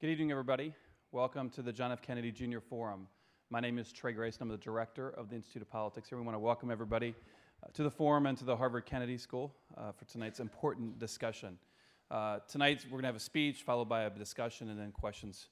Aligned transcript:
Good 0.00 0.10
evening, 0.10 0.30
everybody. 0.30 0.72
Welcome 1.10 1.50
to 1.50 1.60
the 1.60 1.72
John 1.72 1.90
F. 1.90 2.00
Kennedy 2.00 2.30
Jr. 2.30 2.60
Forum. 2.60 3.08
My 3.50 3.58
name 3.58 3.80
is 3.80 3.90
Trey 3.90 4.12
Grayson. 4.12 4.42
I'm 4.42 4.48
the 4.48 4.56
director 4.56 5.10
of 5.10 5.28
the 5.28 5.34
Institute 5.34 5.62
of 5.62 5.70
Politics 5.72 6.08
here. 6.08 6.16
We 6.16 6.24
want 6.24 6.36
to 6.36 6.38
welcome 6.38 6.70
everybody 6.70 7.16
uh, 7.64 7.70
to 7.72 7.82
the 7.82 7.90
forum 7.90 8.26
and 8.26 8.38
to 8.38 8.44
the 8.44 8.56
Harvard 8.56 8.86
Kennedy 8.86 9.18
School 9.18 9.52
uh, 9.76 9.90
for 9.90 10.04
tonight's 10.04 10.38
important 10.38 11.00
discussion. 11.00 11.58
Uh, 12.12 12.38
tonight, 12.48 12.84
we're 12.84 12.92
going 12.92 13.02
to 13.02 13.08
have 13.08 13.16
a 13.16 13.18
speech 13.18 13.64
followed 13.64 13.88
by 13.88 14.02
a 14.02 14.10
discussion 14.10 14.68
and 14.68 14.78
then 14.78 14.92
questions 14.92 15.48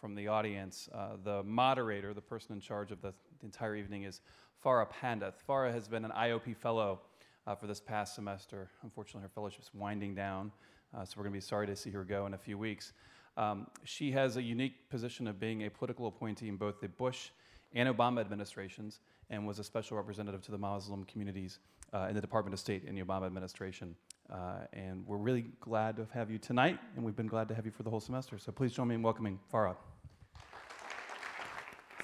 from 0.00 0.14
the 0.14 0.28
audience. 0.28 0.88
Uh, 0.94 1.16
the 1.22 1.42
moderator, 1.42 2.14
the 2.14 2.22
person 2.22 2.54
in 2.54 2.60
charge 2.62 2.92
of 2.92 3.02
the, 3.02 3.12
the, 3.40 3.44
entire 3.44 3.76
evening, 3.76 4.04
is 4.04 4.22
Farah 4.64 4.88
Pandith. 4.90 5.34
Farah 5.46 5.74
has 5.74 5.88
been 5.88 6.06
an 6.06 6.12
IOP 6.12 6.56
fellow 6.56 7.00
uh, 7.46 7.54
for 7.54 7.66
this 7.66 7.80
past 7.80 8.14
semester. 8.14 8.70
Unfortunately, 8.82 9.20
her 9.20 9.28
fellowship's 9.34 9.74
winding 9.74 10.14
down, 10.14 10.52
uh, 10.96 11.04
so 11.04 11.16
we're 11.18 11.24
going 11.24 11.34
to 11.34 11.36
be 11.36 11.42
sorry 11.42 11.66
to 11.66 11.76
see 11.76 11.90
her 11.90 12.02
go 12.02 12.24
in 12.24 12.32
a 12.32 12.38
few 12.38 12.56
weeks. 12.56 12.94
Um, 13.40 13.68
she 13.84 14.12
has 14.12 14.36
a 14.36 14.42
unique 14.42 14.90
position 14.90 15.26
of 15.26 15.40
being 15.40 15.64
a 15.64 15.70
political 15.70 16.06
appointee 16.06 16.48
in 16.48 16.56
both 16.56 16.78
the 16.78 16.88
Bush 16.88 17.30
and 17.72 17.88
Obama 17.88 18.20
administrations 18.20 19.00
and 19.30 19.46
was 19.46 19.58
a 19.58 19.64
special 19.64 19.96
representative 19.96 20.42
to 20.42 20.50
the 20.50 20.58
Muslim 20.58 21.04
communities 21.04 21.58
uh, 21.94 22.06
in 22.10 22.14
the 22.14 22.20
Department 22.20 22.52
of 22.52 22.60
State 22.60 22.84
in 22.84 22.94
the 22.94 23.02
Obama 23.02 23.24
administration. 23.24 23.96
Uh, 24.30 24.66
and 24.74 25.06
we're 25.06 25.16
really 25.16 25.46
glad 25.58 25.96
to 25.96 26.06
have 26.12 26.30
you 26.30 26.36
tonight, 26.36 26.78
and 26.96 27.04
we've 27.04 27.16
been 27.16 27.26
glad 27.26 27.48
to 27.48 27.54
have 27.54 27.64
you 27.64 27.70
for 27.70 27.82
the 27.82 27.88
whole 27.88 27.98
semester. 27.98 28.38
So 28.38 28.52
please 28.52 28.72
join 28.72 28.88
me 28.88 28.94
in 28.94 29.02
welcoming 29.02 29.38
Farah. 29.50 29.76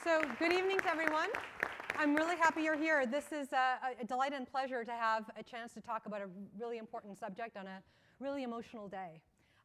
So, 0.03 0.23
good 0.39 0.53
evening 0.53 0.79
to 0.79 0.89
everyone. 0.89 1.29
I'm 1.98 2.15
really 2.15 2.37
happy 2.37 2.62
you're 2.62 2.79
here. 2.79 3.05
This 3.05 3.31
is 3.31 3.53
a, 3.53 3.79
a, 4.01 4.05
delight 4.07 4.33
and 4.33 4.51
pleasure 4.51 4.84
to 4.84 4.93
have 4.93 5.31
a 5.39 5.43
chance 5.43 5.75
to 5.75 5.81
talk 5.83 6.07
about 6.07 6.23
a 6.23 6.29
really 6.59 6.79
important 6.79 7.19
subject 7.19 7.59
on 7.59 7.67
a 7.67 7.83
really 8.21 8.43
emotional 8.43 8.89
day. 8.89 9.21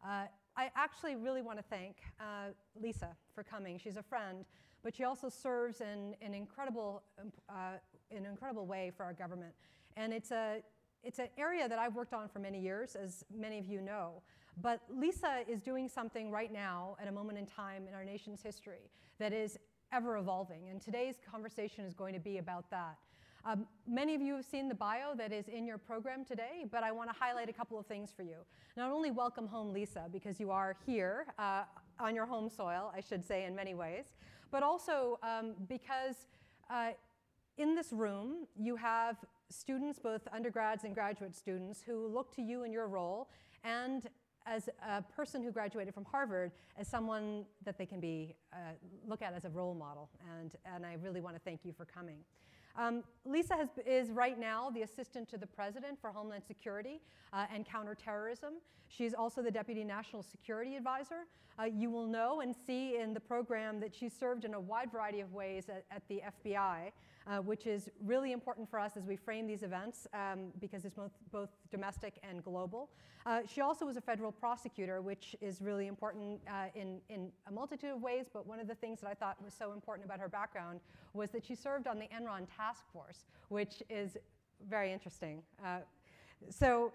Uh, 0.06 0.26
I 0.58 0.70
actually 0.76 1.16
really 1.16 1.42
want 1.42 1.58
to 1.60 1.64
thank 1.64 1.98
uh, 2.20 2.52
Lisa 2.80 3.16
for 3.34 3.44
coming. 3.44 3.78
She's 3.78 3.98
a 3.98 4.04
friend, 4.04 4.46
but 4.84 4.96
she 4.96 5.04
also 5.04 5.30
serves 5.30 5.82
in 5.82 6.16
an 6.22 6.34
incredible, 6.34 7.04
uh, 7.50 7.78
an 8.12 8.26
incredible 8.26 8.66
way 8.66 8.92
for 8.96 9.04
our 9.04 9.14
government. 9.14 9.54
And 9.96 10.14
it's 10.14 10.32
a 10.32 10.62
it's 11.04 11.20
an 11.20 11.30
area 11.38 11.68
that 11.68 11.80
I've 11.80 11.96
worked 11.96 12.14
on 12.14 12.28
for 12.28 12.40
many 12.40 12.60
years, 12.60 12.96
as 12.96 13.24
many 13.36 13.58
of 13.58 13.66
you 13.66 13.82
know. 13.82 14.22
But 14.62 14.82
Lisa 14.90 15.40
is 15.48 15.62
doing 15.62 15.90
something 15.90 16.30
right 16.30 16.52
now 16.52 16.96
at 17.02 17.08
a 17.08 17.12
moment 17.12 17.40
in 17.40 17.46
time 17.46 17.88
in 17.88 17.96
our 17.96 18.06
nation's 18.06 18.42
history 18.44 18.92
that 19.18 19.34
is 19.34 19.58
ever 19.92 20.18
evolving. 20.18 20.70
And 20.70 20.80
today's 20.80 21.16
conversation 21.30 21.86
is 21.86 21.94
going 21.94 22.14
to 22.14 22.20
be 22.20 22.38
about 22.38 22.70
that. 22.70 22.98
Um, 23.44 23.66
many 23.88 24.14
of 24.14 24.22
you 24.22 24.36
have 24.36 24.46
seen 24.46 24.70
the 24.70 24.76
bio 24.76 25.16
that 25.16 25.32
is 25.32 25.48
in 25.48 25.66
your 25.66 25.80
program 25.80 26.24
today, 26.24 26.66
but 26.70 26.84
I 26.84 26.92
want 26.92 27.10
to 27.10 27.16
highlight 27.18 27.50
a 27.50 27.54
couple 27.54 27.80
of 27.80 27.88
things 27.88 28.12
for 28.16 28.22
you. 28.22 28.38
Not 28.78 28.92
only 28.92 29.10
welcome 29.10 29.48
home 29.48 29.74
Lisa, 29.74 30.06
because 30.12 30.40
you 30.40 30.52
are 30.52 30.76
here 30.86 31.26
uh, 31.40 31.64
on 32.00 32.14
your 32.14 32.28
home 32.28 32.50
soil, 32.50 32.92
I 32.96 33.02
should 33.02 33.26
say, 33.26 33.46
in 33.46 33.56
many 33.56 33.74
ways, 33.74 34.06
but 34.52 34.62
also 34.62 35.18
um, 35.24 35.54
because 35.68 36.28
uh, 36.70 36.92
in 37.58 37.76
this 37.76 37.92
room 37.92 38.48
you 38.56 38.76
have 38.76 39.18
students, 39.50 39.98
both 39.98 40.22
undergrads 40.32 40.84
and 40.84 40.94
graduate 40.94 41.36
students, 41.36 41.82
who 41.86 42.08
look 42.08 42.34
to 42.36 42.42
you 42.44 42.64
in 42.64 42.72
your 42.72 42.88
role 42.88 43.30
and 43.64 44.08
as 44.46 44.70
a 44.88 45.02
person 45.02 45.44
who 45.44 45.52
graduated 45.52 45.94
from 45.94 46.06
Harvard 46.06 46.52
as 46.78 46.88
someone 46.88 47.46
that 47.64 47.78
they 47.78 47.86
can 47.86 48.00
be 48.00 48.36
uh, 48.54 48.58
look 49.08 49.22
at 49.22 49.34
as 49.34 49.46
a 49.46 49.50
role 49.50 49.74
model. 49.74 50.10
And, 50.40 50.56
and 50.66 50.86
I 50.86 50.98
really 51.02 51.22
want 51.22 51.36
to 51.36 51.42
thank 51.42 51.62
you 51.64 51.74
for 51.74 51.86
coming. 51.86 52.18
Um, 52.78 53.04
Lisa 53.26 53.56
has, 53.56 53.70
is 53.86 54.12
right 54.12 54.40
now 54.40 54.70
the 54.70 54.84
assistant 54.84 55.30
to 55.30 55.38
the 55.38 55.48
president 55.48 56.00
for 56.00 56.10
Homeland 56.10 56.44
Security 56.48 57.02
uh, 57.34 57.46
and 57.54 57.66
counterterrorism. 57.66 58.54
She's 58.88 59.14
also 59.14 59.42
the 59.42 59.52
deputy 59.52 59.84
national 59.84 60.24
security 60.24 60.76
advisor. 60.76 61.28
Uh, 61.60 61.66
you 61.66 61.90
will 61.90 62.08
know 62.08 62.42
and 62.42 62.56
see 62.66 62.98
in 62.98 63.14
the 63.14 63.20
program 63.20 63.80
that 63.80 63.94
she 63.94 64.10
served 64.10 64.46
in 64.46 64.54
a 64.54 64.60
wide 64.60 64.92
variety 64.92 65.20
of 65.20 65.34
ways 65.34 65.70
at, 65.70 65.86
at 65.92 66.02
the 66.08 66.22
FBI, 66.44 66.92
uh, 67.28 67.38
which 67.38 67.68
is 67.68 67.90
really 68.04 68.32
important 68.32 68.70
for 68.70 68.80
us 68.80 68.98
as 68.98 69.06
we 69.06 69.16
frame 69.16 69.48
these 69.48 69.64
events 69.64 70.08
um, 70.14 70.52
because 70.60 70.86
it's 70.86 70.96
both, 70.96 71.12
both 71.32 71.50
domestic 71.70 72.20
and 72.28 72.44
global. 72.44 72.90
Uh, 73.26 73.42
she 73.48 73.62
also 73.62 73.86
was 73.86 73.98
a 73.98 74.02
federal 74.02 74.32
prosecutor, 74.32 75.02
which 75.02 75.36
is 75.42 75.62
really 75.62 75.88
important 75.88 76.42
uh, 76.48 76.66
in, 76.74 77.00
in 77.10 77.32
a 77.48 77.52
multitude 77.52 77.92
of 77.92 78.02
ways, 78.02 78.26
but 78.34 78.48
one 78.48 78.60
of 78.60 78.68
the 78.68 78.76
things 78.76 79.00
that 79.02 79.08
I 79.08 79.14
thought 79.14 79.38
was 79.44 79.54
so 79.54 79.74
important 79.74 80.06
about 80.06 80.20
her 80.20 80.30
background 80.30 80.80
was 81.14 81.30
that 81.32 81.46
she 81.46 81.56
served 81.56 81.88
on 81.88 82.00
the 82.00 82.08
Enron 82.08 82.48
task 82.56 82.84
force, 82.92 83.26
which 83.50 83.84
is 83.90 84.18
very 84.68 84.92
interesting. 84.92 85.44
Uh, 85.64 85.80
so 86.50 86.92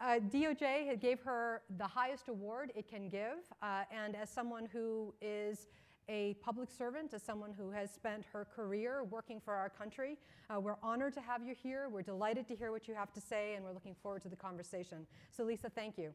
uh, 0.00 0.18
DOJ 0.32 0.98
gave 0.98 1.20
her 1.20 1.62
the 1.76 1.86
highest 1.86 2.28
award 2.28 2.72
it 2.74 2.88
can 2.88 3.08
give, 3.08 3.38
uh, 3.62 3.82
and 3.94 4.16
as 4.16 4.30
someone 4.30 4.66
who 4.72 5.12
is 5.20 5.68
a 6.10 6.34
public 6.42 6.68
servant, 6.70 7.14
as 7.14 7.22
someone 7.22 7.52
who 7.56 7.70
has 7.70 7.88
spent 7.92 8.24
her 8.32 8.44
career 8.44 9.04
working 9.04 9.40
for 9.40 9.54
our 9.54 9.70
country, 9.70 10.18
uh, 10.50 10.58
we're 10.58 10.76
honored 10.82 11.14
to 11.14 11.20
have 11.20 11.40
you 11.40 11.54
here. 11.54 11.88
We're 11.88 12.02
delighted 12.02 12.48
to 12.48 12.56
hear 12.56 12.72
what 12.72 12.88
you 12.88 12.94
have 12.94 13.12
to 13.12 13.20
say, 13.20 13.54
and 13.54 13.64
we're 13.64 13.72
looking 13.72 13.94
forward 14.02 14.22
to 14.22 14.28
the 14.28 14.34
conversation. 14.34 15.06
So, 15.30 15.44
Lisa, 15.44 15.70
thank 15.70 15.96
you. 15.96 16.12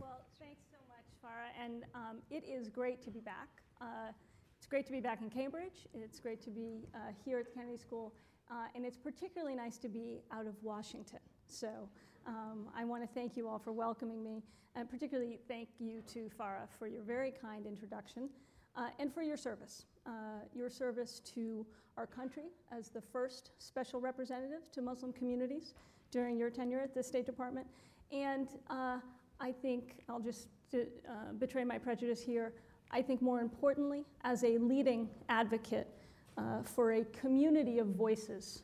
Well, 0.00 0.20
thanks 0.38 0.62
so 0.70 0.78
much, 0.86 1.08
Farah, 1.20 1.50
and 1.60 1.82
um, 1.96 2.18
it 2.30 2.44
is 2.48 2.68
great 2.68 3.02
to 3.02 3.10
be 3.10 3.20
back. 3.20 3.48
Uh, 3.80 4.12
it's 4.56 4.68
great 4.68 4.86
to 4.86 4.92
be 4.92 5.00
back 5.00 5.20
in 5.20 5.30
Cambridge. 5.30 5.88
It's 5.92 6.20
great 6.20 6.40
to 6.42 6.50
be 6.50 6.86
uh, 6.94 6.98
here 7.24 7.40
at 7.40 7.46
the 7.46 7.50
Kennedy 7.50 7.76
School, 7.76 8.14
uh, 8.48 8.66
and 8.76 8.86
it's 8.86 8.98
particularly 8.98 9.56
nice 9.56 9.78
to 9.78 9.88
be 9.88 10.22
out 10.30 10.46
of 10.46 10.54
Washington. 10.62 11.18
So 11.48 11.88
um, 12.26 12.68
I 12.76 12.84
want 12.84 13.02
to 13.02 13.08
thank 13.08 13.36
you 13.36 13.48
all 13.48 13.58
for 13.58 13.72
welcoming 13.72 14.22
me, 14.22 14.42
and 14.74 14.88
particularly 14.88 15.38
thank 15.48 15.68
you 15.78 16.02
to 16.08 16.30
Farah 16.38 16.68
for 16.78 16.86
your 16.86 17.02
very 17.02 17.30
kind 17.30 17.66
introduction 17.66 18.28
uh, 18.76 18.88
and 18.98 19.12
for 19.12 19.22
your 19.22 19.36
service. 19.36 19.84
Uh, 20.06 20.10
your 20.54 20.68
service 20.68 21.20
to 21.20 21.64
our 21.96 22.06
country 22.06 22.44
as 22.76 22.88
the 22.88 23.00
first 23.00 23.50
special 23.58 24.00
representative 24.00 24.70
to 24.72 24.82
Muslim 24.82 25.12
communities 25.12 25.74
during 26.10 26.36
your 26.36 26.50
tenure 26.50 26.80
at 26.80 26.94
the 26.94 27.02
State 27.02 27.26
Department. 27.26 27.66
And 28.10 28.48
uh, 28.70 28.98
I 29.40 29.52
think 29.52 30.02
I'll 30.08 30.20
just 30.20 30.48
uh, 30.74 31.32
betray 31.38 31.64
my 31.64 31.78
prejudice 31.78 32.22
here, 32.22 32.52
I 32.90 33.02
think 33.02 33.22
more 33.22 33.40
importantly, 33.40 34.04
as 34.24 34.44
a 34.44 34.58
leading 34.58 35.08
advocate 35.28 35.88
uh, 36.36 36.62
for 36.62 36.92
a 36.92 37.04
community 37.06 37.78
of 37.78 37.88
voices 37.88 38.62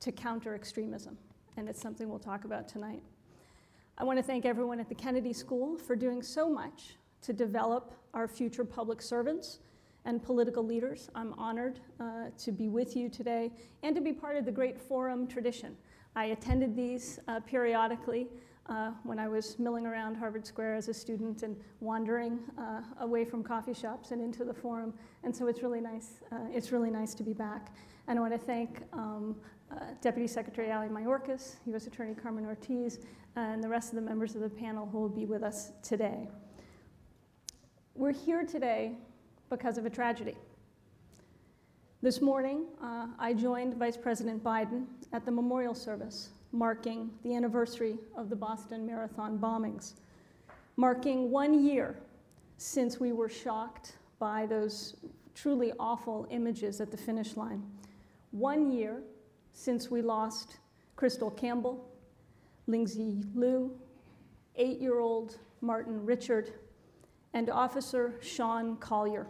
to 0.00 0.12
counter 0.12 0.54
extremism. 0.54 1.18
And 1.60 1.68
it's 1.68 1.82
something 1.82 2.08
we'll 2.08 2.18
talk 2.18 2.46
about 2.46 2.68
tonight. 2.68 3.02
I 3.98 4.04
want 4.04 4.18
to 4.18 4.22
thank 4.22 4.46
everyone 4.46 4.80
at 4.80 4.88
the 4.88 4.94
Kennedy 4.94 5.34
School 5.34 5.76
for 5.76 5.94
doing 5.94 6.22
so 6.22 6.48
much 6.48 6.96
to 7.20 7.34
develop 7.34 7.92
our 8.14 8.26
future 8.26 8.64
public 8.64 9.02
servants 9.02 9.58
and 10.06 10.22
political 10.22 10.64
leaders. 10.64 11.10
I'm 11.14 11.34
honored 11.34 11.78
uh, 12.00 12.30
to 12.38 12.50
be 12.50 12.70
with 12.70 12.96
you 12.96 13.10
today 13.10 13.52
and 13.82 13.94
to 13.94 14.00
be 14.00 14.10
part 14.10 14.36
of 14.36 14.46
the 14.46 14.50
great 14.50 14.80
forum 14.80 15.26
tradition. 15.26 15.76
I 16.16 16.24
attended 16.36 16.74
these 16.74 17.20
uh, 17.28 17.40
periodically 17.40 18.28
uh, 18.66 18.92
when 19.02 19.18
I 19.18 19.28
was 19.28 19.58
milling 19.58 19.86
around 19.86 20.16
Harvard 20.16 20.46
Square 20.46 20.76
as 20.76 20.88
a 20.88 20.94
student 20.94 21.42
and 21.42 21.56
wandering 21.80 22.38
uh, 22.58 22.82
away 23.00 23.24
from 23.24 23.42
coffee 23.42 23.74
shops 23.74 24.10
and 24.10 24.20
into 24.20 24.44
the 24.44 24.54
forum. 24.54 24.94
And 25.24 25.34
so 25.34 25.48
it's 25.48 25.62
really 25.62 25.80
nice. 25.80 26.22
Uh, 26.30 26.38
it's 26.52 26.72
really 26.72 26.90
nice 26.90 27.14
to 27.14 27.22
be 27.22 27.32
back. 27.32 27.74
And 28.08 28.18
I 28.18 28.22
want 28.22 28.32
to 28.32 28.38
thank 28.38 28.82
um, 28.92 29.36
uh, 29.70 29.76
Deputy 30.00 30.26
Secretary 30.26 30.72
Ali 30.72 30.88
Mayorkas, 30.88 31.56
U.S. 31.66 31.86
Attorney 31.86 32.14
Carmen 32.14 32.44
Ortiz, 32.44 32.98
and 33.36 33.62
the 33.62 33.68
rest 33.68 33.90
of 33.90 33.96
the 33.96 34.02
members 34.02 34.34
of 34.34 34.40
the 34.40 34.48
panel 34.48 34.86
who 34.86 34.98
will 34.98 35.08
be 35.08 35.26
with 35.26 35.42
us 35.42 35.72
today. 35.82 36.28
We're 37.94 38.12
here 38.12 38.44
today 38.44 38.92
because 39.48 39.78
of 39.78 39.86
a 39.86 39.90
tragedy. 39.90 40.36
This 42.02 42.22
morning, 42.22 42.64
uh, 42.82 43.08
I 43.18 43.34
joined 43.34 43.74
Vice 43.74 43.96
President 43.96 44.42
Biden 44.42 44.86
at 45.12 45.26
the 45.26 45.30
memorial 45.30 45.74
service 45.74 46.30
marking 46.52 47.10
the 47.22 47.34
anniversary 47.34 47.98
of 48.16 48.28
the 48.28 48.36
Boston 48.36 48.86
Marathon 48.86 49.38
bombings, 49.38 49.94
marking 50.76 51.30
one 51.30 51.64
year 51.64 51.96
since 52.56 52.98
we 52.98 53.12
were 53.12 53.28
shocked 53.28 53.96
by 54.18 54.46
those 54.46 54.96
truly 55.34 55.72
awful 55.78 56.26
images 56.30 56.80
at 56.80 56.90
the 56.90 56.96
finish 56.96 57.36
line. 57.36 57.62
One 58.32 58.70
year 58.70 59.02
since 59.52 59.90
we 59.90 60.02
lost 60.02 60.58
Krystle 60.96 61.34
Campbell, 61.36 61.88
Lingzi 62.68 63.24
Lu, 63.34 63.72
eight 64.56 64.80
year 64.80 65.00
old 65.00 65.38
Martin 65.60 66.04
Richard, 66.04 66.52
and 67.32 67.48
Officer 67.48 68.18
Sean 68.20 68.76
Collier. 68.76 69.26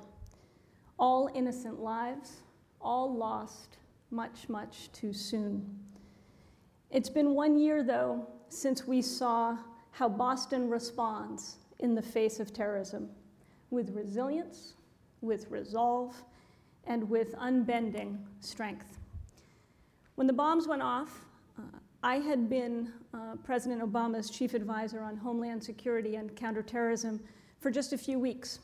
All 0.99 1.31
innocent 1.35 1.81
lives, 1.81 2.41
all 2.81 3.15
lost 3.15 3.79
much, 4.11 4.49
much 4.49 4.91
too 4.93 5.13
soon. 5.13 5.79
It's 6.91 7.09
been 7.09 7.35
one 7.35 7.57
year, 7.57 7.85
though, 7.85 8.27
since 8.49 8.87
we 8.87 9.01
saw 9.01 9.57
how 9.93 10.09
Boston 10.09 10.69
responds 10.69 11.59
in 11.79 11.95
the 11.95 12.03
face 12.03 12.41
of 12.41 12.53
terrorism 12.53 13.09
with 13.71 13.91
resilience, 13.91 14.75
with 15.21 15.49
resolve, 15.51 16.17
and 16.85 17.09
with 17.09 17.35
unbending 17.39 18.19
strength. 18.41 18.99
When 20.17 20.27
the 20.27 20.33
bombs 20.33 20.67
went 20.67 20.83
off, 20.83 21.25
uh, 21.59 21.63
I 22.03 22.17
had 22.17 22.51
been 22.51 22.93
uh, 23.15 23.37
President 23.45 23.83
Obama's 23.83 24.29
chief 24.29 24.55
advisor 24.55 25.01
on 25.03 25.17
Homeland 25.17 25.63
Security 25.63 26.17
and 26.17 26.35
counterterrorism 26.35 27.21
for 27.61 27.71
just 27.71 27.93
a 27.93 27.99
few 27.99 28.19
weeks. 28.19 28.59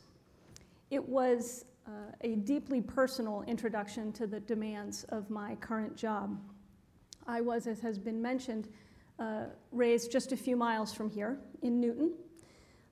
It 0.91 1.07
was 1.07 1.63
uh, 1.87 1.91
a 2.21 2.35
deeply 2.35 2.81
personal 2.81 3.43
introduction 3.47 4.11
to 4.13 4.27
the 4.27 4.41
demands 4.41 5.05
of 5.05 5.29
my 5.29 5.55
current 5.55 5.95
job. 5.95 6.37
I 7.27 7.41
was, 7.41 7.67
as 7.67 7.79
has 7.81 7.99
been 7.99 8.21
mentioned, 8.21 8.69
uh, 9.19 9.45
raised 9.71 10.11
just 10.11 10.31
a 10.31 10.37
few 10.37 10.55
miles 10.55 10.93
from 10.93 11.09
here 11.09 11.37
in 11.61 11.79
Newton. 11.79 12.13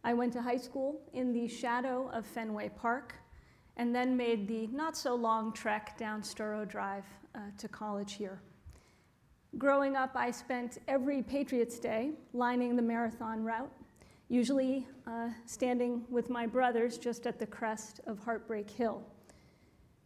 I 0.04 0.14
went 0.14 0.34
to 0.34 0.42
high 0.42 0.58
school 0.58 1.02
in 1.14 1.32
the 1.32 1.48
shadow 1.48 2.10
of 2.14 2.26
Fenway 2.26 2.70
Park 2.70 3.16
and 3.78 3.94
then 3.94 4.16
made 4.16 4.48
the 4.48 4.68
not 4.68 4.98
so 4.98 5.16
long 5.16 5.54
trek 5.54 5.98
down 5.98 6.22
Storrow 6.22 6.68
Drive 6.68 7.06
uh, 7.34 7.40
to 7.58 7.68
college 7.68 8.14
here. 8.14 8.42
Growing 9.58 9.96
up, 9.96 10.12
I 10.16 10.32
spent 10.32 10.80
every 10.88 11.22
Patriots 11.22 11.80
Day 11.80 12.12
lining 12.34 12.76
the 12.76 12.82
marathon 12.82 13.44
route, 13.44 13.72
usually 14.28 14.86
uh, 15.08 15.30
standing 15.46 16.04
with 16.10 16.30
my 16.30 16.46
brothers 16.46 16.98
just 16.98 17.26
at 17.26 17.40
the 17.40 17.48
crest 17.48 18.02
of 18.06 18.20
Heartbreak 18.20 18.70
Hill, 18.70 19.02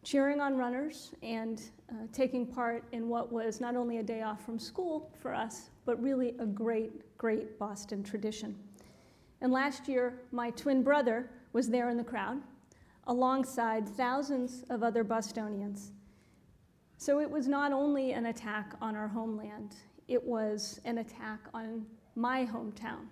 cheering 0.03 0.39
on 0.39 0.57
runners 0.57 1.11
and 1.21 1.61
uh, 1.91 1.95
taking 2.13 2.45
part 2.45 2.83
in 2.91 3.09
what 3.09 3.31
was 3.31 3.59
not 3.59 3.75
only 3.75 3.97
a 3.97 4.03
day 4.03 4.21
off 4.21 4.43
from 4.45 4.57
school 4.57 5.11
for 5.21 5.33
us, 5.33 5.69
but 5.85 6.01
really 6.01 6.35
a 6.39 6.45
great, 6.45 7.17
great 7.17 7.59
Boston 7.59 8.03
tradition. 8.03 8.55
And 9.41 9.51
last 9.51 9.87
year, 9.87 10.21
my 10.31 10.51
twin 10.51 10.83
brother 10.83 11.29
was 11.53 11.69
there 11.69 11.89
in 11.89 11.97
the 11.97 12.03
crowd, 12.03 12.41
alongside 13.07 13.87
thousands 13.87 14.63
of 14.69 14.83
other 14.83 15.03
Bostonians 15.03 15.91
so 16.99 17.21
it 17.21 17.31
was 17.31 17.47
not 17.47 17.71
only 17.71 18.11
an 18.11 18.25
attack 18.25 18.73
on 18.81 18.93
our 18.93 19.07
homeland, 19.07 19.73
it 20.09 20.21
was 20.21 20.81
an 20.83 20.97
attack 20.97 21.39
on 21.53 21.85
my 22.17 22.45
hometown, 22.45 23.05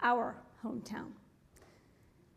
our 0.00 0.36
hometown. 0.64 1.10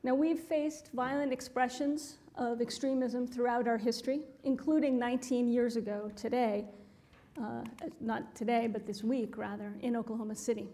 Now, 0.03 0.13
we've 0.13 0.41
faced 0.41 0.89
violent 0.93 1.31
expressions 1.31 2.17
of 2.35 2.61
extremism 2.61 3.27
throughout 3.27 3.67
our 3.67 3.77
history, 3.77 4.21
including 4.43 4.97
19 4.97 5.47
years 5.47 5.75
ago 5.75 6.11
today, 6.15 6.65
uh, 7.41 7.63
not 7.99 8.35
today, 8.35 8.67
but 8.67 8.85
this 8.85 9.03
week 9.03 9.37
rather, 9.37 9.73
in 9.81 9.95
Oklahoma 9.95 10.35
City. 10.35 10.67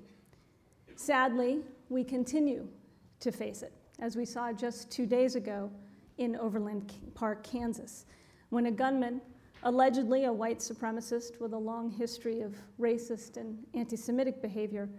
Sadly, 0.96 1.60
we 1.90 2.04
continue 2.04 2.68
to 3.20 3.32
face 3.32 3.62
it, 3.62 3.74
as 4.00 4.16
we 4.16 4.26
saw 4.26 4.52
just 4.54 4.90
two 4.92 5.06
days 5.06 5.36
ago 5.36 5.72
in 6.18 6.36
Overland 6.36 6.94
Park, 7.14 7.44
Kansas, 7.44 8.06
when 8.50 8.66
a 8.66 8.72
gunman 8.72 9.22
allegedly 9.64 10.26
a 10.26 10.34
white 10.34 10.60
supremacist 10.60 11.40
with 11.40 11.54
a 11.54 11.58
long 11.58 11.90
history 11.90 12.42
of 12.42 12.56
racist 12.80 13.38
and 13.38 13.58
anti 13.74 13.98
Semitic 13.98 14.42
behavior, 14.42 14.90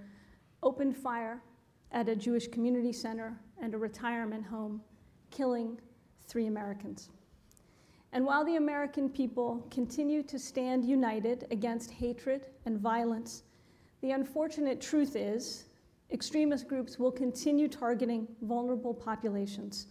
opened 0.63 0.97
fire 0.97 1.43
at 1.93 2.09
a 2.09 2.17
Jewish 2.17 2.49
community 2.49 2.93
center 2.93 3.39
and 3.61 3.75
a 3.75 3.79
retirement 3.79 4.45
home, 4.45 4.81
killing 5.31 5.79
three 6.31 6.47
Americans. 6.47 7.11
And 8.13 8.25
while 8.25 8.45
the 8.45 8.57
American 8.57 9.09
people 9.09 9.67
continue 9.71 10.23
to 10.25 10.39
stand 10.39 10.85
united 10.85 11.47
against 11.51 11.91
hatred 11.91 12.47
and 12.65 12.79
violence, 12.79 13.43
the 14.01 14.13
unfortunate 14.13 14.81
truth 14.81 15.17
is 15.17 15.67
extremist 16.11 16.67
groups 16.67 16.99
will 16.99 17.13
continue 17.13 17.69
targeting 17.69 18.27
vulnerable 18.43 18.95
populations 18.95 19.89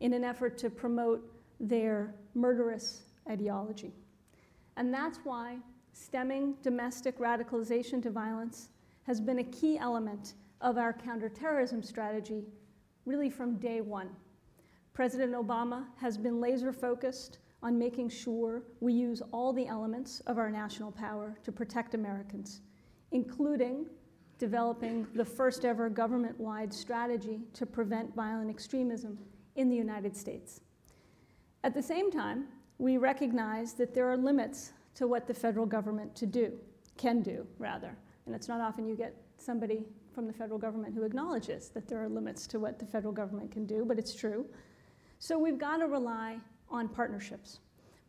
in 0.00 0.12
an 0.12 0.24
effort 0.24 0.58
to 0.58 0.68
promote 0.68 1.22
their 1.60 2.14
murderous 2.34 3.02
ideology. 3.30 3.92
And 4.76 4.92
that's 4.92 5.18
why 5.24 5.58
stemming 5.92 6.56
domestic 6.62 7.18
radicalization 7.18 8.02
to 8.02 8.10
violence 8.10 8.68
has 9.04 9.20
been 9.20 9.38
a 9.38 9.44
key 9.44 9.78
element 9.78 10.34
of 10.60 10.76
our 10.76 10.92
counterterrorism 10.92 11.82
strategy 11.82 12.44
really 13.06 13.30
from 13.30 13.56
day 13.56 13.80
one. 13.80 14.10
President 14.94 15.32
Obama 15.34 15.86
has 15.96 16.16
been 16.16 16.40
laser 16.40 16.72
focused 16.72 17.38
on 17.64 17.76
making 17.76 18.08
sure 18.08 18.62
we 18.78 18.92
use 18.92 19.22
all 19.32 19.52
the 19.52 19.66
elements 19.66 20.20
of 20.28 20.38
our 20.38 20.50
national 20.50 20.92
power 20.92 21.36
to 21.42 21.50
protect 21.50 21.94
Americans, 21.94 22.60
including 23.10 23.86
developing 24.38 25.04
the 25.14 25.24
first 25.24 25.64
ever 25.64 25.88
government 25.88 26.38
wide 26.38 26.72
strategy 26.72 27.40
to 27.54 27.66
prevent 27.66 28.14
violent 28.14 28.48
extremism 28.48 29.18
in 29.56 29.68
the 29.68 29.76
United 29.76 30.16
States. 30.16 30.60
At 31.64 31.74
the 31.74 31.82
same 31.82 32.10
time, 32.10 32.44
we 32.78 32.96
recognize 32.96 33.72
that 33.74 33.94
there 33.94 34.08
are 34.08 34.16
limits 34.16 34.72
to 34.94 35.08
what 35.08 35.26
the 35.26 35.34
federal 35.34 35.66
government 35.66 36.14
to 36.14 36.26
do, 36.26 36.52
can 36.96 37.20
do, 37.20 37.44
rather. 37.58 37.96
And 38.26 38.34
it's 38.34 38.46
not 38.46 38.60
often 38.60 38.86
you 38.86 38.94
get 38.94 39.16
somebody 39.38 39.84
from 40.12 40.28
the 40.28 40.32
federal 40.32 40.58
government 40.58 40.94
who 40.94 41.02
acknowledges 41.02 41.70
that 41.70 41.88
there 41.88 42.00
are 42.00 42.08
limits 42.08 42.46
to 42.48 42.60
what 42.60 42.78
the 42.78 42.86
federal 42.86 43.12
government 43.12 43.50
can 43.50 43.66
do, 43.66 43.84
but 43.84 43.98
it's 43.98 44.14
true. 44.14 44.46
So 45.24 45.38
we've 45.38 45.56
got 45.56 45.78
to 45.78 45.86
rely 45.86 46.36
on 46.68 46.86
partnerships. 46.86 47.60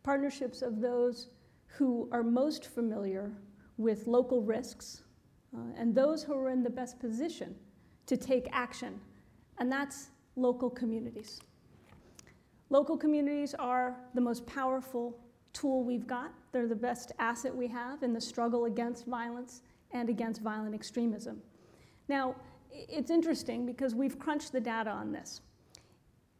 Partnerships 0.02 0.60
of 0.60 0.82
those 0.82 1.30
who 1.66 2.10
are 2.12 2.22
most 2.22 2.66
familiar 2.66 3.32
with 3.78 4.06
local 4.06 4.42
risks 4.42 5.00
uh, 5.56 5.60
and 5.78 5.94
those 5.94 6.22
who 6.22 6.34
are 6.34 6.50
in 6.50 6.62
the 6.62 6.68
best 6.68 7.00
position 7.00 7.54
to 8.04 8.18
take 8.18 8.48
action, 8.52 9.00
and 9.56 9.72
that's 9.72 10.10
local 10.36 10.68
communities. 10.68 11.40
Local 12.68 12.98
communities 12.98 13.54
are 13.54 13.96
the 14.12 14.20
most 14.20 14.46
powerful 14.46 15.18
tool 15.54 15.84
we've 15.84 16.06
got. 16.06 16.34
They're 16.52 16.68
the 16.68 16.76
best 16.76 17.12
asset 17.18 17.56
we 17.56 17.68
have 17.68 18.02
in 18.02 18.12
the 18.12 18.20
struggle 18.20 18.66
against 18.66 19.06
violence 19.06 19.62
and 19.90 20.10
against 20.10 20.42
violent 20.42 20.74
extremism. 20.74 21.40
Now, 22.08 22.36
it's 22.70 23.10
interesting 23.10 23.64
because 23.64 23.94
we've 23.94 24.18
crunched 24.18 24.52
the 24.52 24.60
data 24.60 24.90
on 24.90 25.12
this. 25.12 25.40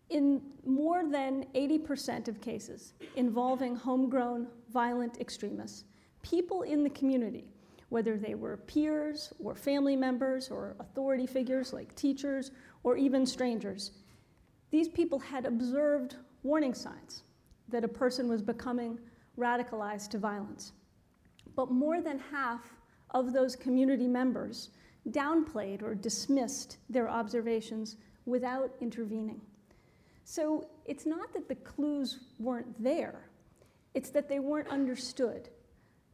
In 0.08 0.40
more 0.64 1.02
than 1.08 1.46
80% 1.54 2.28
of 2.28 2.40
cases 2.40 2.94
involving 3.16 3.74
homegrown 3.74 4.46
violent 4.72 5.20
extremists, 5.20 5.84
people 6.22 6.62
in 6.62 6.84
the 6.84 6.90
community, 6.90 7.48
whether 7.88 8.16
they 8.16 8.34
were 8.34 8.56
peers 8.56 9.32
or 9.42 9.54
family 9.54 9.96
members 9.96 10.50
or 10.50 10.76
authority 10.80 11.26
figures 11.26 11.72
like 11.72 11.94
teachers 11.94 12.50
or 12.84 12.96
even 12.96 13.26
strangers, 13.26 13.92
these 14.70 14.88
people 14.88 15.18
had 15.18 15.46
observed 15.46 16.16
warning 16.42 16.74
signs 16.74 17.22
that 17.68 17.84
a 17.84 17.88
person 17.88 18.28
was 18.28 18.42
becoming 18.42 18.98
radicalized 19.38 20.10
to 20.10 20.18
violence. 20.18 20.72
But 21.54 21.70
more 21.70 22.00
than 22.00 22.18
half 22.18 22.75
of 23.10 23.32
those 23.32 23.56
community 23.56 24.06
members 24.06 24.70
downplayed 25.10 25.82
or 25.82 25.94
dismissed 25.94 26.78
their 26.88 27.08
observations 27.08 27.96
without 28.25 28.72
intervening. 28.80 29.40
So 30.28 30.66
it's 30.85 31.06
not 31.06 31.33
that 31.33 31.49
the 31.49 31.54
clues 31.54 32.18
weren't 32.38 32.83
there, 32.83 33.30
it's 33.95 34.11
that 34.11 34.28
they 34.28 34.40
weren't 34.40 34.68
understood. 34.68 35.49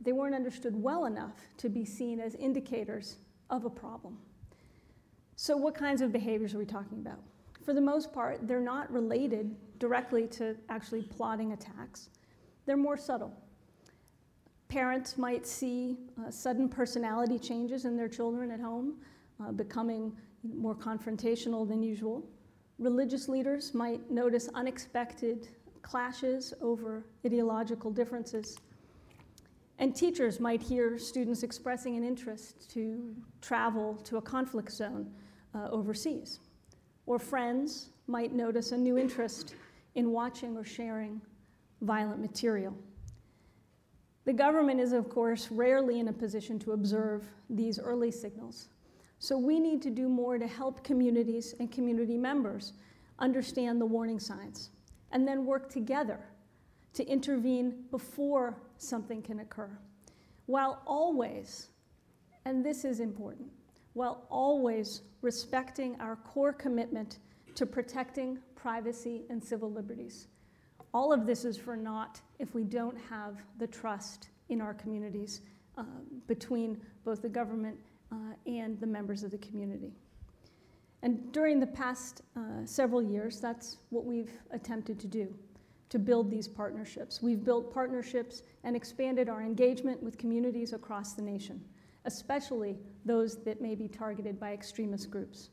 They 0.05 0.13
weren't 0.13 0.35
understood 0.35 0.75
well 0.75 1.05
enough 1.05 1.37
to 1.59 1.69
be 1.69 1.85
seen 1.85 2.19
as 2.19 2.35
indicators 2.35 3.19
of 3.51 3.65
a 3.65 3.71
problem. 3.71 4.19
So, 5.37 5.57
what 5.57 5.77
kinds 5.77 6.03
of 6.03 6.13
behaviors 6.13 6.55
are 6.55 6.59
we 6.59 6.67
talking 6.67 6.99
about? 6.99 7.21
for 7.65 7.73
the 7.73 7.81
most 7.81 8.13
part, 8.13 8.47
they're 8.47 8.61
not 8.61 8.91
related 8.93 9.55
directly 9.79 10.27
to 10.27 10.57
actually 10.69 11.03
plotting 11.03 11.53
attacks. 11.53 12.11
They're 12.67 12.77
more 12.77 12.97
subtle. 12.97 13.33
Parents 14.69 15.19
might 15.19 15.47
see 15.47 15.97
uh, 16.19 16.31
sudden 16.31 16.69
personality 16.69 17.39
changes 17.39 17.85
in 17.85 17.97
their 17.97 18.09
children 18.09 18.51
at 18.51 18.61
home, 18.61 18.95
uh, 19.43 19.53
becoming 19.53 20.13
more 20.43 20.75
confrontational 20.75 21.69
than 21.69 21.83
usual. 21.83 22.25
Religious 22.83 23.29
leaders 23.29 23.75
might 23.75 24.11
notice 24.11 24.49
unexpected 24.55 25.47
clashes 25.83 26.53
over 26.61 27.05
ideological 27.25 27.93
differences. 27.93 28.59
And 29.79 29.95
teachers 29.95 30.41
might 30.41 30.61
hear 30.61 30.99
students 30.99 31.45
expressing 31.45 31.97
an 31.97 32.03
interest 32.03 32.69
to 32.71 33.15
travel 33.41 33.95
to 34.03 34.17
a 34.17 34.21
conflict 34.21 34.73
zone 34.73 35.09
uh, 35.55 35.69
overseas 35.71 36.41
or 37.07 37.21
friends 37.21 37.91
might 38.09 38.33
notice 38.33 38.73
a 38.73 38.77
new 38.77 38.99
interest 38.99 39.55
in 39.95 40.11
watching 40.11 40.57
or 40.57 40.65
sharing 40.65 41.21
violent 41.83 42.21
material. 42.21 42.75
The 44.25 44.33
government 44.33 44.81
is, 44.81 44.93
of 44.93 45.09
course, 45.09 45.53
rarely 45.53 46.01
in 46.01 46.09
a 46.09 46.13
position 46.13 46.59
to 46.61 46.73
observe 46.73 47.29
these 47.49 47.79
early 47.79 48.11
signals. 48.11 48.71
So 49.23 49.39
we 49.39 49.61
need 49.61 49.81
to 49.83 49.91
do 49.91 50.09
more 50.09 50.37
to 50.37 50.49
help 50.49 50.83
communities 50.83 51.55
and 51.61 51.71
community 51.71 52.19
members 52.19 52.73
understand 53.21 53.81
the 53.81 53.87
warning 53.87 54.19
signs 54.19 54.71
and 55.13 55.29
then 55.29 55.47
work 55.47 55.71
together 55.71 56.19
to 56.95 57.07
intervene 57.07 57.85
before 57.93 58.59
something 58.79 59.23
can 59.23 59.39
occur. 59.39 59.71
While 60.47 60.83
always, 60.89 61.69
and 62.47 62.67
this 62.67 62.85
is 62.85 62.99
important, 62.99 63.49
while 63.93 64.27
always 64.29 65.03
respecting 65.21 65.95
our 66.01 66.17
core 66.17 66.53
commitment 66.53 67.21
to 67.55 67.65
protecting 67.65 68.41
privacy 68.57 69.23
and 69.31 69.41
civil 69.41 69.71
liberties. 69.71 70.27
All 70.93 71.13
of 71.13 71.27
this 71.27 71.45
is 71.45 71.57
for 71.57 71.77
naught 71.77 72.21
if 72.41 72.57
we 72.57 72.65
don't 72.65 72.99
have 73.09 73.37
the 73.61 73.69
trust 73.69 74.31
in 74.49 74.61
our 74.61 74.75
communities 74.75 75.43
uh, 75.79 75.85
between 76.27 76.77
both 77.05 77.23
the 77.23 77.29
government 77.29 77.79
uh, 78.13 78.35
and 78.47 78.79
the 78.81 78.87
members 78.87 79.23
of 79.23 79.31
the 79.31 79.39
community. 79.39 79.93
And 81.03 81.33
during 81.33 81.59
the 81.59 81.67
past 81.67 82.23
uh, 82.37 82.65
several 82.65 83.03
years, 83.03 83.41
that's 83.41 83.79
what 83.91 84.05
we've 84.05 84.31
attempted 84.53 85.01
to 85.01 85.07
do 85.09 85.35
to 85.89 85.99
build 85.99 86.31
these 86.31 86.49
partnerships. 86.49 87.21
We've 87.21 87.45
built 87.45 87.75
partnerships 87.75 88.43
and 88.65 88.75
expanded 88.75 89.29
our 89.29 89.43
engagement 89.43 90.03
with 90.03 90.17
communities 90.17 90.73
across 90.73 91.13
the 91.13 91.21
nation, 91.21 91.63
especially 92.07 92.79
those 93.05 93.43
that 93.45 93.61
may 93.61 93.75
be 93.75 93.89
targeted 93.89 94.41
by 94.41 94.53
extremist 94.53 95.11
groups. 95.11 95.51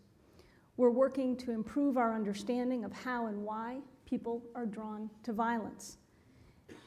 We're 0.78 0.92
working 0.92 1.36
to 1.38 1.51
improve 1.51 1.98
our 1.98 2.16
understanding 2.16 2.86
of 2.86 2.94
how 2.94 3.28
and 3.28 3.44
why 3.44 3.80
people 4.06 4.42
are 4.56 4.66
drawn 4.66 5.10
to 5.24 5.34
violence. 5.34 5.98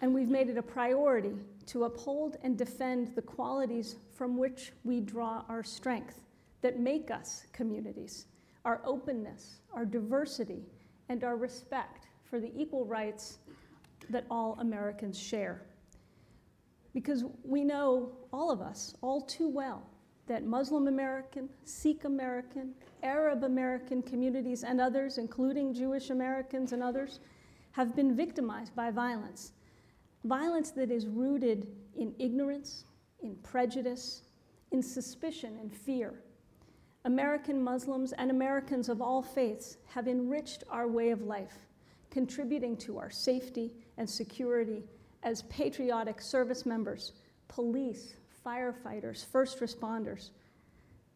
And 0.01 0.15
we've 0.15 0.31
made 0.31 0.49
it 0.49 0.57
a 0.57 0.63
priority 0.63 1.35
to 1.67 1.85
uphold 1.85 2.37
and 2.43 2.57
defend 2.57 3.15
the 3.15 3.23
qualities 3.23 3.97
from 4.15 4.37
which 4.37 4.73
we 4.85 5.01
draw 5.01 5.45
our 5.49 5.63
strength 5.63 6.25
that 6.61 6.79
make 6.79 7.11
us 7.11 7.47
communities 7.53 8.27
our 8.65 8.81
openness, 8.85 9.59
our 9.73 9.85
diversity, 9.85 10.63
and 11.09 11.25
our 11.25 11.37
respect 11.37 12.07
for 12.23 12.39
the 12.39 12.53
equal 12.57 12.87
rights 12.87 13.39
that 14.09 14.25
all 14.31 14.57
Americans 14.61 15.19
share. 15.19 15.63
Because 16.95 17.25
we 17.43 17.65
know, 17.65 18.13
all 18.33 18.51
of 18.51 18.61
us, 18.61 18.95
all 19.01 19.21
too 19.21 19.49
well, 19.49 19.83
that 20.27 20.45
Muslim 20.45 20.87
American, 20.87 21.49
Sikh 21.65 22.05
American, 22.05 22.73
Arab 23.03 23.45
American 23.45 24.03
communities, 24.03 24.63
and 24.63 24.81
others, 24.81 25.19
including 25.19 25.75
Jewish 25.75 26.11
Americans 26.11 26.73
and 26.73 26.83
others, 26.83 27.21
have 27.73 27.97
been 27.97 28.15
victimized 28.15 28.75
by 28.77 28.91
violence. 28.91 29.53
Violence 30.25 30.71
that 30.71 30.91
is 30.91 31.07
rooted 31.07 31.67
in 31.97 32.15
ignorance, 32.19 32.85
in 33.23 33.35
prejudice, 33.43 34.23
in 34.71 34.83
suspicion 34.83 35.59
and 35.61 35.75
fear. 35.75 36.15
American 37.05 37.63
Muslims 37.63 38.13
and 38.13 38.31
Americans 38.31 38.89
of 38.89 39.03
all 39.03 39.23
faiths 39.23 39.79
have 39.89 40.07
enriched 40.07 40.63
our 40.71 40.87
way 40.87 41.11
of 41.11 41.23
life, 41.23 41.67
contributing 42.11 42.77
to 42.77 42.99
our 42.99 43.11
safety 43.11 43.75
and 43.99 44.09
security 44.09 44.85
as 45.25 45.43
patriotic 45.43 46.21
service 46.21 46.65
members, 46.65 47.15
police, 47.49 48.15
firefighters, 48.47 49.27
first 49.27 49.59
responders. 49.59 50.31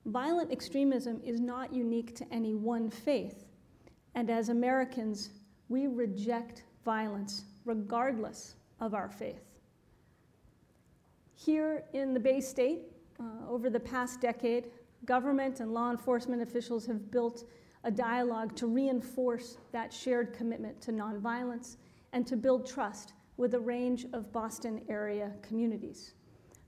Violent 0.06 0.50
extremism 0.50 1.20
is 1.24 1.40
not 1.40 1.72
unique 1.72 2.14
to 2.16 2.26
any 2.32 2.54
one 2.54 2.90
faith, 2.90 3.44
and 4.16 4.30
as 4.30 4.48
Americans, 4.48 5.30
we 5.68 5.86
reject 5.86 6.64
violence 6.84 7.44
regardless 7.64 8.55
of 8.80 8.94
our 8.94 9.08
faith. 9.08 9.42
Here 11.34 11.84
in 11.92 12.14
the 12.14 12.20
Bay 12.20 12.40
State, 12.40 12.82
uh, 13.20 13.48
over 13.48 13.70
the 13.70 13.80
past 13.80 14.20
decade, 14.20 14.68
government 15.04 15.60
and 15.60 15.72
law 15.72 15.90
enforcement 15.90 16.42
officials 16.42 16.86
have 16.86 17.10
built 17.10 17.44
a 17.84 17.90
dialogue 17.90 18.56
to 18.56 18.66
reinforce 18.66 19.58
that 19.72 19.92
shared 19.92 20.32
commitment 20.32 20.80
to 20.82 20.92
nonviolence 20.92 21.76
and 22.12 22.26
to 22.26 22.36
build 22.36 22.66
trust 22.66 23.12
with 23.36 23.54
a 23.54 23.60
range 23.60 24.06
of 24.12 24.32
Boston 24.32 24.82
area 24.88 25.32
communities. 25.42 26.14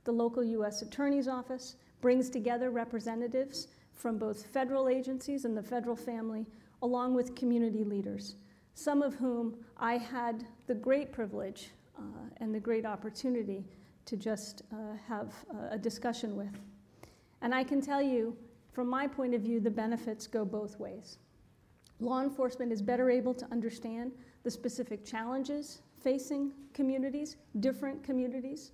The 0.04 0.12
local 0.12 0.44
U.S. 0.44 0.82
Attorney's 0.82 1.28
Office 1.28 1.76
brings 2.00 2.30
together 2.30 2.70
representatives 2.70 3.68
from 3.94 4.16
both 4.16 4.46
federal 4.46 4.88
agencies 4.88 5.44
and 5.44 5.56
the 5.56 5.62
federal 5.62 5.96
family, 5.96 6.46
along 6.82 7.14
with 7.14 7.34
community 7.34 7.84
leaders, 7.84 8.36
some 8.74 9.02
of 9.02 9.14
whom 9.14 9.56
I 9.76 9.96
had 9.96 10.44
the 10.66 10.74
great 10.74 11.10
privilege 11.10 11.70
and 12.38 12.54
the 12.54 12.60
great 12.60 12.86
opportunity 12.86 13.64
to 14.04 14.16
just 14.16 14.62
uh, 14.72 14.96
have 15.06 15.34
a 15.70 15.78
discussion 15.78 16.36
with. 16.36 16.58
And 17.42 17.54
I 17.54 17.62
can 17.62 17.80
tell 17.80 18.02
you, 18.02 18.36
from 18.72 18.88
my 18.88 19.06
point 19.06 19.34
of 19.34 19.42
view, 19.42 19.60
the 19.60 19.70
benefits 19.70 20.26
go 20.26 20.44
both 20.44 20.78
ways. 20.78 21.18
Law 22.00 22.22
enforcement 22.22 22.72
is 22.72 22.80
better 22.80 23.10
able 23.10 23.34
to 23.34 23.46
understand 23.50 24.12
the 24.44 24.50
specific 24.50 25.04
challenges 25.04 25.82
facing 26.00 26.52
communities, 26.72 27.36
different 27.60 28.02
communities, 28.04 28.72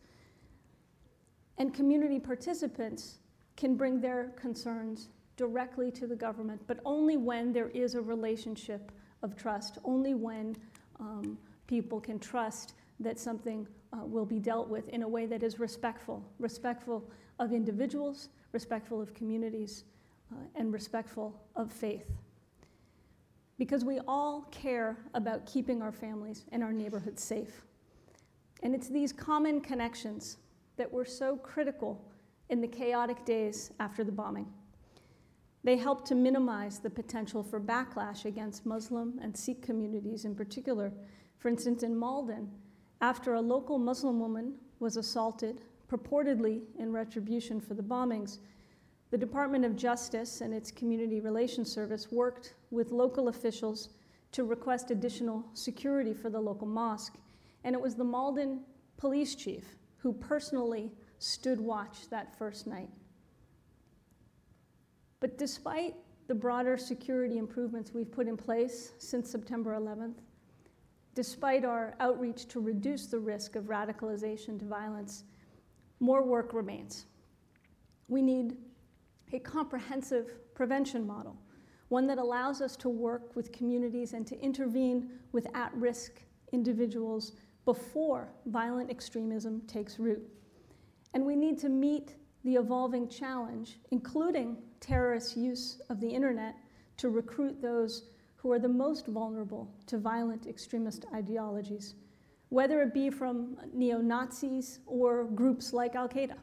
and 1.59 1.73
community 1.73 2.19
participants 2.19 3.19
can 3.57 3.77
bring 3.77 4.01
their 4.01 4.33
concerns 4.37 5.09
directly 5.37 5.91
to 5.91 6.07
the 6.07 6.17
government, 6.17 6.61
but 6.67 6.81
only 6.85 7.17
when 7.17 7.53
there 7.53 7.69
is 7.71 7.95
a 7.95 8.01
relationship 8.01 8.93
of 9.23 9.37
trust, 9.37 9.79
only 9.85 10.15
when 10.15 10.57
um, 11.01 11.39
people 11.67 12.01
can 12.01 12.19
trust 12.19 12.75
that 13.01 13.19
something 13.19 13.67
uh, 13.93 14.05
will 14.05 14.25
be 14.25 14.39
dealt 14.39 14.69
with 14.69 14.89
in 14.89 15.03
a 15.03 15.09
way 15.09 15.27
that 15.27 15.43
is 15.43 15.59
respectful, 15.59 16.25
respectful 16.39 17.11
of 17.39 17.53
individuals, 17.53 18.29
respectful 18.53 19.01
of 19.01 19.15
communities, 19.15 19.85
uh, 20.33 20.37
and 20.55 20.73
respectful 20.73 21.41
of 21.57 21.73
faith. 21.73 22.07
Because 23.59 23.85
we 23.85 24.01
all 24.09 24.43
care 24.51 24.97
about 25.15 25.47
keeping 25.47 25.83
our 25.83 25.93
families 25.93 26.45
and 26.53 26.63
our 26.63 26.73
neighborhoods 26.73 27.23
safe. 27.23 27.65
And 28.63 28.75
it's 28.75 28.89
these 28.89 29.13
common 29.13 29.61
connections 29.61 30.39
that 30.77 30.91
were 30.91 31.05
so 31.05 31.37
critical 31.37 32.05
in 32.51 32.61
the 32.61 32.69
chaotic 32.69 33.25
days 33.25 33.73
after 33.81 34.05
the 34.05 34.13
bombing. 34.13 34.47
They 35.63 35.77
helped 35.77 36.07
to 36.09 36.15
minimize 36.15 36.79
the 36.79 36.91
potential 36.91 37.43
for 37.43 37.59
backlash 37.59 38.27
against 38.27 38.67
Muslim 38.67 39.19
and 39.23 39.37
Sikh 39.37 39.63
communities 39.63 40.25
in 40.25 40.35
particular. 40.35 40.93
For 41.39 41.49
instance, 41.49 41.83
in 41.83 41.97
Malden, 41.97 42.51
after 43.01 43.35
a 43.35 43.41
local 43.41 43.79
Muslim 43.79 44.21
woman 44.21 44.55
was 44.81 44.97
assaulted 44.97 45.61
purportedly 45.91 46.63
in 46.79 46.93
retribution 46.93 47.61
for 47.61 47.75
the 47.75 47.83
bombings, 47.83 48.39
the 49.11 49.19
Department 49.19 49.65
of 49.65 49.77
Justice 49.77 50.41
and 50.41 50.53
its 50.53 50.71
Community 50.71 51.21
Relations 51.21 51.71
Service 51.71 52.11
worked 52.11 52.55
with 52.71 52.91
local 52.91 53.29
officials 53.29 53.91
to 54.33 54.45
request 54.45 54.91
additional 54.91 55.45
security 55.53 56.13
for 56.13 56.31
the 56.31 56.41
local 56.41 56.67
mosque. 56.67 57.15
And 57.63 57.75
it 57.75 57.81
was 57.81 57.95
the 57.95 58.05
Malden 58.05 58.61
police 58.97 59.35
chief 59.35 59.77
who 59.99 60.13
personally 60.13 60.91
stood 61.19 61.61
watch 61.61 62.09
that 62.11 62.37
first 62.37 62.67
night. 62.67 62.91
But 65.21 65.39
despite 65.39 65.95
the 66.27 66.35
broader 66.35 66.77
security 66.77 67.39
improvements 67.39 67.95
we've 67.95 68.11
put 68.11 68.27
in 68.27 68.37
place 68.37 68.93
since 68.99 69.31
September 69.31 69.75
11th, 69.75 70.17
despite 71.15 71.65
our 71.65 71.95
outreach 72.01 72.47
to 72.49 72.61
reduce 72.61 73.07
the 73.07 73.19
risk 73.19 73.57
of 73.57 73.65
radicalization 73.65 74.59
to 74.59 74.65
violence, 74.65 75.25
more 76.01 76.23
work 76.23 76.53
remains. 76.53 77.07
We 78.09 78.21
need 78.21 78.57
a 79.33 79.39
comprehensive 79.39 80.55
prevention 80.55 81.07
model, 81.07 81.37
one 81.89 82.07
that 82.07 82.19
allows 82.19 82.61
us 82.61 82.77
to 82.77 82.89
work 82.89 83.35
with 83.37 83.53
communities 83.53 84.13
and 84.13 84.27
to 84.27 84.41
intervene 84.41 85.11
with 85.33 85.47
at 85.55 85.75
risk 85.75 86.21
individuals 86.53 87.33
before 87.65 88.29
violent 88.47 88.91
extremism 88.91 89.63
takes 89.67 89.99
root. 89.99 90.23
And 91.15 91.25
we 91.25 91.37
need 91.37 91.59
to 91.61 91.69
meet 91.69 92.17
the 92.45 92.57
evolving 92.57 93.09
challenge, 93.09 93.79
including 93.91 94.59
terrorist 94.81 95.37
use 95.37 95.81
of 95.89 96.01
the 96.01 96.09
internet, 96.09 96.57
to 96.99 97.09
recruit 97.09 97.63
those 97.63 98.11
who 98.45 98.53
are 98.53 98.61
the 98.61 98.69
most 98.69 99.09
vulnerable 99.09 99.69
to 99.87 99.99
violent 99.99 100.47
extremist 100.47 101.05
ideologies 101.13 101.95
whether 102.55 102.83
it 102.83 102.95
be 102.95 103.11
from 103.11 103.57
neo 103.73 103.99
Nazis 103.99 104.79
or 104.87 105.25
groups 105.25 105.73
like 105.73 105.97
Al 105.97 106.09
Qaeda. 106.09 106.37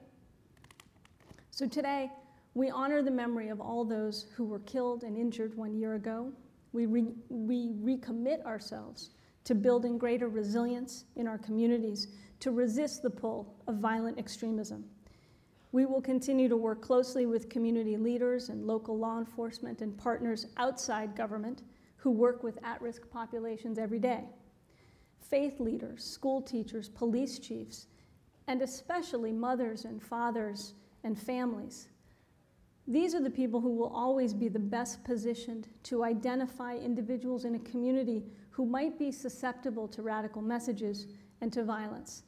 So 1.52 1.66
today, 1.66 2.10
we 2.54 2.70
honor 2.70 3.02
the 3.02 3.12
memory 3.12 3.48
of 3.48 3.62
all 3.62 3.86
those 3.86 4.28
who 4.36 4.44
were 4.44 4.60
killed 4.60 5.04
and 5.04 5.16
injured 5.16 5.56
one 5.56 5.74
year 5.74 5.94
ago. 5.94 6.34
We, 6.74 6.86
re- 6.86 7.16
we 7.30 7.70
recommit 7.82 8.44
ourselves 8.46 9.12
to 9.46 9.56
building 9.56 9.98
greater 9.98 10.28
resilience 10.28 11.06
in 11.16 11.28
our 11.28 11.38
communities 11.38 12.10
to 12.42 12.52
resist 12.52 13.04
the 13.04 13.10
pull 13.10 13.56
of 13.68 13.76
violent 13.76 14.20
extremism. 14.20 14.84
We 15.72 15.86
will 15.86 16.02
continue 16.02 16.50
to 16.50 16.58
work 16.58 16.82
closely 16.82 17.26
with 17.26 17.48
community 17.48 17.96
leaders 17.96 18.50
and 18.50 18.68
local 18.68 18.98
law 18.98 19.18
enforcement 19.18 19.80
and 19.80 19.98
partners 19.98 20.48
outside 20.58 21.16
government 21.16 21.62
who 22.02 22.10
work 22.10 22.44
with 22.44 22.58
at 22.64 22.82
risk 22.82 23.10
populations 23.10 23.78
every 23.78 24.00
day 24.00 24.26
faith 25.30 25.62
leaders, 25.62 26.04
school 26.04 26.42
teachers, 26.42 26.90
police 26.90 27.40
chiefs, 27.40 27.88
and 28.48 28.62
especially 28.62 29.32
mothers 29.32 29.86
and 29.86 30.04
fathers 30.04 30.74
and 31.06 31.18
families. 31.18 31.88
These 32.86 33.16
are 33.16 33.22
the 33.22 33.30
people 33.30 33.62
who 33.62 33.74
will 33.74 33.94
always 33.96 34.34
be 34.34 34.50
the 34.50 34.60
best 34.60 35.02
positioned 35.06 35.70
to 35.84 36.04
identify 36.04 36.76
individuals 36.76 37.46
in 37.46 37.56
a 37.56 37.60
community 37.60 38.26
who 38.50 38.66
might 38.66 39.00
be 39.00 39.10
susceptible 39.10 39.88
to 39.88 40.02
radical 40.02 40.42
messages 40.42 41.08
and 41.40 41.54
to 41.54 41.64
violence, 41.64 42.24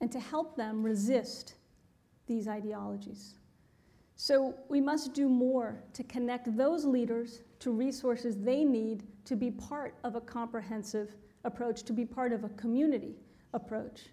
and 0.00 0.10
to 0.10 0.18
help 0.18 0.56
them 0.56 0.82
resist 0.82 1.56
these 2.26 2.48
ideologies. 2.48 3.34
So 4.16 4.54
we 4.70 4.80
must 4.80 5.12
do 5.12 5.28
more 5.28 5.82
to 5.92 6.04
connect 6.04 6.56
those 6.56 6.86
leaders 6.86 7.42
to 7.60 7.70
resources 7.70 8.36
they 8.36 8.64
need 8.64 9.04
to 9.24 9.36
be 9.36 9.50
part 9.50 9.94
of 10.04 10.16
a 10.16 10.20
comprehensive 10.20 11.14
approach 11.44 11.82
to 11.84 11.92
be 11.92 12.04
part 12.04 12.32
of 12.32 12.44
a 12.44 12.48
community 12.50 13.14
approach. 13.54 14.06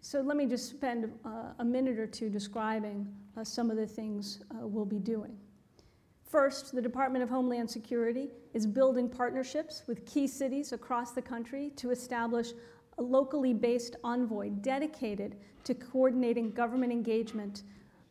So 0.00 0.20
let 0.20 0.36
me 0.36 0.46
just 0.46 0.70
spend 0.70 1.12
uh, 1.24 1.52
a 1.58 1.64
minute 1.64 1.98
or 1.98 2.06
two 2.06 2.30
describing 2.30 3.06
uh, 3.36 3.44
some 3.44 3.70
of 3.70 3.76
the 3.76 3.86
things 3.86 4.40
uh, 4.50 4.66
we'll 4.66 4.84
be 4.84 4.98
doing. 4.98 5.36
First, 6.24 6.74
the 6.74 6.82
Department 6.82 7.22
of 7.22 7.30
Homeland 7.30 7.70
Security 7.70 8.28
is 8.52 8.66
building 8.66 9.08
partnerships 9.08 9.82
with 9.86 10.04
key 10.06 10.26
cities 10.26 10.72
across 10.72 11.12
the 11.12 11.22
country 11.22 11.72
to 11.76 11.90
establish 11.90 12.52
a 12.98 13.02
locally 13.02 13.54
based 13.54 13.96
envoy 14.04 14.50
dedicated 14.50 15.36
to 15.64 15.74
coordinating 15.74 16.50
government 16.50 16.92
engagement 16.92 17.62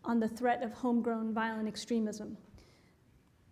on 0.03 0.19
the 0.19 0.27
threat 0.27 0.63
of 0.63 0.74
homegrown 0.74 1.34
violent 1.34 1.67
extremism. 1.67 2.38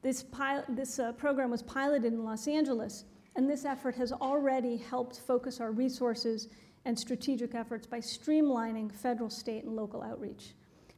This, 0.06 0.24
this 0.70 1.00
uh, 1.00 1.14
program 1.14 1.50
was 1.50 1.64
piloted 1.64 2.14
in 2.14 2.24
Los 2.24 2.48
Angeles, 2.48 3.06
and 3.36 3.50
this 3.50 3.66
effort 3.66 3.96
has 3.96 4.12
already 4.12 4.78
helped 4.78 5.20
focus 5.22 5.60
our 5.60 5.72
resources 5.72 6.48
and 6.86 6.98
strategic 6.98 7.56
efforts 7.56 7.88
by 7.88 7.98
streamlining 7.98 8.94
federal, 8.94 9.32
state, 9.32 9.64
and 9.64 9.76
local 9.76 10.04
outreach. 10.04 10.54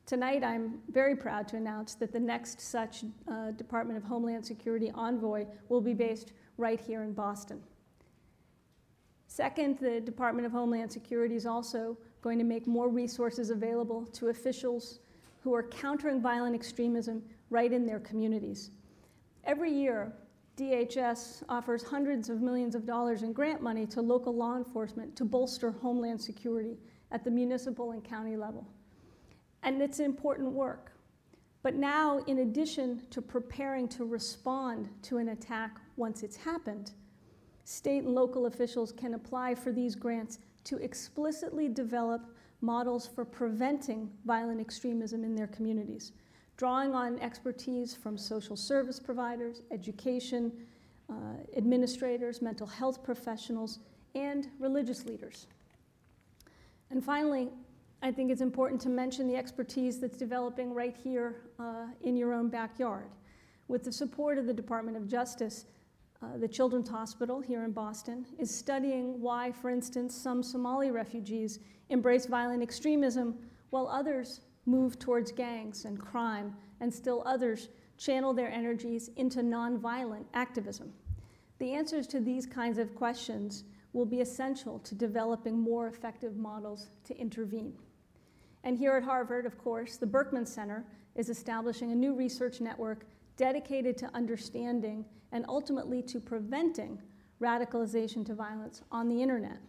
Tonight, 0.06 0.44
I'm 0.44 0.80
very 0.90 1.16
proud 1.16 1.48
to 1.48 1.56
announce 1.56 1.96
that 1.96 2.12
the 2.12 2.20
next 2.20 2.60
such 2.60 3.06
uh, 3.32 3.52
Department 3.52 3.96
of 3.96 4.04
Homeland 4.04 4.46
Security 4.46 4.92
envoy 4.94 5.46
will 5.70 5.80
be 5.80 5.94
based 5.94 6.34
right 6.58 6.82
here 6.82 7.04
in 7.04 7.14
Boston. 7.14 7.62
Second, 9.28 9.80
the 9.80 10.02
Department 10.02 10.46
of 10.46 10.52
Homeland 10.52 10.92
Security 10.92 11.36
is 11.36 11.46
also 11.46 11.98
going 12.22 12.38
to 12.40 12.44
make 12.44 12.68
more 12.68 12.90
resources 12.90 13.52
available 13.52 14.06
to 14.08 14.28
officials 14.28 15.00
who 15.40 15.56
are 15.56 15.64
countering 15.64 16.22
violent 16.22 16.54
extremism 16.54 17.24
right 17.50 17.72
in 17.72 17.86
their 17.86 18.02
communities. 18.02 18.72
Every 19.48 19.72
year, 19.72 20.12
DHS 20.58 21.44
offers 21.48 21.82
hundreds 21.82 22.30
of 22.30 22.42
millions 22.42 22.76
of 22.76 22.86
dollars 22.86 23.24
in 23.24 23.32
grant 23.32 23.62
money 23.62 23.86
to 23.86 24.02
local 24.02 24.36
law 24.36 24.58
enforcement 24.58 25.16
to 25.16 25.24
bolster 25.24 25.72
homeland 25.72 26.20
security 26.22 26.78
at 27.12 27.24
the 27.24 27.32
municipal 27.32 27.92
and 27.92 28.04
county 28.04 28.36
level. 28.36 28.68
And 29.64 29.82
it's 29.82 30.02
important 30.02 30.52
work. 30.52 30.92
But 31.64 31.76
now, 31.76 32.20
in 32.28 32.40
addition 32.40 33.04
to 33.10 33.22
preparing 33.22 33.88
to 33.90 34.04
respond 34.04 34.90
to 35.04 35.18
an 35.18 35.30
attack 35.30 35.78
once 35.96 36.24
it's 36.24 36.36
happened, 36.36 36.92
state 37.64 38.04
and 38.04 38.14
local 38.14 38.48
officials 38.48 38.92
can 38.92 39.14
apply 39.14 39.56
for 39.56 39.72
these 39.72 39.96
grants 39.96 40.40
to 40.66 40.78
explicitly 40.80 41.70
develop 41.70 42.36
models 42.60 43.08
for 43.08 43.24
preventing 43.24 44.12
violent 44.26 44.60
extremism 44.60 45.24
in 45.24 45.36
their 45.36 45.48
communities 45.48 46.12
drawing 46.58 46.96
on 46.96 47.20
expertise 47.20 47.96
from 47.96 48.18
social 48.18 48.56
service 48.56 49.00
providers, 49.00 49.62
education, 49.72 50.52
uh, 51.10 51.14
administrators, 51.56 52.42
mental 52.42 52.68
health 52.68 53.04
professionals, 53.04 53.80
and 54.16 54.50
religious 54.60 55.06
leaders. 55.06 55.48
And 56.90 57.04
finally, 57.04 57.50
I 58.02 58.12
think 58.12 58.32
it's 58.32 58.42
important 58.42 58.82
to 58.82 58.90
mention 58.90 59.28
the 59.28 59.36
expertise 59.36 60.00
that's 60.00 60.18
developing 60.18 60.74
right 60.74 60.96
here 60.96 61.44
uh, 61.60 61.86
in 62.02 62.16
your 62.16 62.34
own 62.34 62.50
backyard. 62.50 63.10
With 63.68 63.84
the 63.84 63.92
support 63.92 64.38
of 64.38 64.46
the 64.46 64.54
Department 64.54 64.98
of 64.98 65.08
Justice, 65.08 65.66
uh, 66.22 66.38
the 66.38 66.48
Children's 66.48 66.90
Hospital 66.90 67.40
here 67.40 67.64
in 67.64 67.72
Boston 67.72 68.26
is 68.40 68.54
studying 68.54 69.22
why, 69.22 69.52
for 69.52 69.70
instance, 69.70 70.16
some 70.16 70.42
Somali 70.42 70.90
refugees 70.90 71.60
embrace 71.90 72.26
violent 72.26 72.64
extremism 72.64 73.36
while 73.70 73.88
others 73.88 74.42
move 74.68 75.00
towards 75.00 75.32
gangs 75.32 75.86
and 75.86 76.00
crime, 76.00 76.56
and 76.80 76.94
still 76.94 77.24
others 77.26 77.70
channel 77.98 78.34
their 78.34 78.52
energies 78.52 79.10
into 79.16 79.40
nonviolent 79.40 80.26
activism? 80.36 80.94
The 81.58 81.74
answers 81.74 82.06
to 82.08 82.20
these 82.20 82.46
kinds 82.46 82.78
of 82.78 82.94
questions 82.94 83.64
will 83.94 84.06
be 84.06 84.22
essential 84.22 84.78
to 84.80 84.94
developing 84.94 85.58
more 85.58 85.88
effective 85.88 86.38
models 86.38 86.92
to 87.06 87.18
intervene. 87.18 87.74
And 88.64 88.78
here 88.78 88.96
at 88.96 89.04
Harvard, 89.04 89.46
of 89.46 89.58
course, 89.58 89.98
the 89.98 90.06
Berkman 90.06 90.46
Center 90.46 90.86
is 91.16 91.30
establishing 91.30 91.92
a 91.92 91.96
new 91.96 92.14
research 92.14 92.62
network 92.62 93.08
dedicated 93.38 93.98
to 93.98 94.14
understanding 94.14 95.06
and 95.32 95.46
ultimately 95.48 96.02
to 96.04 96.20
preventing 96.20 97.00
radicalization 97.42 98.26
to 98.26 98.36
violence 98.36 98.82
on 98.92 99.08
the 99.08 99.22
internet. 99.22 99.60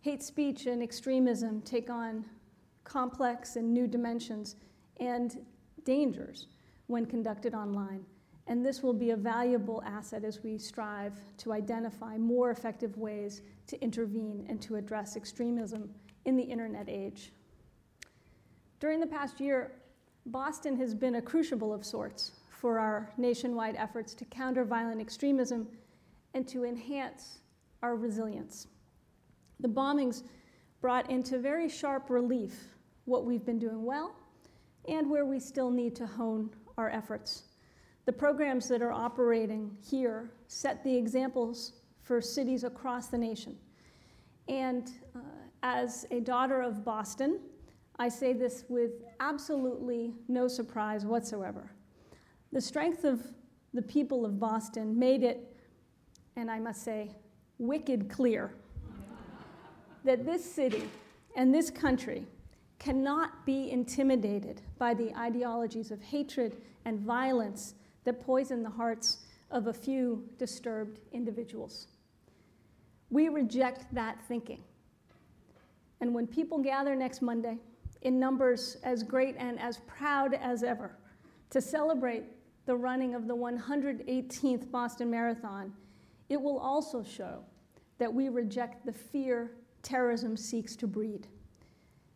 Hate 0.00 0.22
speech 0.22 0.66
and 0.66 0.82
extremism 0.82 1.62
take 1.62 1.90
on 1.90 2.24
complex 2.84 3.56
and 3.56 3.72
new 3.72 3.86
dimensions 3.86 4.56
and 5.00 5.44
dangers 5.84 6.46
when 6.86 7.06
conducted 7.06 7.54
online. 7.54 8.04
And 8.46 8.64
this 8.64 8.82
will 8.82 8.92
be 8.92 9.10
a 9.10 9.16
valuable 9.16 9.82
asset 9.86 10.22
as 10.22 10.42
we 10.42 10.58
strive 10.58 11.14
to 11.38 11.52
identify 11.52 12.18
more 12.18 12.50
effective 12.50 12.96
ways 12.98 13.40
to 13.68 13.80
intervene 13.82 14.44
and 14.48 14.60
to 14.62 14.76
address 14.76 15.16
extremism 15.16 15.90
in 16.26 16.36
the 16.36 16.42
internet 16.42 16.88
age. 16.88 17.32
During 18.80 19.00
the 19.00 19.06
past 19.06 19.40
year, 19.40 19.72
Boston 20.26 20.76
has 20.76 20.94
been 20.94 21.16
a 21.16 21.22
crucible 21.22 21.72
of 21.72 21.84
sorts 21.84 22.32
for 22.50 22.78
our 22.78 23.10
nationwide 23.16 23.76
efforts 23.76 24.14
to 24.14 24.24
counter 24.26 24.64
violent 24.64 25.00
extremism 25.00 25.66
and 26.34 26.46
to 26.48 26.64
enhance 26.64 27.38
our 27.82 27.96
resilience. 27.96 28.66
The 29.60 29.68
bombings 29.68 30.22
brought 30.80 31.10
into 31.10 31.38
very 31.38 31.68
sharp 31.68 32.10
relief 32.10 32.73
what 33.04 33.24
we've 33.24 33.44
been 33.44 33.58
doing 33.58 33.84
well, 33.84 34.14
and 34.88 35.08
where 35.10 35.24
we 35.24 35.38
still 35.38 35.70
need 35.70 35.94
to 35.96 36.06
hone 36.06 36.50
our 36.78 36.90
efforts. 36.90 37.44
The 38.06 38.12
programs 38.12 38.68
that 38.68 38.82
are 38.82 38.92
operating 38.92 39.76
here 39.82 40.30
set 40.46 40.84
the 40.84 40.94
examples 40.94 41.72
for 42.02 42.20
cities 42.20 42.64
across 42.64 43.08
the 43.08 43.16
nation. 43.16 43.56
And 44.48 44.90
uh, 45.14 45.20
as 45.62 46.06
a 46.10 46.20
daughter 46.20 46.60
of 46.60 46.84
Boston, 46.84 47.40
I 47.98 48.08
say 48.08 48.32
this 48.34 48.64
with 48.68 48.92
absolutely 49.20 50.12
no 50.28 50.48
surprise 50.48 51.06
whatsoever. 51.06 51.70
The 52.52 52.60
strength 52.60 53.04
of 53.04 53.22
the 53.72 53.82
people 53.82 54.26
of 54.26 54.38
Boston 54.38 54.98
made 54.98 55.22
it, 55.22 55.56
and 56.36 56.50
I 56.50 56.58
must 56.60 56.82
say, 56.82 57.10
wicked 57.58 58.10
clear 58.10 58.54
that 60.04 60.26
this 60.26 60.44
city 60.44 60.88
and 61.36 61.54
this 61.54 61.70
country 61.70 62.26
cannot 62.84 63.46
be 63.46 63.70
intimidated 63.70 64.60
by 64.78 64.92
the 64.92 65.10
ideologies 65.16 65.90
of 65.90 66.02
hatred 66.02 66.58
and 66.84 67.00
violence 67.00 67.76
that 68.04 68.20
poison 68.20 68.62
the 68.62 68.68
hearts 68.68 69.24
of 69.50 69.68
a 69.68 69.72
few 69.72 70.22
disturbed 70.36 71.00
individuals. 71.12 71.86
We 73.08 73.30
reject 73.30 73.86
that 73.94 74.20
thinking. 74.28 74.62
And 76.02 76.12
when 76.12 76.26
people 76.26 76.58
gather 76.58 76.94
next 76.94 77.22
Monday 77.22 77.56
in 78.02 78.20
numbers 78.20 78.76
as 78.84 79.02
great 79.02 79.34
and 79.38 79.58
as 79.58 79.78
proud 79.86 80.34
as 80.34 80.62
ever 80.62 80.94
to 81.50 81.62
celebrate 81.62 82.24
the 82.66 82.76
running 82.76 83.14
of 83.14 83.26
the 83.26 83.34
118th 83.34 84.70
Boston 84.70 85.10
Marathon, 85.10 85.72
it 86.28 86.38
will 86.38 86.58
also 86.58 87.02
show 87.02 87.38
that 87.96 88.12
we 88.12 88.28
reject 88.28 88.84
the 88.84 88.92
fear 88.92 89.52
terrorism 89.82 90.36
seeks 90.36 90.76
to 90.76 90.86
breed 90.86 91.28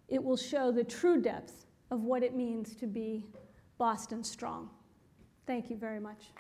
it 0.08 0.22
will 0.22 0.36
show 0.36 0.72
the 0.72 0.84
true 0.84 1.20
depth 1.20 1.66
of 1.90 2.02
what 2.04 2.22
it 2.22 2.34
means 2.34 2.74
to 2.76 2.86
be 2.86 3.24
Boston 3.78 4.24
strong. 4.24 4.70
Thank 5.46 5.70
you 5.70 5.76
very 5.76 6.00
much. 6.00 6.32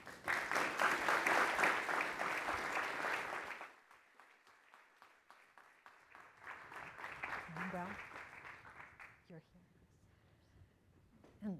Well, 7.72 7.86
you're 9.28 9.42
here. 9.52 9.68
And 11.44 11.58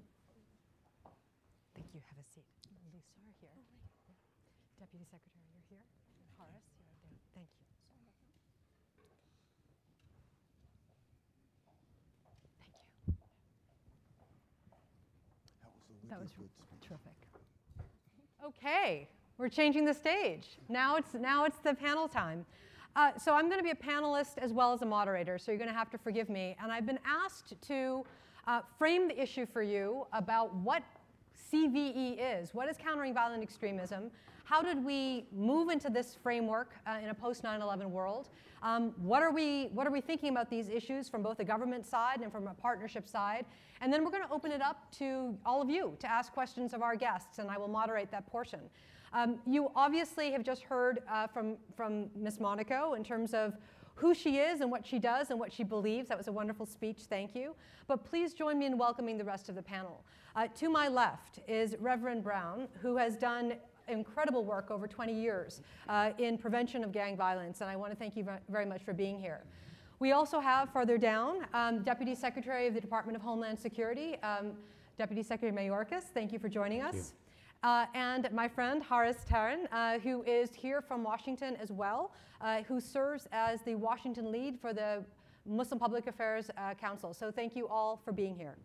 thank 1.75 1.87
you. 1.93 2.01
Have 2.09 2.17
a 2.19 2.25
seat. 2.33 2.45
Lisa 3.25 3.45
are 3.45 3.61
here. 3.69 4.17
Deputy 4.79 5.05
Secretary, 5.05 5.45
you're 5.53 5.69
here. 5.69 5.85
Horace, 6.37 6.65
you're 6.81 6.89
there. 7.05 7.13
Thank 7.35 7.49
you. 7.49 7.65
Thank 15.61 15.77
you. 15.89 15.98
That 16.09 16.19
was 16.19 16.31
terrific. 16.81 17.13
Okay, 18.45 19.07
we're 19.37 19.49
changing 19.49 19.85
the 19.85 19.93
stage. 19.93 20.57
Now 20.67 20.95
it's 20.95 21.13
now 21.13 21.45
it's 21.45 21.59
the 21.59 21.73
panel 21.73 22.07
time. 22.07 22.45
Uh, 22.95 23.11
so 23.17 23.33
I'm 23.33 23.47
going 23.47 23.59
to 23.59 23.63
be 23.63 23.69
a 23.69 23.75
panelist 23.75 24.37
as 24.39 24.51
well 24.51 24.73
as 24.73 24.81
a 24.81 24.85
moderator. 24.85 25.37
So 25.37 25.51
you're 25.51 25.59
going 25.59 25.69
to 25.69 25.77
have 25.77 25.91
to 25.91 25.97
forgive 25.97 26.27
me. 26.29 26.55
And 26.61 26.71
I've 26.71 26.85
been 26.85 26.99
asked 27.05 27.53
to 27.67 28.03
uh, 28.47 28.61
frame 28.77 29.07
the 29.07 29.21
issue 29.21 29.45
for 29.45 29.61
you 29.61 30.07
about 30.11 30.53
what 30.55 30.83
CVE 31.53 32.17
is. 32.19 32.53
What 32.53 32.67
is 32.67 32.77
countering 32.77 33.13
violent 33.13 33.43
extremism? 33.43 34.09
How 34.49 34.63
did 34.63 34.83
we 34.83 35.27
move 35.31 35.69
into 35.69 35.91
this 35.91 36.15
framework 36.15 36.73
uh, 36.87 36.97
in 37.03 37.09
a 37.09 37.13
post 37.13 37.43
9/11 37.43 37.91
world? 37.91 38.29
Um, 38.63 38.95
what 38.97 39.21
are 39.21 39.31
we 39.31 39.69
What 39.75 39.85
are 39.85 39.91
we 39.91 40.01
thinking 40.01 40.29
about 40.29 40.49
these 40.49 40.69
issues 40.69 41.07
from 41.07 41.21
both 41.21 41.37
the 41.37 41.43
government 41.43 41.85
side 41.85 42.21
and 42.21 42.31
from 42.31 42.47
a 42.47 42.55
partnership 42.55 43.07
side? 43.07 43.45
And 43.79 43.93
then 43.93 44.03
we're 44.03 44.09
going 44.09 44.23
to 44.23 44.33
open 44.33 44.51
it 44.51 44.63
up 44.63 44.91
to 44.93 45.37
all 45.45 45.61
of 45.61 45.69
you 45.69 45.95
to 45.99 46.09
ask 46.09 46.33
questions 46.33 46.73
of 46.73 46.81
our 46.81 46.95
guests, 46.95 47.37
and 47.37 47.47
I 47.47 47.59
will 47.59 47.67
moderate 47.67 48.09
that 48.09 48.25
portion. 48.25 48.61
Um, 49.13 49.37
you 49.45 49.69
obviously 49.75 50.31
have 50.31 50.41
just 50.41 50.63
heard 50.63 51.03
uh, 51.07 51.27
from 51.27 51.57
from 51.77 52.09
Ms. 52.15 52.39
Monaco 52.39 52.95
in 52.95 53.03
terms 53.03 53.35
of 53.35 53.53
who 53.93 54.15
she 54.15 54.37
is 54.37 54.61
and 54.61 54.71
what 54.71 54.83
she 54.83 54.97
does 54.97 55.29
and 55.29 55.39
what 55.39 55.53
she 55.53 55.63
believes. 55.63 56.09
That 56.09 56.17
was 56.17 56.27
a 56.27 56.31
wonderful 56.31 56.65
speech, 56.65 57.01
thank 57.07 57.35
you. 57.35 57.53
But 57.85 58.03
please 58.03 58.33
join 58.33 58.57
me 58.57 58.65
in 58.65 58.79
welcoming 58.79 59.15
the 59.19 59.25
rest 59.25 59.47
of 59.47 59.53
the 59.53 59.61
panel. 59.61 60.03
Uh, 60.35 60.47
to 60.55 60.69
my 60.69 60.87
left 60.87 61.39
is 61.47 61.75
Reverend 61.79 62.23
Brown, 62.23 62.67
who 62.81 62.97
has 62.97 63.15
done 63.15 63.53
incredible 63.89 64.43
work 64.43 64.71
over 64.71 64.87
20 64.87 65.13
years 65.13 65.61
uh, 65.87 66.11
in 66.17 66.37
prevention 66.37 66.83
of 66.83 66.91
gang 66.91 67.17
violence, 67.17 67.61
and 67.61 67.69
I 67.69 67.75
want 67.75 67.91
to 67.91 67.97
thank 67.97 68.15
you 68.15 68.27
very 68.49 68.65
much 68.65 68.83
for 68.83 68.93
being 68.93 69.19
here. 69.19 69.41
We 69.99 70.13
also 70.13 70.39
have 70.39 70.71
further 70.71 70.97
down 70.97 71.45
um, 71.53 71.83
Deputy 71.83 72.15
Secretary 72.15 72.67
of 72.67 72.73
the 72.73 72.79
Department 72.79 73.17
of 73.17 73.21
Homeland 73.21 73.59
Security, 73.59 74.15
um, 74.23 74.53
Deputy 74.97 75.23
Secretary 75.23 75.51
Mayorkas. 75.51 76.03
Thank 76.13 76.31
you 76.31 76.39
for 76.39 76.47
joining 76.47 76.81
us. 76.81 77.13
Uh, 77.63 77.85
and 77.93 78.29
my 78.31 78.47
friend 78.47 78.81
Haris 78.81 79.25
Tarin, 79.29 79.67
uh, 79.73 79.99
who 79.99 80.23
is 80.23 80.53
here 80.55 80.81
from 80.81 81.03
Washington 81.03 81.57
as 81.57 81.71
well, 81.71 82.13
uh, 82.39 82.61
who 82.63 82.79
serves 82.79 83.27
as 83.33 83.61
the 83.63 83.75
Washington 83.75 84.31
lead 84.31 84.57
for 84.61 84.73
the 84.73 85.03
Muslim 85.45 85.79
Public 85.79 86.07
Affairs 86.07 86.49
uh, 86.57 86.73
Council. 86.75 87.13
So 87.13 87.31
thank 87.31 87.55
you 87.55 87.67
all 87.67 87.99
for 88.05 88.13
being 88.13 88.35
here. 88.35 88.55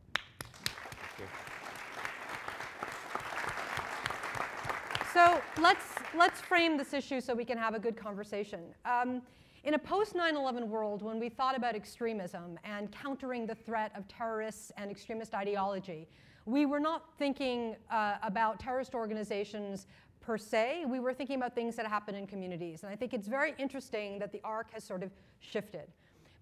So 5.15 5.41
let's, 5.63 5.85
let's 6.19 6.41
frame 6.41 6.77
this 6.77 6.93
issue 6.93 7.21
so 7.21 7.37
we 7.37 7.45
can 7.45 7.57
have 7.57 7.73
a 7.77 7.79
good 7.79 7.97
conversation. 7.97 8.75
Um, 8.85 9.23
in 9.63 9.75
a 9.75 9.79
post 9.79 10.17
9 10.17 10.35
11 10.35 10.69
world, 10.69 11.03
when 11.03 11.21
we 11.21 11.29
thought 11.29 11.57
about 11.57 11.77
extremism 11.77 12.59
and 12.65 12.91
countering 12.91 13.47
the 13.47 13.55
threat 13.55 13.93
of 13.95 14.09
terrorists 14.09 14.73
and 14.77 14.91
extremist 14.91 15.33
ideology, 15.33 16.09
we 16.47 16.67
were 16.67 16.81
not 16.81 17.05
thinking 17.17 17.77
uh, 17.93 18.17
about 18.25 18.59
terrorist 18.59 18.93
organizations 18.93 19.87
per 20.21 20.37
se. 20.37 20.85
We 20.89 20.99
were 20.99 21.15
thinking 21.15 21.37
about 21.37 21.55
things 21.55 21.77
that 21.77 21.87
happen 21.87 22.17
in 22.17 22.27
communities. 22.27 22.83
And 22.83 22.91
I 22.91 22.97
think 22.97 23.15
it's 23.15 23.29
very 23.29 23.55
interesting 23.57 24.19
that 24.19 24.33
the 24.33 24.41
arc 24.43 24.73
has 24.73 24.83
sort 24.83 25.05
of 25.05 25.13
shifted. 25.39 25.93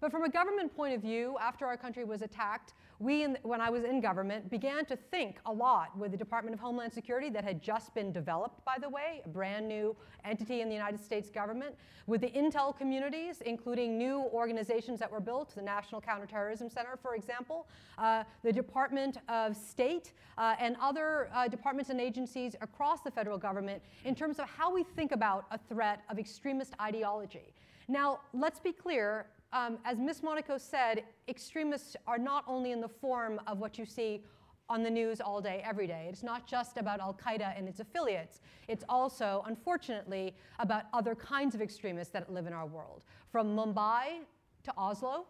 But 0.01 0.09
from 0.09 0.23
a 0.23 0.29
government 0.29 0.75
point 0.75 0.95
of 0.95 1.01
view, 1.01 1.37
after 1.39 1.67
our 1.67 1.77
country 1.77 2.05
was 2.05 2.23
attacked, 2.23 2.73
we, 3.03 3.23
in, 3.23 3.37
when 3.43 3.59
I 3.59 3.69
was 3.69 3.83
in 3.83 3.99
government, 3.99 4.49
began 4.49 4.85
to 4.85 4.95
think 4.95 5.37
a 5.45 5.51
lot 5.51 5.95
with 5.97 6.11
the 6.11 6.17
Department 6.17 6.53
of 6.53 6.59
Homeland 6.59 6.93
Security 6.93 7.29
that 7.31 7.43
had 7.43 7.61
just 7.61 7.93
been 7.93 8.11
developed, 8.13 8.63
by 8.63 8.77
the 8.79 8.87
way, 8.87 9.21
a 9.25 9.29
brand 9.29 9.67
new 9.67 9.95
entity 10.23 10.61
in 10.61 10.69
the 10.69 10.73
United 10.73 11.03
States 11.03 11.29
government, 11.29 11.75
with 12.07 12.21
the 12.21 12.29
intel 12.29 12.75
communities, 12.75 13.41
including 13.45 13.97
new 13.97 14.21
organizations 14.33 14.99
that 14.99 15.11
were 15.11 15.19
built, 15.19 15.53
the 15.53 15.61
National 15.61 15.99
Counterterrorism 15.99 16.69
Center, 16.69 16.97
for 17.01 17.15
example, 17.15 17.67
uh, 17.97 18.23
the 18.41 18.51
Department 18.53 19.17
of 19.27 19.55
State, 19.55 20.13
uh, 20.37 20.55
and 20.59 20.77
other 20.81 21.29
uh, 21.33 21.47
departments 21.47 21.89
and 21.89 21.99
agencies 21.99 22.55
across 22.61 23.01
the 23.01 23.11
federal 23.11 23.37
government 23.37 23.81
in 24.05 24.15
terms 24.15 24.39
of 24.39 24.45
how 24.47 24.73
we 24.73 24.83
think 24.83 25.11
about 25.11 25.45
a 25.51 25.59
threat 25.69 26.01
of 26.09 26.17
extremist 26.17 26.73
ideology. 26.81 27.53
Now, 27.89 28.21
let's 28.33 28.61
be 28.61 28.71
clear, 28.71 29.27
um, 29.53 29.77
as 29.85 29.99
Ms. 29.99 30.23
Monaco 30.23 30.57
said, 30.57 31.03
extremists 31.29 31.95
are 32.07 32.17
not 32.17 32.43
only 32.47 32.71
in 32.71 32.81
the 32.81 32.89
form 32.89 33.39
of 33.47 33.59
what 33.59 33.77
you 33.77 33.85
see 33.85 34.23
on 34.69 34.81
the 34.81 34.89
news 34.89 35.21
all 35.21 35.39
day, 35.41 35.61
every 35.65 35.87
day. 35.87 36.07
It's 36.09 36.23
not 36.23 36.47
just 36.47 36.77
about 36.77 36.99
Al 36.99 37.13
Qaeda 37.13 37.57
and 37.57 37.67
its 37.67 37.79
affiliates. 37.79 38.41
It's 38.67 38.83
also, 38.89 39.43
unfortunately, 39.45 40.35
about 40.59 40.85
other 40.93 41.15
kinds 41.15 41.53
of 41.53 41.61
extremists 41.61 42.11
that 42.13 42.31
live 42.31 42.47
in 42.47 42.53
our 42.53 42.65
world, 42.65 43.03
from 43.31 43.55
Mumbai 43.55 44.21
to 44.63 44.73
Oslo, 44.77 45.27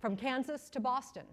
from 0.00 0.16
Kansas 0.16 0.68
to 0.70 0.80
Boston. 0.80 1.24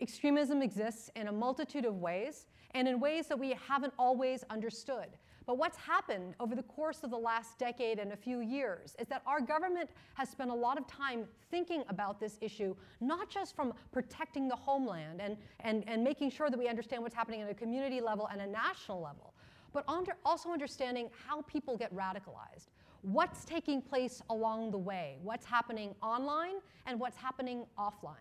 Extremism 0.00 0.62
exists 0.62 1.10
in 1.16 1.28
a 1.28 1.32
multitude 1.32 1.84
of 1.84 2.00
ways 2.00 2.46
and 2.72 2.88
in 2.88 2.98
ways 2.98 3.26
that 3.28 3.38
we 3.38 3.56
haven't 3.68 3.92
always 3.98 4.44
understood. 4.50 5.08
But 5.46 5.58
what's 5.58 5.76
happened 5.76 6.34
over 6.40 6.54
the 6.54 6.62
course 6.62 7.02
of 7.02 7.10
the 7.10 7.18
last 7.18 7.58
decade 7.58 7.98
and 7.98 8.12
a 8.12 8.16
few 8.16 8.40
years 8.40 8.96
is 8.98 9.08
that 9.08 9.22
our 9.26 9.40
government 9.40 9.90
has 10.14 10.30
spent 10.30 10.50
a 10.50 10.54
lot 10.54 10.78
of 10.78 10.86
time 10.86 11.26
thinking 11.50 11.84
about 11.88 12.18
this 12.18 12.38
issue, 12.40 12.74
not 13.00 13.28
just 13.28 13.54
from 13.54 13.74
protecting 13.92 14.48
the 14.48 14.56
homeland 14.56 15.20
and, 15.20 15.36
and, 15.60 15.84
and 15.86 16.02
making 16.02 16.30
sure 16.30 16.48
that 16.48 16.58
we 16.58 16.66
understand 16.66 17.02
what's 17.02 17.14
happening 17.14 17.42
at 17.42 17.50
a 17.50 17.54
community 17.54 18.00
level 18.00 18.28
and 18.32 18.40
a 18.40 18.46
national 18.46 19.02
level, 19.02 19.34
but 19.72 19.84
under, 19.86 20.16
also 20.24 20.50
understanding 20.50 21.10
how 21.26 21.42
people 21.42 21.76
get 21.76 21.94
radicalized. 21.94 22.68
What's 23.02 23.44
taking 23.44 23.82
place 23.82 24.22
along 24.30 24.70
the 24.70 24.78
way? 24.78 25.18
What's 25.22 25.44
happening 25.44 25.94
online 26.02 26.54
and 26.86 26.98
what's 26.98 27.18
happening 27.18 27.66
offline? 27.78 28.14